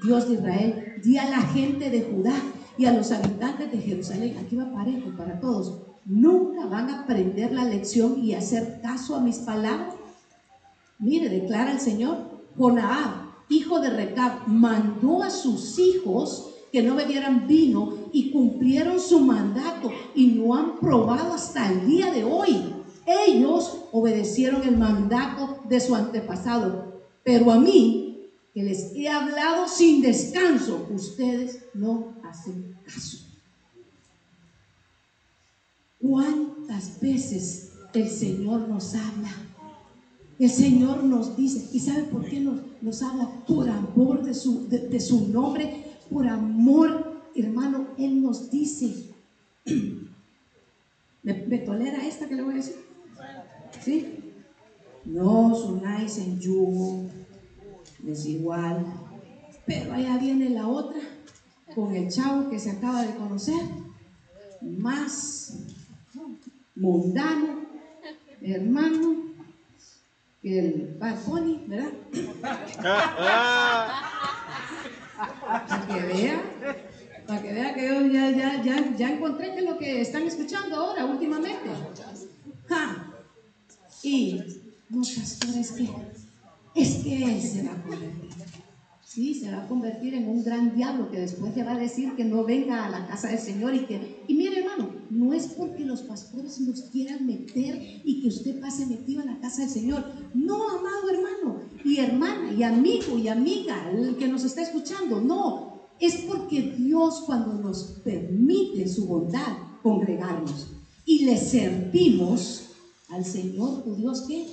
Dios 0.04 0.28
de 0.28 0.34
Israel. 0.34 0.94
Di 1.02 1.18
a 1.18 1.28
la 1.28 1.40
gente 1.42 1.90
de 1.90 2.02
Judá 2.02 2.34
y 2.78 2.86
a 2.86 2.92
los 2.92 3.12
habitantes 3.12 3.70
de 3.70 3.78
Jerusalén. 3.78 4.36
Aquí 4.38 4.56
va 4.56 4.72
parejo 4.72 5.10
para 5.16 5.40
todos. 5.40 5.82
Nunca 6.04 6.66
van 6.66 6.90
a 6.90 7.02
aprender 7.02 7.52
la 7.52 7.64
lección 7.64 8.22
y 8.22 8.34
hacer 8.34 8.80
caso 8.82 9.16
a 9.16 9.20
mis 9.20 9.38
palabras. 9.38 9.94
Mire, 10.98 11.28
declara 11.28 11.72
el 11.72 11.80
Señor. 11.80 12.30
Jonaab, 12.56 13.30
hijo 13.48 13.80
de 13.80 13.90
Recab, 13.90 14.46
mandó 14.48 15.22
a 15.22 15.30
sus 15.30 15.78
hijos 15.78 16.50
que 16.72 16.82
no 16.82 16.94
bebieran 16.94 17.46
vino 17.46 17.94
y 18.12 18.30
cumplieron 18.30 19.00
su 19.00 19.20
mandato 19.20 19.90
y 20.14 20.26
no 20.28 20.54
han 20.54 20.78
probado 20.78 21.34
hasta 21.34 21.70
el 21.70 21.86
día 21.86 22.12
de 22.12 22.24
hoy. 22.24 22.74
Ellos 23.06 23.86
obedecieron 23.92 24.62
el 24.62 24.76
mandato 24.76 25.58
de 25.68 25.80
su 25.80 25.94
antepasado, 25.94 27.02
pero 27.24 27.50
a 27.50 27.58
mí, 27.58 28.09
que 28.54 28.62
les 28.62 28.92
he 28.94 29.08
hablado 29.08 29.68
sin 29.68 30.02
descanso, 30.02 30.88
ustedes 30.90 31.64
no 31.74 32.14
hacen 32.24 32.76
caso. 32.84 33.18
¿Cuántas 36.00 36.98
veces 37.00 37.72
el 37.94 38.08
Señor 38.08 38.68
nos 38.68 38.94
habla? 38.94 39.30
El 40.38 40.50
Señor 40.50 41.04
nos 41.04 41.36
dice, 41.36 41.68
¿y 41.72 41.80
sabe 41.80 42.04
por 42.04 42.24
qué 42.24 42.40
nos, 42.40 43.02
habla? 43.02 43.44
Por 43.46 43.68
amor 43.68 44.24
de 44.24 44.34
su, 44.34 44.68
de, 44.68 44.98
su 44.98 45.28
nombre, 45.28 45.98
por 46.10 46.26
amor, 46.26 47.22
hermano, 47.34 47.88
Él 47.98 48.22
nos 48.22 48.50
dice. 48.50 49.10
¿Me, 51.22 51.34
tolera 51.34 52.06
esta 52.06 52.26
que 52.26 52.34
le 52.34 52.42
voy 52.42 52.54
a 52.54 52.56
decir? 52.56 52.76
¿Sí? 53.84 54.32
No 55.04 55.54
sonáis 55.54 56.16
en 56.18 56.40
yugo 56.40 57.10
desigual. 58.02 58.86
Pero 59.66 59.92
allá 59.92 60.18
viene 60.18 60.50
la 60.50 60.66
otra, 60.66 61.00
con 61.74 61.94
el 61.94 62.10
chavo 62.10 62.50
que 62.50 62.58
se 62.58 62.70
acaba 62.70 63.02
de 63.02 63.14
conocer, 63.14 63.60
más 64.60 65.58
mundano, 66.74 67.66
hermano, 68.40 69.16
que 70.42 70.58
el 70.58 70.96
Bad 70.98 71.16
Bunny, 71.26 71.64
¿verdad? 71.66 71.92
Para 75.46 75.86
que 75.86 76.00
vea, 76.00 76.42
para 77.26 77.42
que 77.42 77.52
vea 77.52 77.74
que 77.74 77.86
yo 77.86 78.06
ya, 78.06 78.30
ya, 78.30 78.62
ya, 78.62 78.96
ya 78.96 79.10
encontré 79.10 79.54
que 79.54 79.62
lo 79.62 79.76
que 79.76 80.00
están 80.00 80.22
escuchando 80.22 80.76
ahora, 80.76 81.04
últimamente. 81.04 81.70
Ja. 82.68 83.12
Y, 84.02 84.42
no, 84.88 85.02
pastor, 85.02 85.58
es 85.58 85.72
que, 85.72 85.90
es 86.74 86.94
que 86.96 87.24
él 87.24 87.40
se 87.40 87.62
va 87.62 87.72
a 87.72 87.82
convertir. 87.82 88.30
Sí, 89.10 89.34
se 89.34 89.50
va 89.50 89.64
a 89.64 89.66
convertir 89.66 90.14
en 90.14 90.28
un 90.28 90.44
gran 90.44 90.76
diablo 90.76 91.10
que 91.10 91.18
después 91.18 91.56
le 91.56 91.64
va 91.64 91.72
a 91.72 91.78
decir 91.78 92.14
que 92.14 92.24
no 92.24 92.44
venga 92.44 92.86
a 92.86 92.90
la 92.90 93.08
casa 93.08 93.26
del 93.26 93.40
Señor 93.40 93.74
y 93.74 93.84
que... 93.84 94.22
Y 94.28 94.34
mire 94.34 94.60
hermano, 94.60 94.88
no 95.10 95.32
es 95.32 95.48
porque 95.48 95.84
los 95.84 96.02
pastores 96.02 96.60
nos 96.60 96.82
quieran 96.82 97.26
meter 97.26 98.02
y 98.04 98.22
que 98.22 98.28
usted 98.28 98.60
pase 98.60 98.86
metido 98.86 99.22
a 99.22 99.24
la 99.24 99.40
casa 99.40 99.62
del 99.62 99.70
Señor. 99.70 100.04
No, 100.32 100.68
amado 100.68 101.10
hermano 101.10 101.60
y 101.84 101.98
hermana 101.98 102.52
y 102.52 102.62
amigo 102.62 103.18
y 103.18 103.26
amiga, 103.26 103.90
el 103.90 104.16
que 104.16 104.28
nos 104.28 104.44
está 104.44 104.62
escuchando, 104.62 105.20
no. 105.20 105.88
Es 105.98 106.14
porque 106.28 106.76
Dios 106.78 107.24
cuando 107.26 107.54
nos 107.54 108.00
permite 108.04 108.86
su 108.86 109.08
bondad 109.08 109.58
congregarnos 109.82 110.68
y 111.04 111.24
le 111.24 111.36
servimos 111.36 112.68
al 113.08 113.24
Señor, 113.24 113.82
tu 113.82 113.96
Dios, 113.96 114.24
¿qué? 114.28 114.46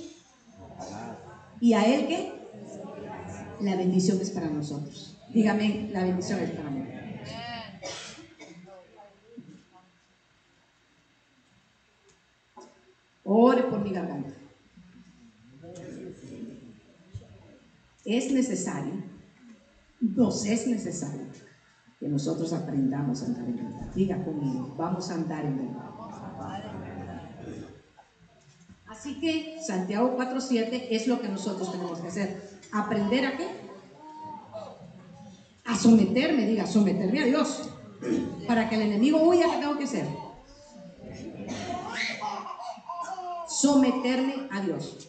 ¿Y 1.60 1.72
a 1.72 1.84
Él 1.86 2.06
qué? 2.06 2.38
la 3.60 3.76
bendición 3.76 4.20
es 4.20 4.30
para 4.30 4.48
nosotros. 4.48 5.16
Dígame, 5.32 5.90
la 5.92 6.04
bendición 6.04 6.40
es 6.40 6.50
para 6.50 6.70
mí. 6.70 6.84
Ore 13.24 13.64
por 13.64 13.80
mi 13.80 13.90
garganta. 13.90 14.34
Es 18.04 18.32
necesario, 18.32 19.02
nos 20.00 20.46
es 20.46 20.66
necesario 20.66 21.26
que 22.00 22.08
nosotros 22.08 22.54
aprendamos 22.54 23.22
a 23.22 23.26
andar 23.26 23.44
en 23.44 23.56
verdad. 23.56 23.92
Diga 23.94 24.24
conmigo, 24.24 24.74
vamos 24.78 25.10
a 25.10 25.14
andar 25.14 25.44
en 25.44 25.58
verdad. 25.58 25.97
Así 28.98 29.20
que 29.20 29.60
Santiago 29.64 30.16
4.7 30.18 30.88
es 30.90 31.06
lo 31.06 31.20
que 31.20 31.28
nosotros 31.28 31.70
tenemos 31.70 32.00
que 32.00 32.08
hacer. 32.08 32.58
¿Aprender 32.72 33.26
a 33.26 33.36
qué? 33.36 33.46
A 35.64 35.76
someterme, 35.76 36.46
diga, 36.46 36.66
someterme 36.66 37.22
a 37.22 37.26
Dios. 37.26 37.70
Para 38.48 38.68
que 38.68 38.74
el 38.74 38.82
enemigo 38.82 39.22
huya, 39.22 39.46
¿qué 39.52 39.58
tengo 39.58 39.78
que 39.78 39.84
hacer? 39.84 40.08
Someterme 43.46 44.48
a 44.50 44.60
Dios. 44.62 45.08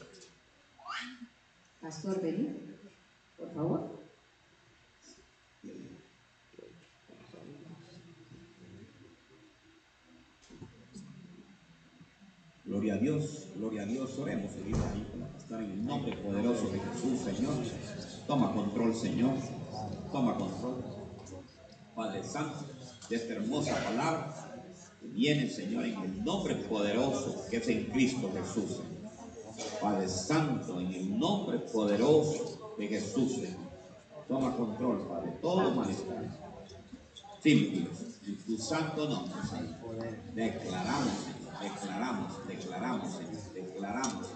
Pastor, 1.81 2.21
vení, 2.21 2.75
por 3.37 3.53
favor. 3.55 3.98
Gloria 12.70 12.93
a 12.93 12.97
Dios, 12.97 13.47
gloria 13.55 13.82
a 13.82 13.86
Dios. 13.88 14.15
Oremos, 14.20 14.51
seguimos 14.51 14.82
ahí 14.82 15.03
pastora 15.34 15.65
en 15.65 15.72
el 15.72 15.86
nombre 15.88 16.15
poderoso 16.17 16.70
de 16.70 16.80
Jesús, 16.80 17.20
Señor. 17.26 17.55
Toma 18.28 18.53
control, 18.53 18.95
Señor. 18.95 19.34
Toma 20.11 20.36
control. 20.38 20.84
Padre 21.95 22.24
Santo, 22.24 22.67
de 23.09 23.15
esta 23.15 23.34
hermosa 23.34 23.76
palabra 23.84 24.61
que 25.01 25.07
viene, 25.07 25.49
Señor, 25.49 25.84
en 25.84 25.99
el 25.99 26.24
nombre 26.24 26.57
poderoso 26.57 27.43
que 27.49 27.57
es 27.57 27.67
en 27.70 27.86
Cristo 27.86 28.32
Jesús. 28.36 28.78
Señor. 28.78 29.82
Padre 29.82 30.07
Santo, 30.07 30.80
en 30.80 30.93
el 30.93 31.17
nombre 31.17 31.57
poderoso 31.57 32.76
de 32.78 32.88
Jesús, 32.88 33.32
Señor. 33.32 33.70
Toma 34.28 34.55
control, 34.55 35.07
Padre, 35.07 35.32
todo 35.41 35.72
malestar. 35.72 36.24
Sí, 37.41 37.55
mi 37.55 37.80
Dios, 37.80 37.97
en 38.28 38.38
tu 38.38 38.59
santo 38.59 39.09
nombre, 39.09 39.41
Señor. 39.49 40.36
Declaramos, 40.36 41.13
Señor 41.26 41.38
declaramos, 41.62 42.47
declaramos, 42.47 43.10
declaramos 43.53 44.28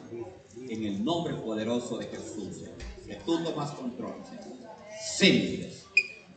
en 0.55 0.85
el 0.85 1.03
nombre 1.03 1.33
poderoso 1.35 1.97
de 1.97 2.07
Jesús, 2.07 2.63
que 3.05 3.15
tú 3.25 3.43
tomas 3.43 3.71
control, 3.71 4.15
Señor. 4.27 4.57
Sí, 5.03 5.57
Dios. 5.57 5.83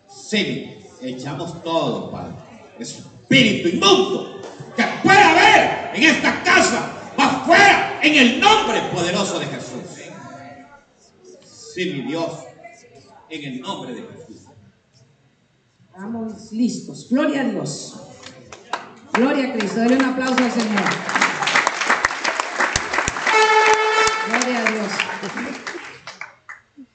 Sí, 0.09 0.78
echamos 1.03 1.62
todo, 1.62 2.11
Padre. 2.11 2.34
Espíritu 2.78 3.68
inmundo 3.68 4.43
que 4.76 4.84
pueda 5.03 5.30
haber 5.30 5.97
en 5.97 6.03
esta 6.03 6.43
casa, 6.43 6.93
afuera, 7.16 8.01
En 8.03 8.14
el 8.14 8.41
nombre 8.41 8.80
poderoso 8.93 9.39
de 9.39 9.47
Jesús. 9.47 9.82
Sí, 11.43 11.84
mi 11.87 12.03
Dios. 12.03 12.30
En 13.28 13.45
el 13.45 13.61
nombre 13.61 13.95
de 13.95 14.03
Jesús. 14.03 14.43
Estamos 15.89 16.53
listos. 16.53 17.09
Gloria 17.09 17.41
a 17.41 17.45
Dios. 17.45 18.05
Gloria 19.16 19.48
a 19.48 19.52
Cristo. 19.54 19.80
Dale 19.80 19.96
un 19.96 20.04
aplauso 20.04 20.44
al 20.44 20.50
Señor. 20.50 20.82
Gloria 24.28 24.58
a 24.58 24.72
Dios. 24.72 24.92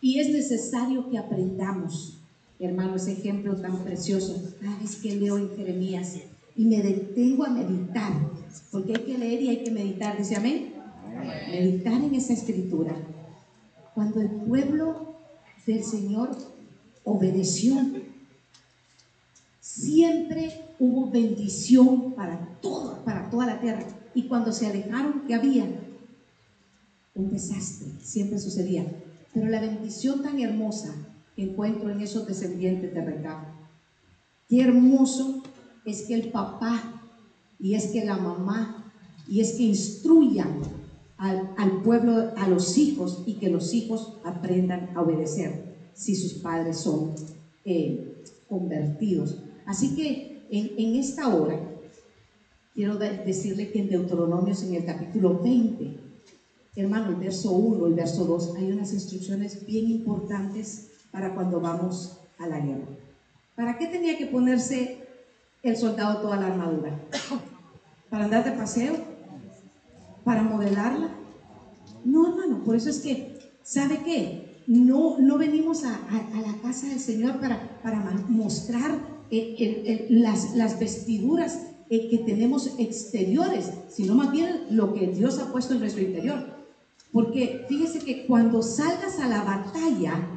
Y 0.01 0.19
es 0.19 0.29
necesario 0.29 1.09
que 1.09 1.17
aprendamos, 1.17 2.19
hermano, 2.59 2.95
ese 2.95 3.13
ejemplo 3.13 3.55
tan 3.55 3.83
precioso. 3.83 4.53
Cada 4.61 4.77
vez 4.77 4.97
que 4.97 5.15
leo 5.15 5.37
en 5.39 5.55
Jeremías 5.55 6.17
y 6.55 6.65
me 6.65 6.83
detengo 6.83 7.45
a 7.45 7.49
meditar, 7.49 8.13
porque 8.71 8.93
hay 8.95 9.03
que 9.03 9.17
leer 9.17 9.41
y 9.41 9.49
hay 9.49 9.63
que 9.63 9.71
meditar, 9.71 10.17
dice 10.17 10.35
amén. 10.35 10.73
Meditar 11.49 12.03
en 12.03 12.13
esa 12.13 12.33
escritura. 12.33 12.95
Cuando 13.95 14.21
el 14.21 14.29
pueblo 14.29 15.15
del 15.65 15.83
Señor 15.83 16.37
obedeció, 17.03 17.75
siempre 19.59 20.70
hubo 20.81 21.11
bendición 21.11 22.13
para 22.15 22.57
todo, 22.59 23.05
para 23.05 23.29
toda 23.29 23.45
la 23.45 23.61
tierra. 23.61 23.85
Y 24.15 24.23
cuando 24.23 24.51
se 24.51 24.65
alejaron, 24.65 25.21
¿qué 25.27 25.35
había? 25.35 25.69
Un 27.13 27.29
desastre, 27.29 27.91
siempre 28.01 28.39
sucedía. 28.39 28.91
Pero 29.31 29.47
la 29.47 29.61
bendición 29.61 30.23
tan 30.23 30.39
hermosa 30.39 30.95
que 31.35 31.43
encuentro 31.43 31.91
en 31.91 32.01
esos 32.01 32.25
descendientes 32.25 32.95
de 32.95 33.05
Recab, 33.05 33.45
qué 34.49 34.63
hermoso 34.63 35.43
es 35.85 36.01
que 36.07 36.15
el 36.15 36.31
papá 36.31 36.81
y 37.59 37.75
es 37.75 37.87
que 37.87 38.03
la 38.03 38.17
mamá 38.17 38.91
y 39.27 39.39
es 39.39 39.53
que 39.53 39.63
instruyan 39.63 40.61
al, 41.17 41.53
al 41.57 41.83
pueblo, 41.83 42.31
a 42.35 42.47
los 42.47 42.79
hijos 42.79 43.21
y 43.27 43.35
que 43.35 43.51
los 43.51 43.75
hijos 43.75 44.17
aprendan 44.23 44.89
a 44.95 45.01
obedecer 45.01 45.75
si 45.93 46.15
sus 46.15 46.33
padres 46.33 46.77
son 46.77 47.13
eh, 47.65 48.23
convertidos. 48.49 49.43
Así 49.67 49.95
que 49.95 50.30
en, 50.51 50.73
en 50.77 50.95
esta 50.95 51.33
hora 51.33 51.59
quiero 52.73 52.97
decirle 52.97 53.71
que 53.71 53.79
en 53.79 53.89
Deuteronomios 53.89 54.63
en 54.63 54.75
el 54.75 54.85
capítulo 54.85 55.39
20, 55.41 55.97
hermano, 56.75 57.09
el 57.09 57.15
verso 57.15 57.51
1, 57.51 57.87
el 57.87 57.93
verso 57.93 58.25
2, 58.25 58.55
hay 58.57 58.71
unas 58.71 58.93
instrucciones 58.93 59.65
bien 59.65 59.89
importantes 59.89 60.87
para 61.11 61.33
cuando 61.33 61.59
vamos 61.59 62.17
a 62.37 62.47
la 62.47 62.59
guerra. 62.59 62.87
¿Para 63.55 63.77
qué 63.77 63.87
tenía 63.87 64.17
que 64.17 64.25
ponerse 64.25 65.05
el 65.63 65.75
soldado 65.77 66.21
toda 66.21 66.37
la 66.37 66.47
armadura? 66.47 66.99
¿Para 68.09 68.25
andar 68.25 68.43
de 68.43 68.51
paseo? 68.51 68.95
¿Para 70.23 70.43
modelarla? 70.43 71.09
No, 72.03 72.29
hermano, 72.29 72.63
por 72.63 72.75
eso 72.75 72.89
es 72.89 72.99
que, 72.99 73.37
¿sabe 73.63 74.01
qué? 74.03 74.63
No, 74.67 75.17
no 75.19 75.37
venimos 75.37 75.83
a, 75.83 75.95
a, 75.95 76.37
a 76.37 76.41
la 76.41 76.61
casa 76.61 76.87
del 76.87 76.99
Señor 76.99 77.39
para, 77.39 77.79
para 77.81 77.99
mostrar 78.27 79.10
las, 80.09 80.55
las, 80.55 80.79
vestiduras 80.79 81.59
eh, 81.89 82.09
que 82.09 82.17
tenemos 82.19 82.77
exteriores, 82.77 83.71
sino 83.89 84.13
más 84.13 84.31
bien 84.31 84.67
lo 84.71 84.93
que 84.93 85.07
Dios 85.07 85.39
ha 85.39 85.51
puesto 85.51 85.73
en 85.73 85.79
nuestro 85.79 86.01
interior. 86.01 86.45
Porque 87.11 87.65
fíjese 87.67 87.99
que 87.99 88.25
cuando 88.25 88.61
salgas 88.61 89.19
a 89.19 89.27
la 89.27 89.43
batalla 89.43 90.27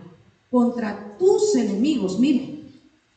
contra 0.50 1.16
tus 1.18 1.54
enemigos, 1.56 2.18
mire, 2.18 2.54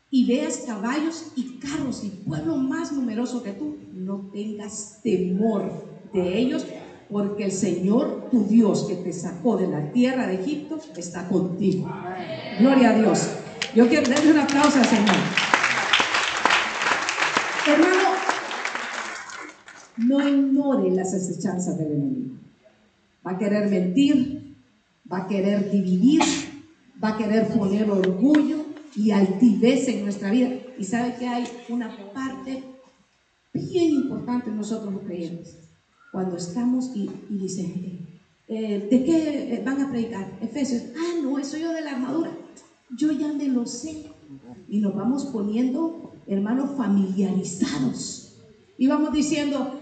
y 0.09 0.25
veas 0.25 0.63
caballos 0.65 1.31
y 1.35 1.57
carros 1.57 2.03
y 2.03 2.09
pueblo 2.09 2.55
más 2.55 2.91
numeroso 2.91 3.43
que 3.43 3.51
tú, 3.51 3.77
no 3.93 4.29
tengas 4.31 4.99
temor 5.03 5.71
de 6.13 6.37
ellos, 6.37 6.65
porque 7.09 7.45
el 7.45 7.51
Señor, 7.51 8.29
tu 8.31 8.43
Dios, 8.45 8.85
que 8.87 8.95
te 8.95 9.13
sacó 9.13 9.57
de 9.57 9.67
la 9.67 9.91
tierra 9.91 10.27
de 10.27 10.35
Egipto, 10.35 10.79
está 10.95 11.27
contigo. 11.27 11.89
Gloria 12.59 12.91
a 12.91 12.99
Dios. 12.99 13.27
Yo 13.75 13.87
quiero 13.87 14.09
darle 14.09 14.31
un 14.31 14.39
aplauso 14.39 14.79
al 14.79 14.85
Señor. 14.85 15.15
Hermano, 17.67 18.09
no 19.97 20.27
ignore 20.27 20.91
las 20.91 21.13
acechanzas 21.13 21.77
del 21.77 21.91
enemigo. 21.91 22.35
Va 23.25 23.31
a 23.31 23.37
querer 23.37 23.69
mentir, 23.69 24.55
va 25.11 25.19
a 25.19 25.27
querer 25.27 25.71
dividir, 25.71 26.21
va 27.03 27.09
a 27.09 27.17
querer 27.17 27.47
poner 27.47 27.89
orgullo 27.89 28.65
y 28.95 29.11
altivez 29.11 29.87
en 29.87 30.03
nuestra 30.03 30.31
vida. 30.31 30.49
Y 30.77 30.83
sabe 30.83 31.15
que 31.17 31.27
hay 31.27 31.45
una 31.69 31.95
parte 32.13 32.63
bien 33.53 33.91
importante 33.91 34.49
en 34.49 34.57
nosotros 34.57 34.93
los 34.93 35.03
creyentes. 35.03 35.57
Cuando 36.11 36.37
estamos 36.37 36.91
y, 36.95 37.09
dicen, 37.29 38.07
eh, 38.47 38.87
¿de 38.89 39.03
qué 39.03 39.61
van 39.65 39.81
a 39.81 39.91
predicar? 39.91 40.37
Efesios. 40.41 40.83
Ah, 40.97 41.19
no, 41.21 41.37
eso 41.37 41.57
yo 41.57 41.73
de 41.73 41.81
la 41.81 41.91
armadura. 41.91 42.31
Yo 42.97 43.11
ya 43.11 43.33
me 43.33 43.47
lo 43.47 43.65
sé. 43.65 44.05
Y 44.69 44.79
nos 44.79 44.95
vamos 44.95 45.25
poniendo, 45.25 46.13
hermanos, 46.27 46.71
familiarizados. 46.77 48.35
Y 48.77 48.87
vamos 48.87 49.11
diciendo, 49.11 49.76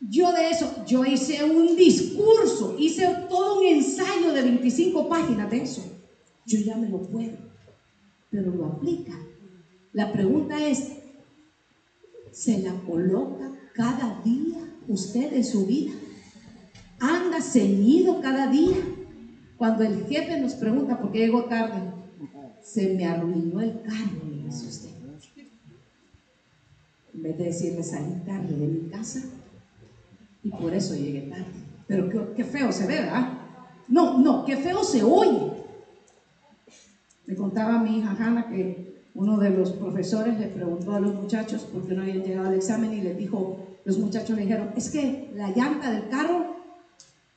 yo 0.00 0.32
de 0.32 0.50
eso, 0.50 0.84
yo 0.86 1.04
hice 1.04 1.42
un 1.44 1.74
discurso, 1.76 2.76
hice 2.78 3.06
todo 3.28 3.58
un 3.58 3.66
ensayo 3.66 4.32
de 4.32 4.42
25 4.42 5.08
páginas 5.08 5.50
de 5.50 5.62
eso. 5.62 5.82
Yo 6.46 6.60
ya 6.60 6.76
me 6.76 6.88
lo 6.88 7.02
puedo, 7.02 7.36
pero 8.30 8.52
lo 8.52 8.66
aplica. 8.66 9.18
La 9.92 10.12
pregunta 10.12 10.64
es, 10.64 10.92
¿se 12.30 12.58
la 12.58 12.74
coloca 12.84 13.52
cada 13.74 14.20
día 14.22 14.58
usted 14.86 15.32
en 15.32 15.44
su 15.44 15.66
vida? 15.66 15.92
¿Anda 17.00 17.40
ceñido 17.40 18.20
cada 18.20 18.46
día? 18.46 18.76
Cuando 19.56 19.82
el 19.82 20.06
jefe 20.06 20.38
nos 20.40 20.54
pregunta 20.54 21.00
por 21.00 21.10
qué 21.10 21.18
llegó 21.18 21.44
tarde, 21.44 21.92
se 22.62 22.94
me 22.94 23.04
arruinó 23.04 23.60
el 23.60 23.82
carro, 23.82 24.30
le 24.30 24.44
dice 24.44 24.66
usted. 24.66 24.88
En 27.14 27.22
vez 27.22 27.36
de 27.36 27.44
decirle 27.44 27.82
salí 27.82 28.14
tarde 28.24 28.54
de 28.54 28.66
mi 28.66 28.88
casa 28.90 29.20
y 30.42 30.50
por 30.50 30.74
eso 30.74 30.94
llegué 30.94 31.22
tarde. 31.22 31.44
Pero 31.86 32.34
qué, 32.34 32.44
feo 32.44 32.70
se 32.70 32.86
ve, 32.86 33.00
¿verdad? 33.00 33.38
No, 33.88 34.18
no, 34.18 34.44
qué 34.44 34.56
feo 34.56 34.84
se 34.84 35.02
oye. 35.02 35.52
Le 37.26 37.36
contaba 37.36 37.78
mi 37.78 37.98
hija 37.98 38.16
Hanna 38.18 38.48
que 38.48 38.88
uno 39.14 39.38
de 39.38 39.50
los 39.50 39.72
profesores 39.72 40.38
le 40.38 40.46
preguntó 40.46 40.92
a 40.92 41.00
los 41.00 41.14
muchachos 41.14 41.62
por 41.62 41.86
qué 41.86 41.94
no 41.94 42.02
habían 42.02 42.22
llegado 42.22 42.48
al 42.48 42.54
examen 42.54 42.92
y 42.92 43.00
les 43.00 43.16
dijo, 43.16 43.58
los 43.84 43.98
muchachos 43.98 44.36
le 44.36 44.42
dijeron, 44.42 44.72
es 44.76 44.90
que 44.90 45.30
la 45.34 45.50
llanta 45.50 45.90
del 45.90 46.08
carro 46.08 46.56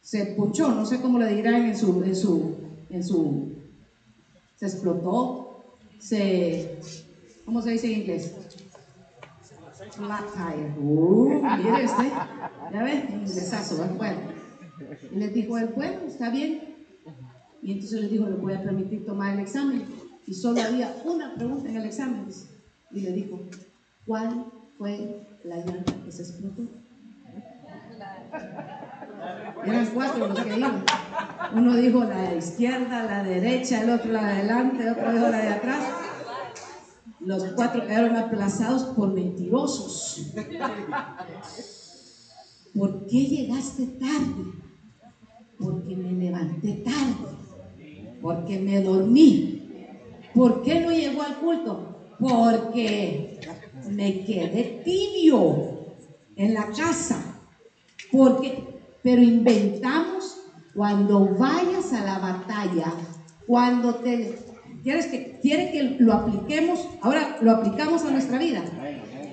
se 0.01 0.25
punchó, 0.25 0.71
no 0.71 0.85
sé 0.85 1.01
cómo 1.01 1.17
le 1.17 1.27
dirán 1.33 1.65
en 1.65 1.77
su, 1.77 2.03
en 2.03 2.15
su, 2.15 2.55
en 2.89 3.03
su, 3.03 3.53
se 4.55 4.65
explotó, 4.65 5.63
se, 5.97 6.77
¿cómo 7.45 7.61
se 7.61 7.71
dice 7.71 7.87
en 7.87 8.01
inglés? 8.01 8.33
Flat 9.91 10.25
tire. 10.33 10.73
Uh, 10.79 11.41
mire 11.57 11.85
usted, 11.85 12.11
ya 12.71 12.83
ven, 12.83 13.07
ingresazo, 13.11 13.83
bueno. 13.97 14.19
Y 15.11 15.15
les 15.15 15.33
dijo 15.33 15.57
él, 15.57 15.71
bueno, 15.75 15.99
está 16.07 16.29
bien. 16.29 16.71
Y 17.61 17.73
entonces 17.73 18.01
les 18.01 18.11
dijo, 18.11 18.27
le 18.27 18.35
voy 18.35 18.53
a 18.53 18.63
permitir 18.63 19.05
tomar 19.05 19.33
el 19.33 19.41
examen. 19.41 19.85
Y 20.25 20.33
solo 20.33 20.61
había 20.61 20.95
una 21.05 21.35
pregunta 21.35 21.69
en 21.69 21.77
el 21.77 21.85
examen. 21.85 22.25
Y 22.91 23.01
le 23.01 23.11
dijo, 23.11 23.41
¿cuál 24.05 24.45
fue 24.77 25.27
la 25.43 25.57
llanta 25.57 25.93
que 26.03 26.11
se 26.11 26.23
explotó? 26.23 26.63
Eran 29.63 29.85
cuatro 29.93 30.27
los 30.27 30.39
que 30.39 30.57
iban. 30.57 30.83
Uno 31.53 31.75
dijo 31.75 32.03
la 32.03 32.29
de 32.29 32.37
izquierda, 32.37 33.03
la 33.03 33.23
derecha, 33.23 33.81
el 33.81 33.89
otro 33.91 34.11
la 34.11 34.25
de 34.25 34.31
adelante, 34.33 34.83
el 34.83 34.89
otro 34.89 35.11
dijo 35.11 35.29
la 35.29 35.37
de 35.37 35.49
atrás. 35.49 35.83
Los 37.24 37.43
cuatro 37.53 37.86
quedaron 37.86 38.15
aplazados 38.15 38.84
por 38.95 39.13
mentirosos. 39.13 40.32
¿Por 42.76 43.05
qué 43.05 43.26
llegaste 43.26 43.86
tarde? 43.86 44.45
Porque 45.59 45.95
me 45.95 46.13
levanté 46.13 46.74
tarde. 46.84 47.36
Porque 48.22 48.59
me 48.59 48.82
dormí. 48.82 49.69
¿Por 50.34 50.63
qué 50.63 50.80
no 50.80 50.91
llegó 50.91 51.22
al 51.22 51.38
culto? 51.38 51.95
Porque 52.19 53.39
me 53.91 54.24
quedé 54.26 54.82
tibio 54.84 55.95
en 56.36 56.53
la 56.55 56.67
casa. 56.72 57.39
Porque, 58.11 58.80
pero 59.03 59.22
inventamos 59.22 60.38
cuando 60.74 61.36
vayas 61.38 61.93
a 61.93 62.03
la 62.03 62.17
batalla, 62.17 62.93
cuando 63.45 63.95
te 63.95 64.50
quieres 64.84 65.07
que 65.07 65.39
quiere 65.41 65.71
que 65.71 65.97
lo 65.99 66.13
apliquemos, 66.13 66.88
ahora 67.01 67.38
lo 67.41 67.51
aplicamos 67.51 68.03
a 68.03 68.11
nuestra 68.11 68.38
vida, 68.38 68.63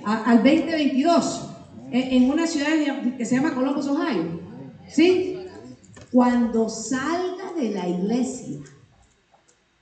al 0.04 0.38
2022, 0.38 1.48
en, 1.90 2.22
en, 2.22 2.30
una 2.30 2.46
ciudad 2.46 2.68
que 3.16 3.24
se 3.24 3.36
llama 3.36 3.54
Columbus, 3.54 3.86
Ohio. 3.88 4.40
¿Sí? 4.88 5.38
Cuando 6.12 6.68
salga 6.68 7.52
de 7.56 7.70
la 7.70 7.88
iglesia, 7.88 8.60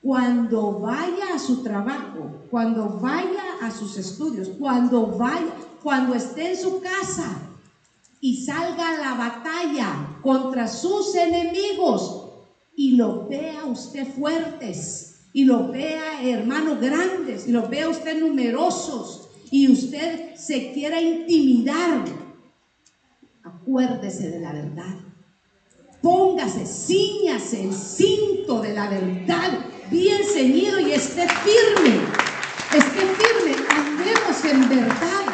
cuando 0.02 0.80
vaya 0.80 1.34
a 1.34 1.38
su 1.38 1.62
trabajo, 1.62 2.42
cuando 2.50 2.98
vaya 3.00 3.58
a 3.60 3.70
sus 3.70 3.96
estudios, 3.96 4.50
cuando 4.58 5.06
vaya, 5.06 5.52
cuando 5.82 6.14
esté 6.14 6.50
en 6.50 6.56
su 6.56 6.80
casa 6.80 7.42
y 8.20 8.44
salga 8.44 8.88
a 8.88 8.98
la 8.98 9.14
batalla, 9.14 10.18
contra 10.22 10.66
sus 10.66 11.14
enemigos 11.14 12.30
y 12.74 12.96
los 12.96 13.28
vea 13.28 13.64
usted 13.64 14.06
fuertes 14.06 15.15
y 15.36 15.44
los 15.44 15.70
vea 15.70 16.22
hermanos 16.22 16.80
grandes 16.80 17.46
y 17.46 17.52
los 17.52 17.68
vea 17.68 17.90
usted 17.90 18.18
numerosos 18.18 19.28
y 19.50 19.70
usted 19.70 20.34
se 20.34 20.72
quiera 20.72 20.98
intimidar, 20.98 22.06
acuérdese 23.44 24.30
de 24.30 24.40
la 24.40 24.54
verdad. 24.54 24.94
Póngase, 26.00 26.64
ciñase 26.64 27.64
el 27.64 27.74
cinto 27.74 28.62
de 28.62 28.72
la 28.72 28.88
verdad 28.88 29.58
bien 29.90 30.22
ceñido 30.24 30.80
y 30.80 30.92
esté 30.92 31.28
firme. 31.28 32.00
Esté 32.74 33.00
firme, 33.00 33.56
andemos 33.68 34.42
en 34.42 34.68
verdad. 34.70 35.26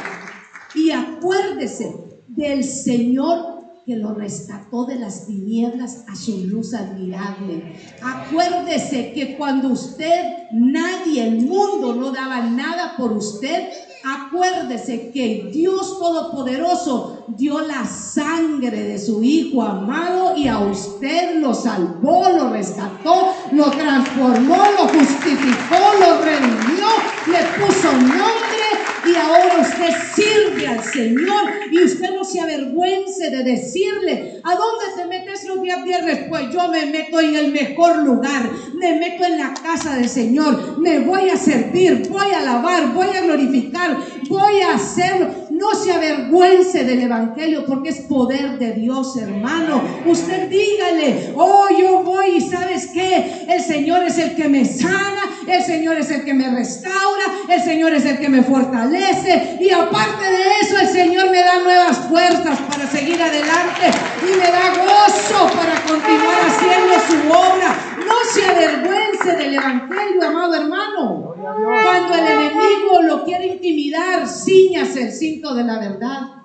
Y 0.74 0.90
acuérdese 0.90 1.94
del 2.26 2.64
Señor 2.64 3.61
que 3.84 3.96
lo 3.96 4.14
rescató 4.14 4.84
de 4.84 4.96
las 4.96 5.26
tinieblas 5.26 6.04
a 6.08 6.14
su 6.14 6.46
luz 6.46 6.72
admirable. 6.72 7.76
Acuérdese 8.00 9.12
que 9.12 9.36
cuando 9.36 9.68
usted, 9.68 10.22
nadie, 10.52 11.26
el 11.26 11.46
mundo 11.46 11.94
no 11.94 12.12
daba 12.12 12.42
nada 12.42 12.94
por 12.96 13.12
usted, 13.12 13.70
acuérdese 14.04 15.10
que 15.10 15.50
Dios 15.52 15.98
Todopoderoso 15.98 17.24
dio 17.36 17.60
la 17.60 17.84
sangre 17.84 18.70
de 18.84 18.98
su 18.98 19.22
Hijo 19.24 19.62
amado 19.62 20.36
y 20.36 20.46
a 20.46 20.60
usted 20.60 21.40
lo 21.40 21.52
salvó, 21.52 22.28
lo 22.28 22.50
rescató, 22.50 23.34
lo 23.50 23.70
transformó, 23.70 24.58
lo 24.78 24.88
justificó, 24.88 25.76
lo 25.98 26.22
redimió, 26.22 26.86
le 27.26 27.64
puso 27.64 27.92
nombre 27.92 28.61
y 29.04 29.16
ahora 29.16 29.60
usted 29.60 29.94
sirve 30.14 30.68
al 30.68 30.84
Señor 30.84 31.50
y 31.70 31.82
usted 31.82 32.10
no 32.14 32.24
se 32.24 32.40
avergüence 32.40 33.30
de 33.30 33.42
decirle, 33.42 34.40
¿a 34.44 34.54
dónde 34.54 34.84
te 34.96 35.06
metes 35.06 35.44
los 35.44 35.62
días 35.62 35.82
viernes? 35.84 36.20
Pues 36.28 36.50
yo 36.52 36.68
me 36.68 36.86
meto 36.86 37.20
en 37.20 37.34
el 37.34 37.52
mejor 37.52 37.98
lugar, 37.98 38.48
me 38.74 38.94
meto 38.98 39.24
en 39.24 39.38
la 39.38 39.54
casa 39.54 39.96
del 39.96 40.08
Señor, 40.08 40.78
me 40.78 41.00
voy 41.00 41.30
a 41.30 41.36
servir, 41.36 42.08
voy 42.08 42.30
a 42.32 42.38
alabar, 42.38 42.92
voy 42.92 43.08
a 43.08 43.22
glorificar, 43.22 43.98
voy 44.28 44.60
a 44.60 44.74
hacerlo. 44.74 45.41
No 45.62 45.76
se 45.76 45.92
avergüence 45.92 46.82
del 46.82 47.02
Evangelio 47.02 47.64
porque 47.64 47.90
es 47.90 48.00
poder 48.00 48.58
de 48.58 48.72
Dios, 48.72 49.16
hermano. 49.16 49.80
Usted 50.04 50.48
dígale, 50.48 51.32
oh, 51.36 51.68
yo 51.78 52.02
voy 52.02 52.38
y 52.38 52.40
sabes 52.40 52.88
qué, 52.92 53.46
el 53.48 53.62
Señor 53.62 54.02
es 54.02 54.18
el 54.18 54.34
que 54.34 54.48
me 54.48 54.64
sana, 54.64 55.22
el 55.46 55.62
Señor 55.62 55.98
es 55.98 56.10
el 56.10 56.24
que 56.24 56.34
me 56.34 56.50
restaura, 56.50 57.26
el 57.48 57.62
Señor 57.62 57.94
es 57.94 58.04
el 58.06 58.18
que 58.18 58.28
me 58.28 58.42
fortalece. 58.42 59.58
Y 59.60 59.70
aparte 59.70 60.24
de 60.24 60.42
eso, 60.62 60.78
el 60.80 60.88
Señor 60.88 61.30
me 61.30 61.38
da 61.38 61.62
nuevas 61.62 61.96
fuerzas 62.08 62.58
para 62.68 62.90
seguir 62.90 63.22
adelante 63.22 63.86
y 64.20 64.36
me 64.36 64.50
da 64.50 64.68
gozo 64.82 65.46
para 65.54 65.80
continuar 65.84 66.40
haciendo 66.44 66.94
su 67.06 67.28
obra. 67.30 67.91
No 68.12 68.30
se 68.30 68.44
avergüence 68.44 69.36
del 69.36 69.54
Evangelio, 69.54 70.28
amado 70.28 70.54
hermano. 70.54 71.34
Cuando 71.34 72.14
el 72.14 72.26
enemigo 72.26 73.02
lo 73.02 73.24
quiere 73.24 73.46
intimidar, 73.46 74.28
ciñase 74.28 75.04
el 75.04 75.12
cinto 75.12 75.54
de 75.54 75.64
la 75.64 75.78
verdad. 75.78 76.41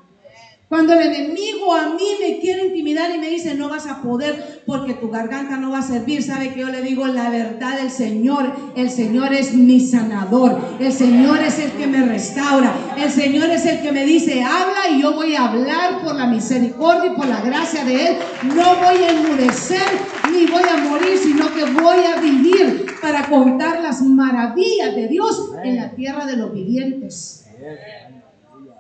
Cuando 0.70 0.92
el 0.94 1.00
enemigo 1.00 1.74
a 1.74 1.94
mí 1.94 2.04
me 2.20 2.40
quiere 2.40 2.66
intimidar 2.66 3.16
y 3.16 3.20
me 3.20 3.30
dice, 3.30 3.56
no 3.56 3.70
vas 3.70 3.88
a 3.88 4.02
poder 4.02 4.64
porque 4.66 4.96
tu 4.96 5.10
garganta 5.10 5.56
no 5.56 5.72
va 5.72 5.80
a 5.80 5.82
servir, 5.82 6.22
sabe 6.22 6.54
que 6.54 6.60
yo 6.60 6.68
le 6.68 6.82
digo 6.82 7.08
la 7.08 7.30
verdad 7.30 7.78
del 7.78 7.90
Señor. 7.90 8.52
El 8.76 8.90
Señor 8.90 9.34
es 9.34 9.54
mi 9.54 9.80
sanador. 9.80 10.60
El 10.82 10.92
Señor 10.92 11.40
es 11.40 11.58
el 11.60 11.72
que 11.72 11.88
me 11.88 12.06
restaura. 12.06 12.74
El 12.98 13.10
Señor 13.10 13.50
es 13.50 13.66
el 13.66 13.82
que 13.82 13.94
me 13.94 14.04
dice, 14.04 14.44
habla 14.44 14.90
y 14.92 15.02
yo 15.02 15.14
voy 15.14 15.36
a 15.36 15.48
hablar 15.48 16.02
por 16.04 16.16
la 16.16 16.28
misericordia 16.28 17.14
y 17.14 17.16
por 17.16 17.28
la 17.28 17.40
gracia 17.40 17.86
de 17.86 18.08
Él. 18.08 18.18
No 18.44 18.76
voy 18.76 19.04
a 19.04 19.12
enmudecer 19.12 19.88
ni 20.34 20.48
voy 20.48 20.64
a 20.70 20.78
morir, 20.78 21.18
sino 21.18 21.50
que 21.56 21.64
voy 21.64 22.04
a 22.04 22.20
vivir 22.20 22.88
para 23.02 23.26
contar 23.30 23.82
las 23.82 24.02
maravillas 24.02 24.94
de 24.94 25.08
Dios 25.08 25.50
en 25.64 25.78
la 25.78 25.92
tierra 25.92 26.26
de 26.26 26.36
los 26.36 26.54
vivientes. 26.54 27.46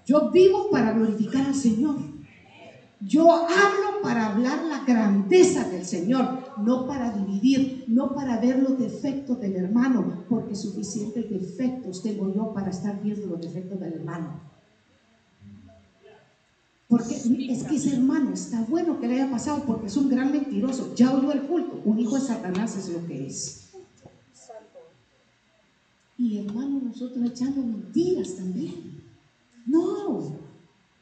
Yo 0.08 0.32
vivo 0.32 0.70
para 0.72 0.94
glorificar 0.94 1.46
al 1.48 1.54
Señor. 1.54 1.98
Yo 3.02 3.30
hablo 3.30 4.02
para 4.02 4.28
hablar 4.28 4.64
la 4.64 4.86
grandeza 4.86 5.68
del 5.68 5.86
Señor, 5.86 6.54
no 6.64 6.88
para 6.88 7.12
dividir, 7.12 7.84
no 7.90 8.16
para 8.16 8.40
ver 8.40 8.58
los 8.64 8.80
defectos 8.80 9.40
del 9.42 9.58
hermano, 9.58 10.24
porque 10.30 10.56
suficientes 10.56 11.30
defectos 11.30 12.02
tengo 12.02 12.34
yo 12.34 12.54
para 12.54 12.70
estar 12.70 13.04
viendo 13.04 13.28
los 13.28 13.42
defectos 13.42 13.82
del 13.82 13.94
hermano. 13.94 14.40
Porque 16.88 17.16
es 17.16 17.64
que 17.66 17.76
ese 17.76 17.96
hermano 17.98 18.32
está 18.34 18.62
bueno 18.62 19.02
que 19.02 19.10
le 19.10 19.16
haya 19.16 19.30
pasado 19.30 19.64
porque 19.68 19.88
es 19.88 19.98
un 19.98 20.08
gran 20.08 20.32
mentiroso. 20.32 20.96
Ya 20.96 21.14
oyó 21.14 21.34
el 21.34 21.42
culto. 21.42 21.82
Un 21.84 22.00
hijo 22.00 22.16
de 22.16 22.22
Satanás 22.22 22.78
es 22.78 22.88
lo 22.88 23.06
que 23.06 23.28
es. 23.28 23.72
Y 26.18 26.38
hermano, 26.38 26.82
nosotros 26.82 27.30
echando 27.30 27.62
mentiras 27.62 28.36
también. 28.36 28.97
No, 29.68 30.40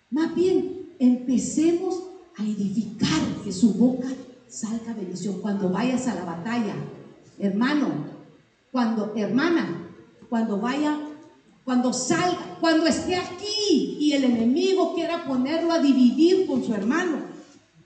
más 0.10 0.34
bien 0.34 0.96
empecemos 0.98 2.02
a 2.36 2.44
edificar 2.44 3.22
que 3.44 3.54
su 3.54 3.76
boca 3.76 4.08
salga 4.48 4.94
bendición. 4.94 5.40
Cuando 5.40 5.70
vayas 5.70 6.08
a 6.08 6.16
la 6.16 6.26
batalla, 6.26 6.74
hermano, 7.38 7.90
cuando, 8.72 9.14
hermana, 9.16 9.88
cuando 10.30 10.60
vaya, 10.60 10.98
cuando 11.64 11.94
salga, 11.94 12.58
cuando 12.60 12.88
esté 12.88 13.16
aquí 13.16 13.98
y 14.00 14.14
el 14.14 14.24
enemigo 14.24 14.96
quiera 14.96 15.26
ponerlo 15.26 15.72
a 15.72 15.80
dividir 15.80 16.48
con 16.48 16.64
su 16.64 16.74
hermano. 16.74 17.20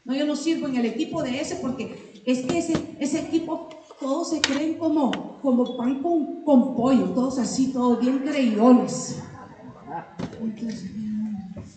No, 0.06 0.16
yo 0.16 0.26
no 0.26 0.38
sirvo 0.38 0.68
en 0.68 0.78
el 0.78 0.86
equipo 0.86 1.22
de 1.22 1.42
ese 1.42 1.58
porque 1.58 2.22
es 2.26 2.46
que 2.46 2.58
ese, 2.58 2.96
ese 3.00 3.20
equipo 3.20 3.68
todos 4.00 4.30
se 4.30 4.40
creen 4.40 4.78
como, 4.78 5.40
como 5.42 5.76
pan 5.76 6.02
con, 6.02 6.44
con 6.44 6.76
pollo, 6.78 7.10
todos 7.10 7.38
así, 7.38 7.74
todos 7.74 8.00
bien 8.00 8.20
creídones 8.20 9.18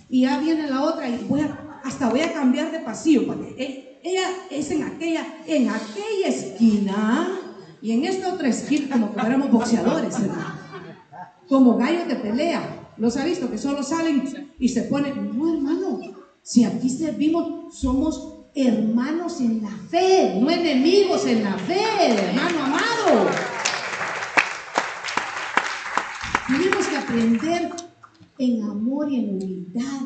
y 0.09 0.23
ya 0.23 0.39
viene 0.39 0.69
la 0.69 0.83
otra 0.83 1.09
y 1.09 1.25
voy 1.29 1.41
a, 1.41 1.81
hasta 1.85 2.09
voy 2.09 2.21
a 2.21 2.33
cambiar 2.33 2.71
de 2.71 2.81
pasillo, 2.81 3.27
porque 3.27 3.99
ella 4.03 4.29
es 4.51 4.71
en 4.71 4.83
aquella, 4.83 5.27
en 5.47 5.69
aquella 5.71 6.29
esquina 6.29 7.29
y 7.81 7.93
en 7.93 8.05
esta 8.05 8.33
otra 8.33 8.49
esquina, 8.49 8.89
como 8.93 9.15
que 9.15 9.21
éramos 9.21 9.51
boxeadores, 9.51 10.15
como 11.49 11.77
gallos 11.77 12.09
de 12.09 12.17
pelea. 12.17 12.79
Los 12.99 13.17
ha 13.17 13.25
visto 13.25 13.51
que 13.51 13.59
solo 13.59 13.83
salen 13.83 14.53
y 14.59 14.69
se 14.69 14.83
ponen, 14.83 15.37
no 15.37 15.53
hermano, 15.53 15.99
si 16.43 16.65
aquí 16.65 16.91
servimos, 16.91 17.75
somos 17.75 18.41
hermanos 18.55 19.41
en 19.41 19.63
la 19.63 19.71
fe, 19.71 20.39
no 20.39 20.51
enemigos 20.51 21.25
en 21.27 21.43
la 21.43 21.55
fe, 21.55 21.81
hermano 22.01 22.65
amado. 22.65 23.31
Tenemos 26.49 26.87
que 26.87 26.97
aprender 26.99 27.73
en 28.45 28.63
amor 28.63 29.11
y 29.11 29.17
en 29.17 29.35
humildad. 29.35 30.03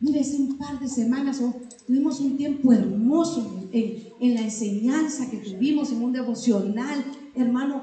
Mire, 0.00 0.20
hace 0.20 0.36
un 0.36 0.58
par 0.58 0.78
de 0.80 0.88
semanas 0.88 1.40
oh, 1.42 1.54
tuvimos 1.86 2.20
un 2.20 2.36
tiempo 2.36 2.72
hermoso 2.72 3.68
en, 3.72 4.34
la 4.34 4.40
enseñanza 4.40 5.30
que 5.30 5.38
tuvimos 5.38 5.90
en 5.92 6.02
un 6.02 6.12
devocional, 6.12 7.04
hermano, 7.34 7.82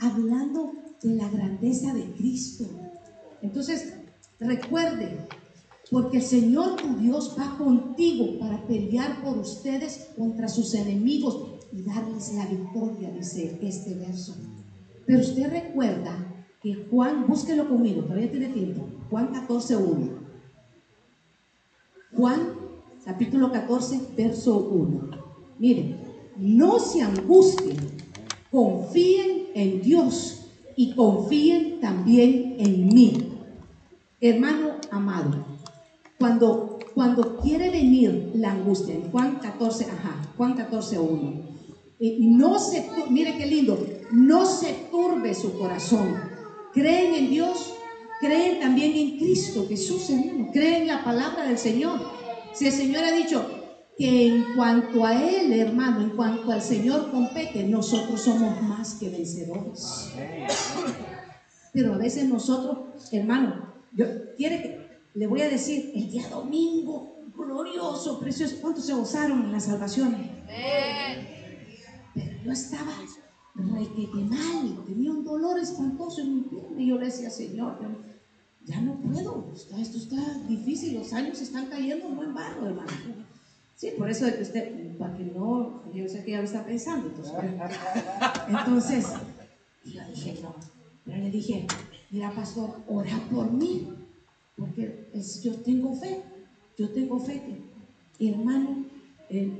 hablando 0.00 0.72
de 1.02 1.14
la 1.14 1.28
grandeza 1.28 1.92
de 1.94 2.04
Cristo. 2.12 2.64
Entonces, 3.42 3.94
recuerde, 4.38 5.26
porque 5.90 6.18
el 6.18 6.22
Señor 6.22 6.76
tu 6.76 6.96
Dios 6.96 7.36
va 7.38 7.56
contigo 7.56 8.38
para 8.38 8.66
pelear 8.66 9.22
por 9.22 9.38
ustedes 9.38 10.08
contra 10.16 10.48
sus 10.48 10.74
enemigos 10.74 11.60
y 11.72 11.82
darles 11.82 12.34
la 12.34 12.46
victoria, 12.46 13.10
dice 13.10 13.58
este 13.62 13.94
verso. 13.94 14.34
Pero 15.06 15.20
usted 15.20 15.48
recuerda 15.50 16.25
Juan, 16.74 17.26
búsquelo 17.26 17.68
conmigo, 17.68 18.02
todavía 18.02 18.30
tiene 18.30 18.48
tiempo. 18.48 18.88
Juan 19.10 19.28
14, 19.28 19.76
1. 19.76 20.10
Juan, 22.16 22.48
capítulo 23.04 23.52
14, 23.52 24.00
verso 24.16 24.58
1. 24.58 25.10
Miren, 25.58 26.00
no 26.36 26.78
se 26.78 27.02
angustien, 27.02 27.76
confíen 28.50 29.48
en 29.54 29.82
Dios 29.82 30.48
y 30.76 30.92
confíen 30.94 31.80
también 31.80 32.56
en 32.58 32.88
mí. 32.88 33.32
Hermano 34.20 34.72
amado, 34.90 35.44
cuando, 36.18 36.78
cuando 36.94 37.36
quiere 37.36 37.70
venir 37.70 38.32
la 38.34 38.52
angustia, 38.52 38.94
en 38.94 39.10
Juan 39.10 39.36
14, 39.36 39.84
ajá, 39.84 40.32
Juan 40.36 40.54
14, 40.54 40.98
1. 40.98 41.32
no 42.20 42.58
se, 42.58 42.90
mire 43.10 43.36
qué 43.36 43.46
lindo, 43.46 43.78
no 44.10 44.46
se 44.46 44.72
turbe 44.90 45.34
su 45.34 45.52
corazón 45.58 46.35
creen 46.76 47.14
en 47.14 47.30
Dios, 47.30 47.74
creen 48.20 48.60
también 48.60 48.94
en 48.94 49.16
Cristo 49.16 49.66
Jesús, 49.66 50.10
creen 50.52 50.82
en 50.82 50.88
la 50.88 51.02
palabra 51.02 51.44
del 51.46 51.56
Señor. 51.56 51.98
Si 52.52 52.66
el 52.66 52.72
Señor 52.72 53.02
ha 53.02 53.12
dicho 53.12 53.50
que 53.96 54.26
en 54.26 54.44
cuanto 54.54 55.06
a 55.06 55.14
Él, 55.14 55.54
hermano, 55.54 56.02
en 56.02 56.10
cuanto 56.10 56.52
al 56.52 56.60
Señor 56.60 57.10
compete, 57.10 57.62
nosotros 57.64 58.20
somos 58.20 58.60
más 58.60 58.94
que 58.96 59.08
vencedores. 59.08 60.12
Pero 61.72 61.94
a 61.94 61.96
veces 61.96 62.28
nosotros, 62.28 63.10
hermano, 63.10 63.74
yo 63.92 64.04
quiere 64.36 64.62
que 64.62 64.86
le 65.14 65.26
voy 65.26 65.40
a 65.40 65.48
decir, 65.48 65.92
el 65.94 66.10
día 66.10 66.28
domingo 66.28 67.22
glorioso, 67.34 68.20
precioso. 68.20 68.56
¿Cuántos 68.60 68.84
se 68.84 68.92
gozaron 68.92 69.44
en 69.44 69.52
la 69.52 69.60
salvación? 69.60 70.14
Pero 72.14 72.32
yo 72.44 72.52
estaba 72.52 72.92
requete 73.56 74.18
mal, 74.24 74.84
tenía 74.86 75.10
un 75.10 75.24
dolor 75.24 75.58
espantoso 75.58 76.20
en 76.20 76.34
mi 76.34 76.40
pierna 76.42 76.80
y 76.80 76.88
yo 76.88 76.98
le 76.98 77.06
decía, 77.06 77.30
Señor, 77.30 77.78
ya 78.64 78.80
no 78.80 78.94
puedo, 79.00 79.52
esto 79.54 79.98
está 79.98 80.38
difícil, 80.48 80.94
los 80.94 81.12
años 81.12 81.40
están 81.40 81.66
cayendo 81.66 82.08
no 82.08 82.22
en 82.22 82.34
barro, 82.34 82.66
hermano. 82.66 82.90
Sí, 83.76 83.90
por 83.96 84.10
eso 84.10 84.24
de 84.24 84.36
que 84.36 84.42
usted, 84.42 84.96
para 84.96 85.14
que 85.16 85.24
no, 85.24 85.82
yo 85.92 86.08
sé 86.08 86.24
que 86.24 86.32
ya 86.32 86.38
lo 86.38 86.44
está 86.44 86.64
pensando. 86.64 87.08
Entonces, 87.08 87.34
entonces 88.48 89.06
yo 89.84 90.00
dije, 90.08 90.38
no, 90.42 90.54
pero 91.04 91.18
le 91.18 91.30
dije, 91.30 91.66
mira, 92.10 92.30
pastor, 92.34 92.70
ora 92.88 93.20
por 93.30 93.50
mí, 93.52 93.86
porque 94.56 95.10
yo 95.42 95.54
tengo 95.56 95.94
fe, 95.94 96.20
yo 96.78 96.90
tengo 96.90 97.18
fe. 97.18 97.42
Y 98.18 98.30
hermano, 98.30 98.86
el, 99.28 99.52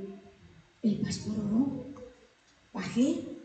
el 0.81 0.95
pastor 0.97 1.35
oró, 1.39 1.71
bajé, 2.73 3.36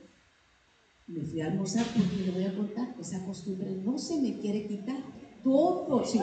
me 1.12 1.20
fui 1.22 1.40
a 1.40 1.46
almorzar 1.46 1.84
porque 1.86 2.26
le 2.26 2.32
voy 2.32 2.44
a 2.44 2.54
contar, 2.54 2.94
esa 3.00 3.24
costumbre 3.24 3.70
no 3.84 3.98
se 3.98 4.20
me 4.20 4.38
quiere 4.38 4.66
quitar. 4.66 4.96
Todo, 5.44 6.04
sí. 6.04 6.20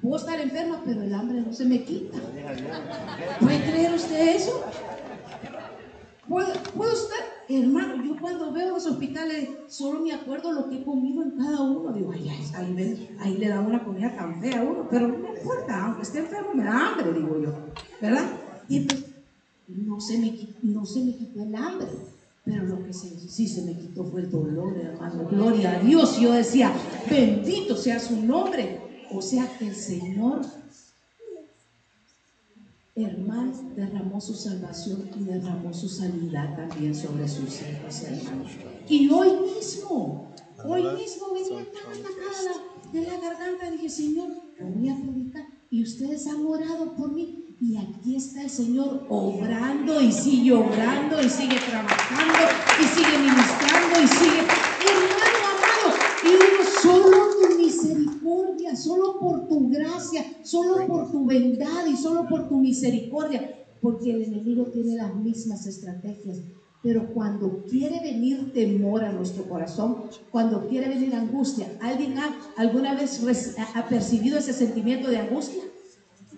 Puedo 0.00 0.16
estar 0.16 0.40
enferma, 0.40 0.82
pero 0.84 1.02
el 1.02 1.12
hambre 1.12 1.40
no 1.40 1.52
se 1.52 1.64
me 1.64 1.82
quita. 1.82 2.18
¿Puede 3.40 3.60
creer 3.62 3.92
usted 3.92 4.36
eso? 4.36 4.62
¿Puede, 6.28 6.52
¿Puede 6.74 6.92
usted? 6.92 7.16
Hermano, 7.48 8.02
yo 8.04 8.16
cuando 8.20 8.52
veo 8.52 8.70
los 8.70 8.86
hospitales 8.86 9.48
solo 9.66 10.00
me 10.00 10.12
acuerdo 10.12 10.52
lo 10.52 10.68
que 10.68 10.76
he 10.76 10.84
comido 10.84 11.22
en 11.22 11.32
cada 11.32 11.60
uno. 11.60 11.92
Digo, 11.92 12.12
ay, 12.12 12.28
ahí, 12.54 13.16
ahí 13.20 13.36
le 13.36 13.48
da 13.48 13.60
una 13.60 13.84
comida 13.84 14.14
tan 14.14 14.40
fea 14.40 14.60
a 14.60 14.64
uno, 14.64 14.86
pero 14.88 15.08
no 15.08 15.34
importa, 15.34 15.84
aunque 15.84 16.02
esté 16.02 16.20
enfermo 16.20 16.54
me 16.54 16.64
da 16.64 16.88
hambre, 16.88 17.12
digo 17.12 17.42
yo. 17.42 17.52
¿Verdad? 18.00 18.30
Y 18.68 18.80
pues 18.80 19.04
no 19.66 20.00
se 20.00 20.18
me, 20.18 20.32
no 20.62 20.86
se 20.86 21.04
me 21.04 21.16
quitó 21.16 21.42
el 21.42 21.54
hambre. 21.54 21.88
Pero 22.44 22.64
lo 22.64 22.84
que 22.84 22.92
sí 22.92 23.46
se 23.46 23.62
me 23.62 23.74
quitó 23.74 24.04
fue 24.04 24.22
el 24.22 24.30
dolor, 24.30 24.76
hermano. 24.76 25.28
Gloria 25.28 25.78
a 25.78 25.80
Dios. 25.80 26.18
Yo 26.20 26.32
decía, 26.32 26.72
bendito 27.08 27.76
sea 27.76 28.00
su 28.00 28.16
nombre. 28.16 28.80
O 29.12 29.22
sea 29.22 29.46
que 29.58 29.68
el 29.68 29.76
Señor, 29.76 30.40
hermano, 32.96 33.52
derramó 33.76 34.20
su 34.20 34.34
salvación 34.34 35.08
y 35.20 35.24
derramó 35.24 35.72
su 35.72 35.88
sanidad 35.88 36.56
también 36.56 36.94
sobre 36.94 37.28
sus 37.28 37.60
hijos, 37.62 38.02
hermanos. 38.02 38.52
Y 38.88 39.08
hoy 39.10 39.30
mismo, 39.54 40.32
hoy 40.64 40.82
mismo 40.82 41.32
venía 41.32 41.64
tan 41.70 41.92
atacada 41.92 42.54
de 42.92 43.00
la 43.02 43.20
garganta. 43.20 43.70
Dije, 43.70 43.88
Señor, 43.88 44.30
voy 44.60 44.88
a 44.88 44.96
predicar. 44.96 45.44
Y 45.70 45.82
ustedes 45.84 46.26
han 46.26 46.44
orado 46.44 46.96
por 46.96 47.12
mí. 47.12 47.41
Y 47.64 47.76
aquí 47.76 48.16
está 48.16 48.42
el 48.42 48.50
Señor 48.50 49.06
obrando 49.08 50.00
y 50.00 50.10
sigue 50.10 50.52
obrando 50.52 51.22
y 51.22 51.28
sigue 51.28 51.58
trabajando 51.70 52.40
y 52.80 52.84
sigue 52.86 53.18
ministrando 53.18 54.02
y 54.02 54.08
sigue. 54.08 54.40
Hermano 54.90 55.46
amado, 55.52 55.96
y 56.24 56.82
solo 56.82 57.18
tu 57.40 57.56
misericordia, 57.62 58.74
solo 58.74 59.20
por 59.20 59.46
tu 59.46 59.68
gracia, 59.70 60.24
solo 60.42 60.84
por 60.88 61.12
tu 61.12 61.20
bondad 61.20 61.86
y 61.86 61.96
solo 61.96 62.26
por 62.28 62.48
tu 62.48 62.58
misericordia, 62.58 63.64
porque 63.80 64.10
el 64.10 64.24
enemigo 64.24 64.64
tiene 64.64 64.96
las 64.96 65.14
mismas 65.14 65.64
estrategias. 65.64 66.38
Pero 66.82 67.14
cuando 67.14 67.62
quiere 67.70 68.00
venir 68.00 68.52
temor 68.52 69.04
a 69.04 69.12
nuestro 69.12 69.44
corazón, 69.44 69.98
cuando 70.32 70.66
quiere 70.66 70.88
venir 70.88 71.14
angustia, 71.14 71.78
¿alguien 71.80 72.18
ha 72.18 72.36
alguna 72.56 72.96
vez 72.96 73.20
ha 73.76 73.88
percibido 73.88 74.36
ese 74.36 74.52
sentimiento 74.52 75.08
de 75.08 75.18
angustia? 75.18 75.62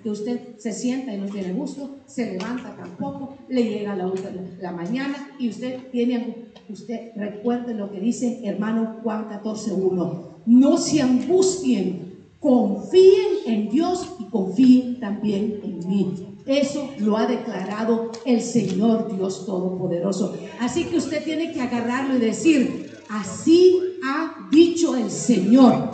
Que 0.04 0.10
usted 0.10 0.58
se 0.58 0.70
sienta 0.70 1.14
y 1.14 1.18
no 1.18 1.24
tiene 1.24 1.54
gusto, 1.54 1.96
se 2.04 2.32
levanta 2.32 2.76
tampoco, 2.76 3.38
le 3.48 3.64
llega 3.64 3.96
la, 3.96 4.12
la 4.60 4.70
mañana 4.70 5.30
y 5.38 5.48
usted 5.48 5.90
tiene, 5.90 6.50
usted 6.68 7.12
recuerde 7.16 7.72
lo 7.72 7.90
que 7.90 8.00
dice 8.00 8.42
hermano 8.44 8.96
Juan 9.02 9.30
14.1, 9.30 10.18
no 10.44 10.76
se 10.76 11.00
angustien, 11.00 12.26
confíen 12.38 13.32
en 13.46 13.70
Dios 13.70 14.16
y 14.20 14.24
confíen 14.24 15.00
también 15.00 15.60
en 15.64 15.88
mí. 15.88 16.14
Eso 16.44 16.90
lo 16.98 17.16
ha 17.16 17.26
declarado 17.26 18.10
el 18.26 18.42
Señor 18.42 19.16
Dios 19.16 19.46
Todopoderoso. 19.46 20.36
Así 20.60 20.84
que 20.84 20.98
usted 20.98 21.24
tiene 21.24 21.50
que 21.52 21.62
agarrarlo 21.62 22.18
y 22.18 22.20
decir, 22.20 22.90
así 23.08 23.80
ha 24.04 24.48
dicho 24.50 24.94
el 24.96 25.10
Señor. 25.10 25.88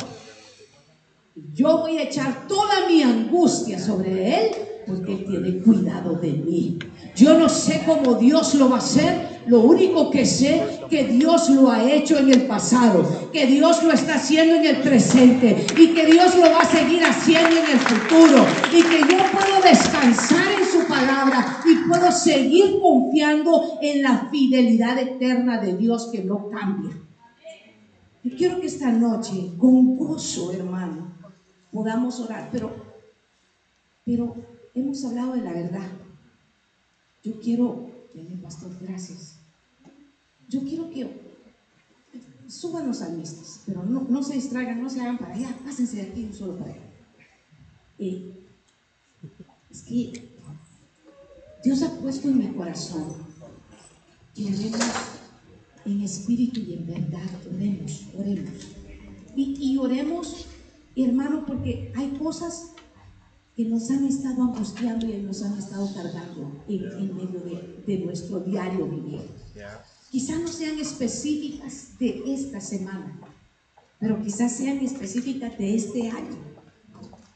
Yo 1.53 1.79
voy 1.79 1.99
a 1.99 2.03
echar 2.03 2.47
toda 2.47 2.89
mi 2.89 3.03
angustia 3.03 3.79
sobre 3.79 4.37
Él 4.37 4.51
porque 4.87 5.13
Él 5.13 5.25
tiene 5.25 5.59
cuidado 5.63 6.15
de 6.15 6.33
mí. 6.33 6.79
Yo 7.15 7.39
no 7.39 7.49
sé 7.49 7.83
cómo 7.87 8.15
Dios 8.15 8.55
lo 8.55 8.71
va 8.71 8.77
a 8.77 8.79
hacer. 8.79 9.41
Lo 9.47 9.61
único 9.61 10.11
que 10.11 10.27
sé 10.27 10.63
que 10.89 11.05
Dios 11.05 11.49
lo 11.51 11.71
ha 11.71 11.91
hecho 11.91 12.19
en 12.19 12.31
el 12.31 12.43
pasado, 12.43 13.31
que 13.33 13.47
Dios 13.47 13.83
lo 13.83 13.93
está 13.93 14.15
haciendo 14.15 14.55
en 14.57 14.67
el 14.67 14.77
presente 14.77 15.67
y 15.77 15.89
que 15.89 16.07
Dios 16.07 16.37
lo 16.37 16.43
va 16.43 16.61
a 16.61 16.65
seguir 16.65 17.03
haciendo 17.03 17.51
en 17.51 17.71
el 17.73 17.79
futuro 17.79 18.45
y 18.71 18.83
que 18.83 19.01
yo 19.01 19.19
puedo 19.33 19.63
descansar 19.63 20.47
en 20.53 20.67
su 20.67 20.87
palabra 20.87 21.63
y 21.65 21.89
puedo 21.89 22.13
seguir 22.13 22.79
confiando 22.81 23.79
en 23.81 24.03
la 24.03 24.29
fidelidad 24.31 24.99
eterna 24.99 25.59
de 25.59 25.77
Dios 25.77 26.11
que 26.13 26.23
no 26.23 26.49
cambia. 26.49 26.97
Yo 28.23 28.37
quiero 28.37 28.61
que 28.61 28.67
esta 28.67 28.93
noche, 28.93 29.53
con 29.57 29.97
gozo, 29.97 30.53
hermano, 30.53 31.20
podamos 31.73 32.21
orar, 32.21 32.49
pero, 32.53 32.73
pero 34.05 34.35
hemos 34.75 35.05
hablado 35.05 35.35
de 35.35 35.43
la 35.43 35.53
verdad. 35.53 35.91
Yo 37.23 37.39
quiero, 37.41 37.91
pastor, 38.43 38.71
gracias. 38.81 39.37
Yo 40.49 40.61
quiero 40.63 40.91
que 40.91 41.31
suban 42.49 42.89
los 42.89 42.99
salmistas, 42.99 43.63
pero 43.67 43.85
no, 43.85 44.23
se 44.23 44.35
distraigan, 44.35 44.83
no 44.83 44.91
se 44.91 45.01
hagan 45.01 45.19
para 45.19 45.35
allá, 45.35 45.57
pásense 45.65 45.97
de 45.97 46.03
aquí 46.03 46.25
un 46.25 46.35
solo 46.35 46.59
para 46.59 46.73
allá. 46.73 46.83
Es 49.71 49.83
que 49.83 50.31
Dios 51.63 51.83
ha 51.83 51.91
puesto 51.99 52.29
en 52.29 52.39
mi 52.39 52.49
corazón 52.49 53.15
que 54.35 54.47
oremos 54.47 54.81
en 55.85 56.01
espíritu 56.03 56.61
y 56.61 56.75
en 56.75 56.87
verdad, 56.87 57.31
oremos, 57.55 58.07
oremos. 58.17 58.49
Y 59.37 59.77
oremos 59.79 60.47
hermano, 60.97 61.45
porque 61.47 61.93
hay 61.97 62.11
cosas 62.19 62.73
que 63.57 63.65
nos 63.65 63.91
han 63.91 64.05
estado 64.07 64.43
angustiando 64.43 65.07
y 65.07 65.19
nos 65.19 65.43
han 65.43 65.59
estado 65.59 65.89
cargando 65.95 66.63
en, 66.69 67.17
medio 67.17 67.41
de, 67.87 67.99
nuestro 67.99 68.41
diario 68.41 68.87
vivir. 68.87 69.21
Quizás 70.11 70.41
no 70.41 70.49
sean 70.49 70.79
específicas 70.79 71.99
de 71.99 72.23
esta 72.27 72.61
semana, 72.61 73.21
pero 73.99 74.21
quizás 74.23 74.53
sean 74.53 74.79
específicas 74.79 75.57
de 75.59 75.75
este 75.75 76.09
año. 76.09 76.39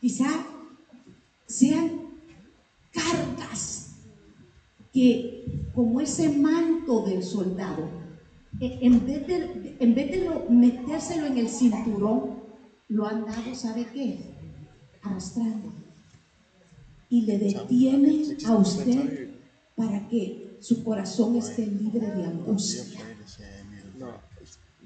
Quizás 0.00 0.34
sean 1.46 2.00
cargas 2.90 3.90
que, 4.92 5.68
como 5.74 6.00
ese 6.00 6.30
manto 6.30 7.04
del 7.04 7.22
soldado, 7.22 7.88
e, 8.60 8.78
en 8.82 9.04
vez 9.04 9.26
de, 9.26 9.76
en 9.78 9.94
vez 9.94 10.10
de 10.10 10.30
metérselo 10.48 11.26
en 11.26 11.38
el 11.38 11.48
cinturón, 11.48 12.43
lo 12.88 13.06
han 13.06 13.24
dado, 13.24 13.54
¿sabe 13.54 13.86
qué? 13.92 14.18
Arrastrando. 15.02 15.72
Y 17.08 17.22
le 17.22 17.38
detiene 17.38 18.36
a 18.46 18.54
usted 18.56 19.30
para 19.76 20.08
que 20.08 20.58
su 20.60 20.82
corazón 20.84 21.36
esté 21.36 21.66
libre 21.66 22.06
de 22.06 22.24
angustia. 22.24 23.00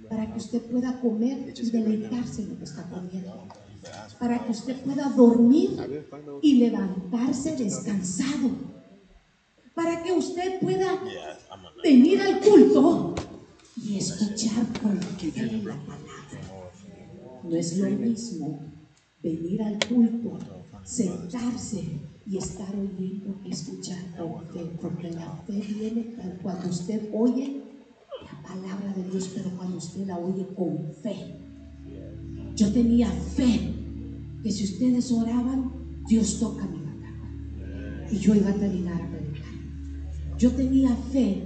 Para 0.08 0.32
que 0.32 0.38
usted 0.38 0.62
pueda 0.62 1.00
comer 1.00 1.54
y 1.56 1.70
deleitarse 1.70 2.42
en 2.42 2.50
lo 2.50 2.58
que 2.58 2.64
está 2.64 2.88
comiendo. 2.88 3.46
Para 4.18 4.44
que 4.44 4.50
usted 4.52 4.82
pueda 4.82 5.08
dormir 5.10 6.04
y 6.42 6.54
levantarse 6.54 7.56
descansado. 7.56 8.50
Para 9.74 10.02
que 10.02 10.12
usted 10.12 10.60
pueda 10.60 11.00
venir 11.82 12.20
al 12.20 12.40
culto 12.40 13.14
y 13.76 13.98
escuchar 13.98 14.66
con 14.82 15.00
fe 15.00 15.32
la 15.62 15.76
palabra. 15.76 16.07
No 17.44 17.56
es 17.56 17.78
lo 17.78 17.90
mismo 17.90 18.60
venir 19.22 19.62
al 19.62 19.78
culto, 19.88 20.38
sentarse 20.84 22.00
y 22.26 22.36
estar 22.36 22.74
oyendo 22.74 23.40
con 24.16 24.46
fe, 24.46 24.78
porque 24.80 25.10
la 25.10 25.36
fe 25.46 25.60
viene 25.60 26.14
cuando 26.42 26.68
usted 26.68 27.08
oye 27.14 27.62
la 28.24 28.42
palabra 28.42 28.92
de 28.94 29.10
Dios, 29.10 29.30
pero 29.34 29.50
cuando 29.56 29.78
usted 29.78 30.06
la 30.06 30.18
oye 30.18 30.46
con 30.54 30.92
fe. 31.02 31.36
Yo 32.54 32.72
tenía 32.72 33.08
fe 33.10 33.74
que 34.42 34.50
si 34.50 34.64
ustedes 34.64 35.12
oraban, 35.12 35.72
Dios 36.08 36.38
toca 36.40 36.66
mi 36.66 36.78
batalla 36.78 38.08
y 38.10 38.16
yo 38.18 38.34
iba 38.34 38.50
a 38.50 38.54
terminar 38.54 39.00
a 39.00 39.10
predicar. 39.10 39.52
Yo 40.38 40.50
tenía 40.52 40.94
fe 40.94 41.42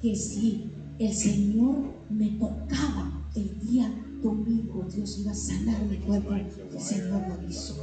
que 0.00 0.14
si 0.16 0.70
el 0.98 1.12
Señor 1.12 1.94
me 2.10 2.30
tocaba 2.30 3.28
el 3.34 3.60
día 3.60 4.05
domingo 4.22 4.84
Dios 4.84 5.18
iba 5.18 5.32
a 5.32 5.34
sanar 5.34 5.82
mi 5.84 5.96
cuerpo. 5.98 6.34
El 6.34 6.80
Señor 6.80 7.22
lo 7.28 7.48
hizo. 7.48 7.74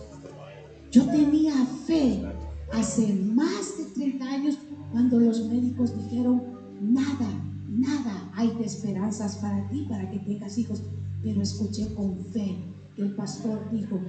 Yo 0.91 1.05
tenía 1.05 1.53
fe 1.87 2.23
hace 2.71 3.13
más 3.13 3.77
de 3.77 3.85
30 3.93 4.25
años 4.25 4.57
cuando 4.91 5.19
los 5.19 5.47
médicos 5.49 5.95
dijeron, 5.97 6.43
nada, 6.81 7.29
nada 7.67 8.31
hay 8.35 8.53
de 8.55 8.65
esperanzas 8.65 9.37
para 9.37 9.67
ti, 9.69 9.85
para 9.89 10.09
que 10.09 10.19
tengas 10.19 10.57
hijos. 10.57 10.83
Pero 11.23 11.41
escuché 11.41 11.93
con 11.95 12.17
fe 12.25 12.57
que 12.95 13.01
el 13.01 13.15
pastor 13.15 13.71
dijo, 13.71 13.99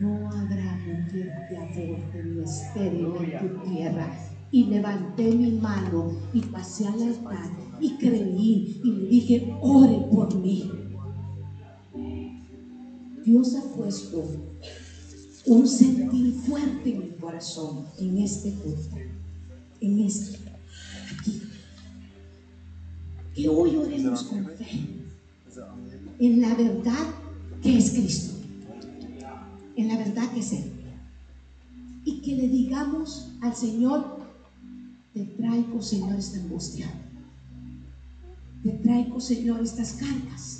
no 0.00 0.30
habrá 0.30 0.78
mujer 0.86 1.30
que 1.48 1.56
aborte 1.56 2.24
ni 2.24 2.42
estéril 2.42 3.08
en 3.20 3.38
tu 3.38 3.70
tierra. 3.70 4.18
Y 4.52 4.64
levanté 4.64 5.32
mi 5.34 5.52
mano 5.52 6.12
y 6.32 6.40
pasé 6.40 6.86
al 6.88 7.02
altar 7.02 7.50
y 7.80 7.96
creí 7.96 8.80
y 8.82 8.92
le 8.92 9.08
dije, 9.08 9.56
ore 9.60 10.06
por 10.10 10.34
mí. 10.36 10.70
Dios 13.30 13.54
ha 13.54 13.62
puesto 13.76 14.24
un 15.46 15.68
sentir 15.68 16.34
fuerte 16.34 16.92
en 16.92 16.98
mi 16.98 17.10
corazón, 17.10 17.86
en 17.96 18.18
este 18.18 18.50
culto, 18.54 18.96
en 19.80 20.00
este, 20.00 20.36
aquí. 21.16 21.40
Que 23.32 23.48
hoy 23.48 23.76
oremos 23.76 24.24
con 24.24 24.44
fe 24.46 24.66
en 26.18 26.40
la 26.40 26.56
verdad 26.56 27.06
que 27.62 27.78
es 27.78 27.92
Cristo, 27.92 28.34
en 29.76 29.86
la 29.86 29.96
verdad 29.96 30.28
que 30.32 30.40
es 30.40 30.52
Él. 30.52 30.72
Y 32.04 32.22
que 32.22 32.34
le 32.34 32.48
digamos 32.48 33.28
al 33.42 33.54
Señor, 33.54 34.26
te 35.14 35.24
traigo, 35.24 35.80
Señor, 35.80 36.18
esta 36.18 36.40
angustia. 36.40 36.92
Te 38.64 38.70
traigo, 38.70 39.20
Señor, 39.20 39.62
estas 39.62 39.92
cargas. 39.92 40.59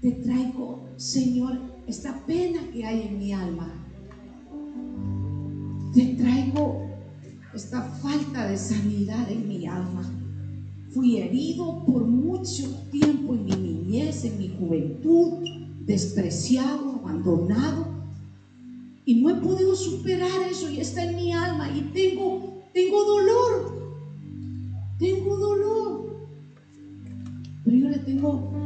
Te 0.00 0.10
traigo, 0.12 0.88
Señor, 0.96 1.58
esta 1.86 2.24
pena 2.26 2.60
que 2.72 2.84
hay 2.84 3.08
en 3.08 3.18
mi 3.18 3.32
alma. 3.32 3.72
Te 5.94 6.14
traigo 6.16 6.86
esta 7.54 7.82
falta 7.82 8.46
de 8.46 8.58
sanidad 8.58 9.30
en 9.30 9.48
mi 9.48 9.66
alma. 9.66 10.02
Fui 10.90 11.16
herido 11.16 11.84
por 11.86 12.04
mucho 12.04 12.68
tiempo 12.90 13.34
en 13.34 13.44
mi 13.46 13.52
niñez, 13.52 14.24
en 14.24 14.38
mi 14.38 14.48
juventud, 14.48 15.42
despreciado, 15.86 16.96
abandonado. 16.96 17.86
Y 19.06 19.22
no 19.22 19.30
he 19.30 19.34
podido 19.36 19.74
superar 19.74 20.42
eso 20.50 20.70
y 20.70 20.80
está 20.80 21.04
en 21.04 21.16
mi 21.16 21.32
alma 21.32 21.70
y 21.70 21.80
tengo, 21.94 22.62
tengo 22.74 23.04
dolor. 23.04 23.76
Tengo 24.98 25.36
dolor. 25.36 26.16
Pero 27.64 27.76
yo 27.76 27.88
le 27.88 27.98
tengo 27.98 28.65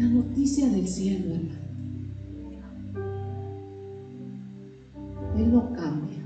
la 0.00 0.08
noticia 0.08 0.66
del 0.68 0.88
cielo, 0.88 1.34
hermano. 1.34 1.60
Él 5.36 5.52
no 5.52 5.72
cambia. 5.74 6.18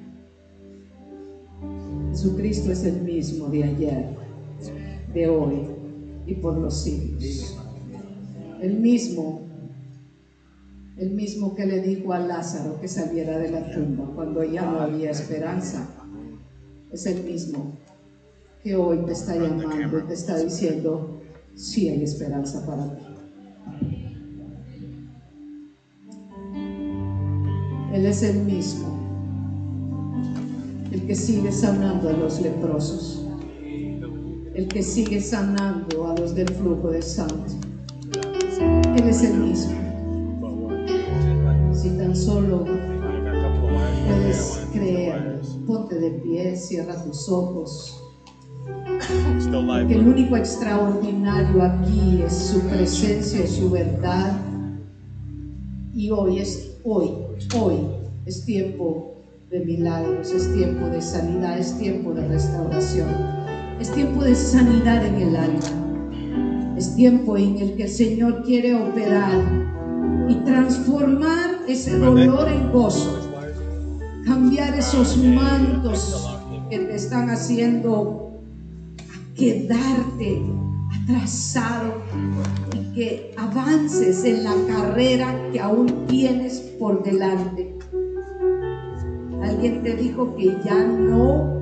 Jesucristo 2.10 2.70
es 2.70 2.84
el 2.84 3.02
mismo 3.02 3.48
de 3.48 3.64
ayer, 3.64 4.16
de 5.12 5.28
hoy 5.28 5.66
y 6.26 6.34
por 6.34 6.56
los 6.56 6.84
siglos. 6.84 7.58
El 8.60 8.78
mismo, 8.78 9.42
el 10.96 11.10
mismo 11.10 11.54
que 11.56 11.66
le 11.66 11.82
dijo 11.82 12.12
a 12.12 12.20
Lázaro 12.20 12.80
que 12.80 12.86
saliera 12.86 13.38
de 13.38 13.50
la 13.50 13.72
tumba 13.72 14.08
cuando 14.14 14.44
ya 14.44 14.70
no 14.70 14.78
había 14.78 15.10
esperanza. 15.10 15.88
Es 16.92 17.06
el 17.06 17.24
mismo 17.24 17.76
que 18.62 18.76
hoy 18.76 18.98
te 19.04 19.12
está 19.12 19.34
llamando 19.34 19.98
y 19.98 20.02
te 20.02 20.14
está 20.14 20.38
diciendo, 20.38 21.20
sí 21.56 21.88
hay 21.88 22.04
esperanza 22.04 22.64
para 22.64 22.96
ti. 22.96 23.13
Él 27.94 28.06
es 28.06 28.22
el 28.24 28.42
mismo, 28.44 28.88
el 30.90 31.06
que 31.06 31.14
sigue 31.14 31.52
sanando 31.52 32.08
a 32.08 32.12
los 32.12 32.40
leprosos, 32.40 33.24
el 34.54 34.66
que 34.66 34.82
sigue 34.82 35.20
sanando 35.20 36.08
a 36.08 36.16
los 36.18 36.34
del 36.34 36.48
flujo 36.48 36.90
de 36.90 37.00
sangre. 37.00 37.54
Él 38.96 39.08
es 39.08 39.22
el 39.22 39.38
mismo. 39.38 39.74
Si 41.72 41.90
tan 41.90 42.16
solo 42.16 42.64
puedes 44.06 44.66
creer, 44.72 45.40
ponte 45.66 45.94
de 45.94 46.10
pie, 46.10 46.56
cierra 46.56 47.00
tus 47.04 47.28
ojos. 47.28 48.03
Que 49.34 49.94
el 49.94 50.06
único 50.06 50.36
extraordinario 50.36 51.60
aquí 51.60 52.22
es 52.24 52.32
su 52.32 52.60
presencia, 52.68 53.44
su 53.48 53.68
verdad. 53.68 54.32
Y 55.92 56.08
hoy 56.10 56.38
es 56.38 56.78
hoy, 56.84 57.10
hoy 57.58 57.74
es 58.26 58.44
tiempo 58.44 59.24
de 59.50 59.64
milagros, 59.64 60.30
es 60.30 60.54
tiempo 60.54 60.86
de 60.86 61.02
sanidad, 61.02 61.58
es 61.58 61.76
tiempo 61.76 62.12
de 62.12 62.28
restauración, 62.28 63.08
es 63.80 63.90
tiempo 63.90 64.22
de 64.22 64.36
sanidad 64.36 65.04
en 65.04 65.14
el 65.16 65.36
alma, 65.36 66.74
es 66.76 66.94
tiempo 66.94 67.36
en 67.36 67.58
el 67.58 67.74
que 67.74 67.84
el 67.84 67.90
Señor 67.90 68.44
quiere 68.44 68.76
operar 68.76 69.42
y 70.28 70.34
transformar 70.44 71.58
ese 71.66 71.98
dolor 71.98 72.48
en 72.48 72.70
gozo, 72.70 73.18
cambiar 74.24 74.78
esos 74.78 75.16
mantos 75.16 76.24
que 76.70 76.78
te 76.78 76.94
están 76.94 77.30
haciendo 77.30 78.23
quedarte 79.34 80.42
atrasado 81.02 81.94
y 82.72 82.94
que 82.94 83.34
avances 83.36 84.24
en 84.24 84.44
la 84.44 84.54
carrera 84.68 85.34
que 85.52 85.60
aún 85.60 86.06
tienes 86.06 86.60
por 86.78 87.02
delante. 87.02 87.76
Alguien 89.42 89.82
te 89.82 89.96
dijo 89.96 90.34
que 90.36 90.56
ya 90.64 90.84
no 90.84 91.60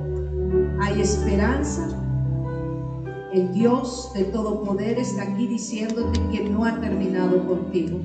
hay 0.79 1.01
esperanza. 1.01 1.87
El 3.33 3.51
Dios 3.51 4.11
de 4.13 4.25
todo 4.25 4.63
poder 4.63 4.99
está 4.99 5.23
aquí 5.23 5.47
diciéndote 5.47 6.19
que 6.31 6.47
no 6.47 6.65
ha 6.65 6.79
terminado 6.79 7.45
contigo. 7.47 7.99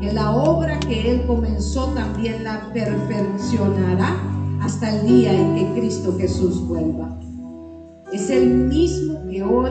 Que 0.00 0.12
la 0.12 0.30
obra 0.30 0.78
que 0.80 1.10
Él 1.10 1.26
comenzó 1.26 1.86
también 1.94 2.44
la 2.44 2.72
perfeccionará 2.72 4.16
hasta 4.62 4.94
el 4.96 5.06
día 5.06 5.32
en 5.32 5.54
que 5.56 5.80
Cristo 5.80 6.16
Jesús 6.16 6.66
vuelva. 6.66 7.23
Es 8.12 8.30
el 8.30 8.48
mismo 8.68 9.26
que 9.28 9.42
hoy 9.42 9.70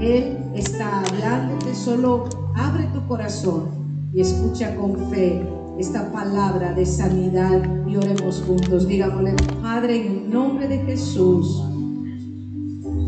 Él 0.00 0.38
está 0.54 1.00
hablándote. 1.00 1.74
Solo 1.74 2.28
abre 2.54 2.84
tu 2.92 3.06
corazón 3.06 3.68
y 4.12 4.20
escucha 4.20 4.76
con 4.76 5.10
fe 5.10 5.42
esta 5.78 6.10
palabra 6.12 6.72
de 6.74 6.84
sanidad 6.84 7.62
y 7.86 7.96
oremos 7.96 8.42
juntos. 8.46 8.86
Digámosle, 8.86 9.34
Padre, 9.62 10.06
en 10.06 10.12
el 10.12 10.30
nombre 10.30 10.68
de 10.68 10.78
Jesús, 10.78 11.62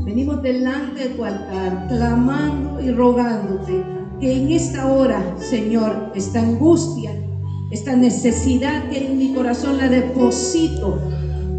venimos 0.05 0.43
delante 0.43 1.09
de 1.09 1.14
tu 1.14 1.24
altar, 1.24 1.86
clamando 1.88 2.80
y 2.80 2.91
rogándote 2.91 3.84
que 4.20 4.43
en 4.43 4.53
esta 4.53 4.86
hora, 4.86 5.36
Señor, 5.38 6.12
esta 6.14 6.41
angustia, 6.41 7.12
esta 7.70 7.95
necesidad 7.97 8.88
que 8.91 9.07
en 9.07 9.18
mi 9.18 9.32
corazón 9.32 9.78
la 9.78 9.88
deposito. 9.88 10.99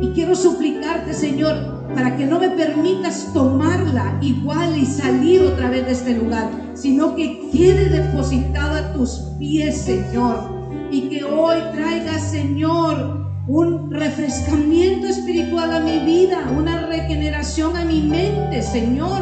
Y 0.02 0.10
quiero 0.10 0.36
suplicarte, 0.36 1.14
Señor, 1.14 1.81
para 1.94 2.16
que 2.16 2.26
no 2.26 2.40
me 2.40 2.50
permitas 2.50 3.32
tomarla 3.34 4.18
igual 4.22 4.78
y 4.78 4.86
salir 4.86 5.42
otra 5.42 5.70
vez 5.70 5.86
de 5.86 5.92
este 5.92 6.14
lugar, 6.16 6.50
sino 6.74 7.16
que 7.16 7.50
quede 7.52 7.90
depositada 7.90 8.80
a 8.80 8.94
tus 8.94 9.24
pies, 9.38 9.82
Señor, 9.82 10.62
y 10.92 11.10
que 11.10 11.24
hoy 11.24 11.58
traiga, 11.74 12.20
Señor, 12.20 13.22
un 13.48 13.92
refrescamiento 13.92 15.08
espiritual 15.08 15.74
a 15.74 15.80
mi 15.80 16.00
vida, 16.00 16.52
una 16.58 16.86
regeneración 16.88 17.76
a 17.76 17.86
mi 17.86 18.02
mente, 18.02 18.62
Señor, 18.62 19.22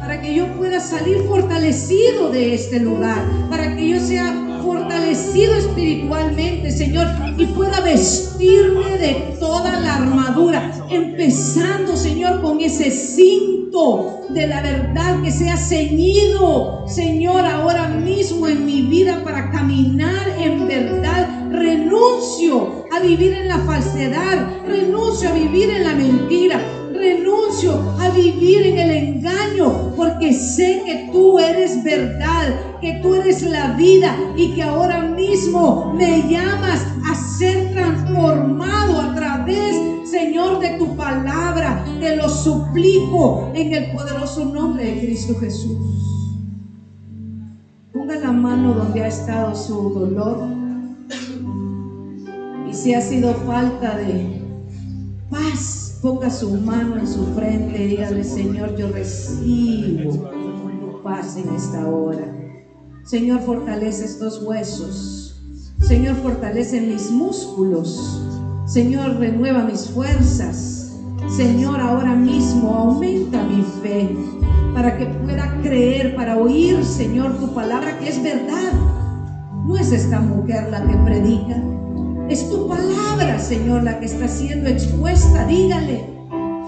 para 0.00 0.20
que 0.20 0.34
yo 0.34 0.46
pueda 0.56 0.80
salir 0.80 1.18
fortalecido 1.28 2.30
de 2.30 2.54
este 2.54 2.80
lugar, 2.80 3.22
para 3.48 3.76
que 3.76 3.90
yo 3.90 4.00
sea 4.00 4.49
fortalecido 4.62 5.54
espiritualmente, 5.54 6.70
Señor, 6.70 7.06
y 7.36 7.46
pueda 7.46 7.80
vestirme 7.80 8.98
de 8.98 9.36
toda 9.38 9.80
la 9.80 9.96
armadura, 9.96 10.72
empezando, 10.90 11.96
Señor, 11.96 12.42
con 12.42 12.60
ese 12.60 12.90
cinto 12.90 14.26
de 14.30 14.46
la 14.46 14.62
verdad 14.62 15.22
que 15.22 15.30
sea 15.30 15.56
ceñido, 15.56 16.84
Señor, 16.88 17.44
ahora 17.44 17.88
mismo 17.88 18.48
en 18.48 18.66
mi 18.66 18.82
vida 18.82 19.22
para 19.24 19.50
caminar 19.50 20.28
en 20.38 20.66
verdad. 20.66 21.50
Renuncio 21.50 22.84
a 22.92 23.00
vivir 23.00 23.32
en 23.32 23.48
la 23.48 23.58
falsedad, 23.58 24.64
renuncio 24.66 25.28
a 25.28 25.32
vivir 25.32 25.70
en 25.70 25.84
la 25.84 25.94
mentira, 25.94 26.60
renuncio 27.00 27.72
a 27.98 28.10
vivir 28.10 28.66
en 28.66 28.78
el 28.78 28.90
engaño, 28.90 29.94
porque 29.96 30.32
sé 30.32 30.82
que 30.84 31.08
tú 31.12 31.38
eres 31.38 31.82
verdad, 31.82 32.78
que 32.80 33.00
tú 33.02 33.14
eres 33.14 33.42
la 33.42 33.72
vida 33.72 34.16
y 34.36 34.52
que 34.52 34.62
ahora 34.62 35.02
mismo 35.02 35.92
me 35.94 36.28
llamas 36.28 36.86
a 37.10 37.14
ser 37.14 37.72
transformado 37.72 39.00
a 39.00 39.14
través, 39.14 39.76
Señor, 40.08 40.60
de 40.60 40.78
tu 40.78 40.96
palabra. 40.96 41.84
Te 41.98 42.16
lo 42.16 42.28
suplico 42.28 43.50
en 43.54 43.74
el 43.74 43.92
poderoso 43.92 44.44
nombre 44.44 44.84
de 44.84 45.00
Cristo 45.00 45.34
Jesús. 45.40 45.78
Ponga 47.92 48.16
la 48.16 48.32
mano 48.32 48.74
donde 48.74 49.02
ha 49.02 49.08
estado 49.08 49.54
su 49.54 49.90
dolor 49.90 50.60
y 52.68 52.72
Si 52.72 52.94
ha 52.94 53.00
sido 53.00 53.34
falta 53.34 53.96
de 53.96 54.42
paz, 55.28 55.89
ponga 56.00 56.30
su 56.30 56.50
mano 56.52 56.96
en 56.96 57.06
su 57.06 57.26
frente 57.34 57.84
y 57.84 57.88
dígale, 57.88 58.24
Señor, 58.24 58.74
yo 58.76 58.88
recibo 58.88 60.30
paz 61.02 61.36
en 61.36 61.54
esta 61.54 61.86
hora. 61.88 62.24
Señor, 63.04 63.40
fortalece 63.40 64.04
estos 64.04 64.42
huesos. 64.42 65.42
Señor, 65.80 66.16
fortalece 66.16 66.80
mis 66.80 67.10
músculos. 67.10 68.22
Señor, 68.66 69.16
renueva 69.16 69.64
mis 69.64 69.88
fuerzas. 69.88 70.98
Señor, 71.28 71.80
ahora 71.80 72.14
mismo 72.14 72.74
aumenta 72.74 73.42
mi 73.44 73.62
fe 73.82 74.16
para 74.74 74.96
que 74.96 75.06
pueda 75.06 75.60
creer, 75.62 76.14
para 76.14 76.36
oír, 76.36 76.82
Señor, 76.84 77.38
tu 77.38 77.52
palabra 77.54 77.98
que 77.98 78.08
es 78.08 78.22
verdad. 78.22 78.72
No 79.66 79.76
es 79.76 79.92
esta 79.92 80.20
mujer 80.20 80.68
la 80.70 80.86
que 80.86 80.96
predica, 80.96 81.56
es 82.30 82.48
tu 82.48 82.68
palabra, 82.68 83.38
Señor, 83.40 83.82
la 83.82 83.98
que 83.98 84.06
está 84.06 84.28
siendo 84.28 84.68
expuesta. 84.68 85.44
Dígale, 85.46 86.04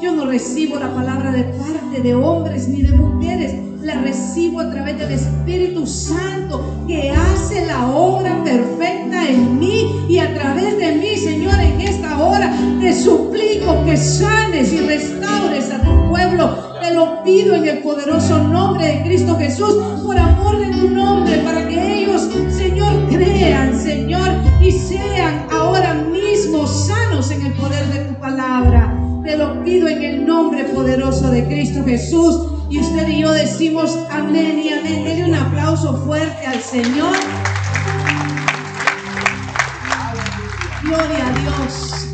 yo 0.03 0.13
no 0.13 0.27
recibo 0.27 0.77
la 0.77 0.93
palabra 0.93 1.31
de 1.31 1.45
parte 1.45 2.03
de 2.03 2.15
hombres 2.15 2.67
ni 2.67 2.83
de 2.83 2.93
mujeres, 2.93 3.55
la 3.81 3.95
recibo 4.01 4.61
a 4.61 4.71
través 4.71 4.99
del 4.99 5.13
Espíritu 5.13 5.87
Santo 5.87 6.65
que 6.89 7.11
hace 7.11 7.65
la 7.67 7.89
obra 7.89 8.43
perfecta 8.43 9.29
en 9.29 9.59
mí 9.61 10.05
y 10.09 10.19
a 10.19 10.35
través 10.35 10.79
de 10.79 10.93
mí, 10.93 11.17
Señor, 11.17 11.55
en 11.61 11.81
esta 11.81 12.21
hora 12.21 12.53
te 12.81 12.93
suplico 12.93 13.85
que 13.85 13.97
sanes 13.97 14.73
y 14.73 14.81
restaures 14.81 15.71
a 15.71 15.81
tu 15.81 16.09
pueblo. 16.11 16.72
Te 16.83 16.93
lo 16.93 17.23
pido 17.23 17.55
en 17.55 17.65
el 17.65 17.79
poderoso 17.79 18.43
nombre 18.43 18.85
de 18.85 19.03
Cristo 19.05 19.37
Jesús, 19.39 20.03
por 20.03 20.19
amor 20.19 20.59
de 20.59 20.67
tu 20.73 20.91
nombre, 20.91 21.39
para 21.39 21.69
que 21.69 22.01
ellos, 22.01 22.29
Señor, 22.51 23.09
crean, 23.09 23.81
Señor, 23.81 24.29
y 24.61 24.73
sean 24.73 25.47
ahora 25.53 25.95
mismo 25.95 26.67
sanos 26.67 27.31
en 27.31 27.47
el 27.47 27.53
poder 27.53 27.87
de 27.87 28.01
tu 28.01 28.15
palabra. 28.19 28.99
Te 29.23 29.37
lo 29.37 29.63
pido 29.63 29.87
en 29.87 30.03
el 30.03 30.27
nombre 30.27 30.65
poderoso 30.65 31.31
de 31.31 31.47
Cristo 31.47 31.85
Jesús. 31.85 32.49
Y 32.69 32.81
usted 32.81 33.07
y 33.07 33.21
yo 33.21 33.31
decimos 33.31 33.97
amén 34.11 34.59
y 34.65 34.71
amén. 34.71 35.05
Denle 35.05 35.25
un 35.27 35.35
aplauso 35.37 35.97
fuerte 36.05 36.45
al 36.45 36.61
Señor. 36.61 37.15
Gloria 40.83 41.29
a 41.29 41.41
Dios. 41.41 42.12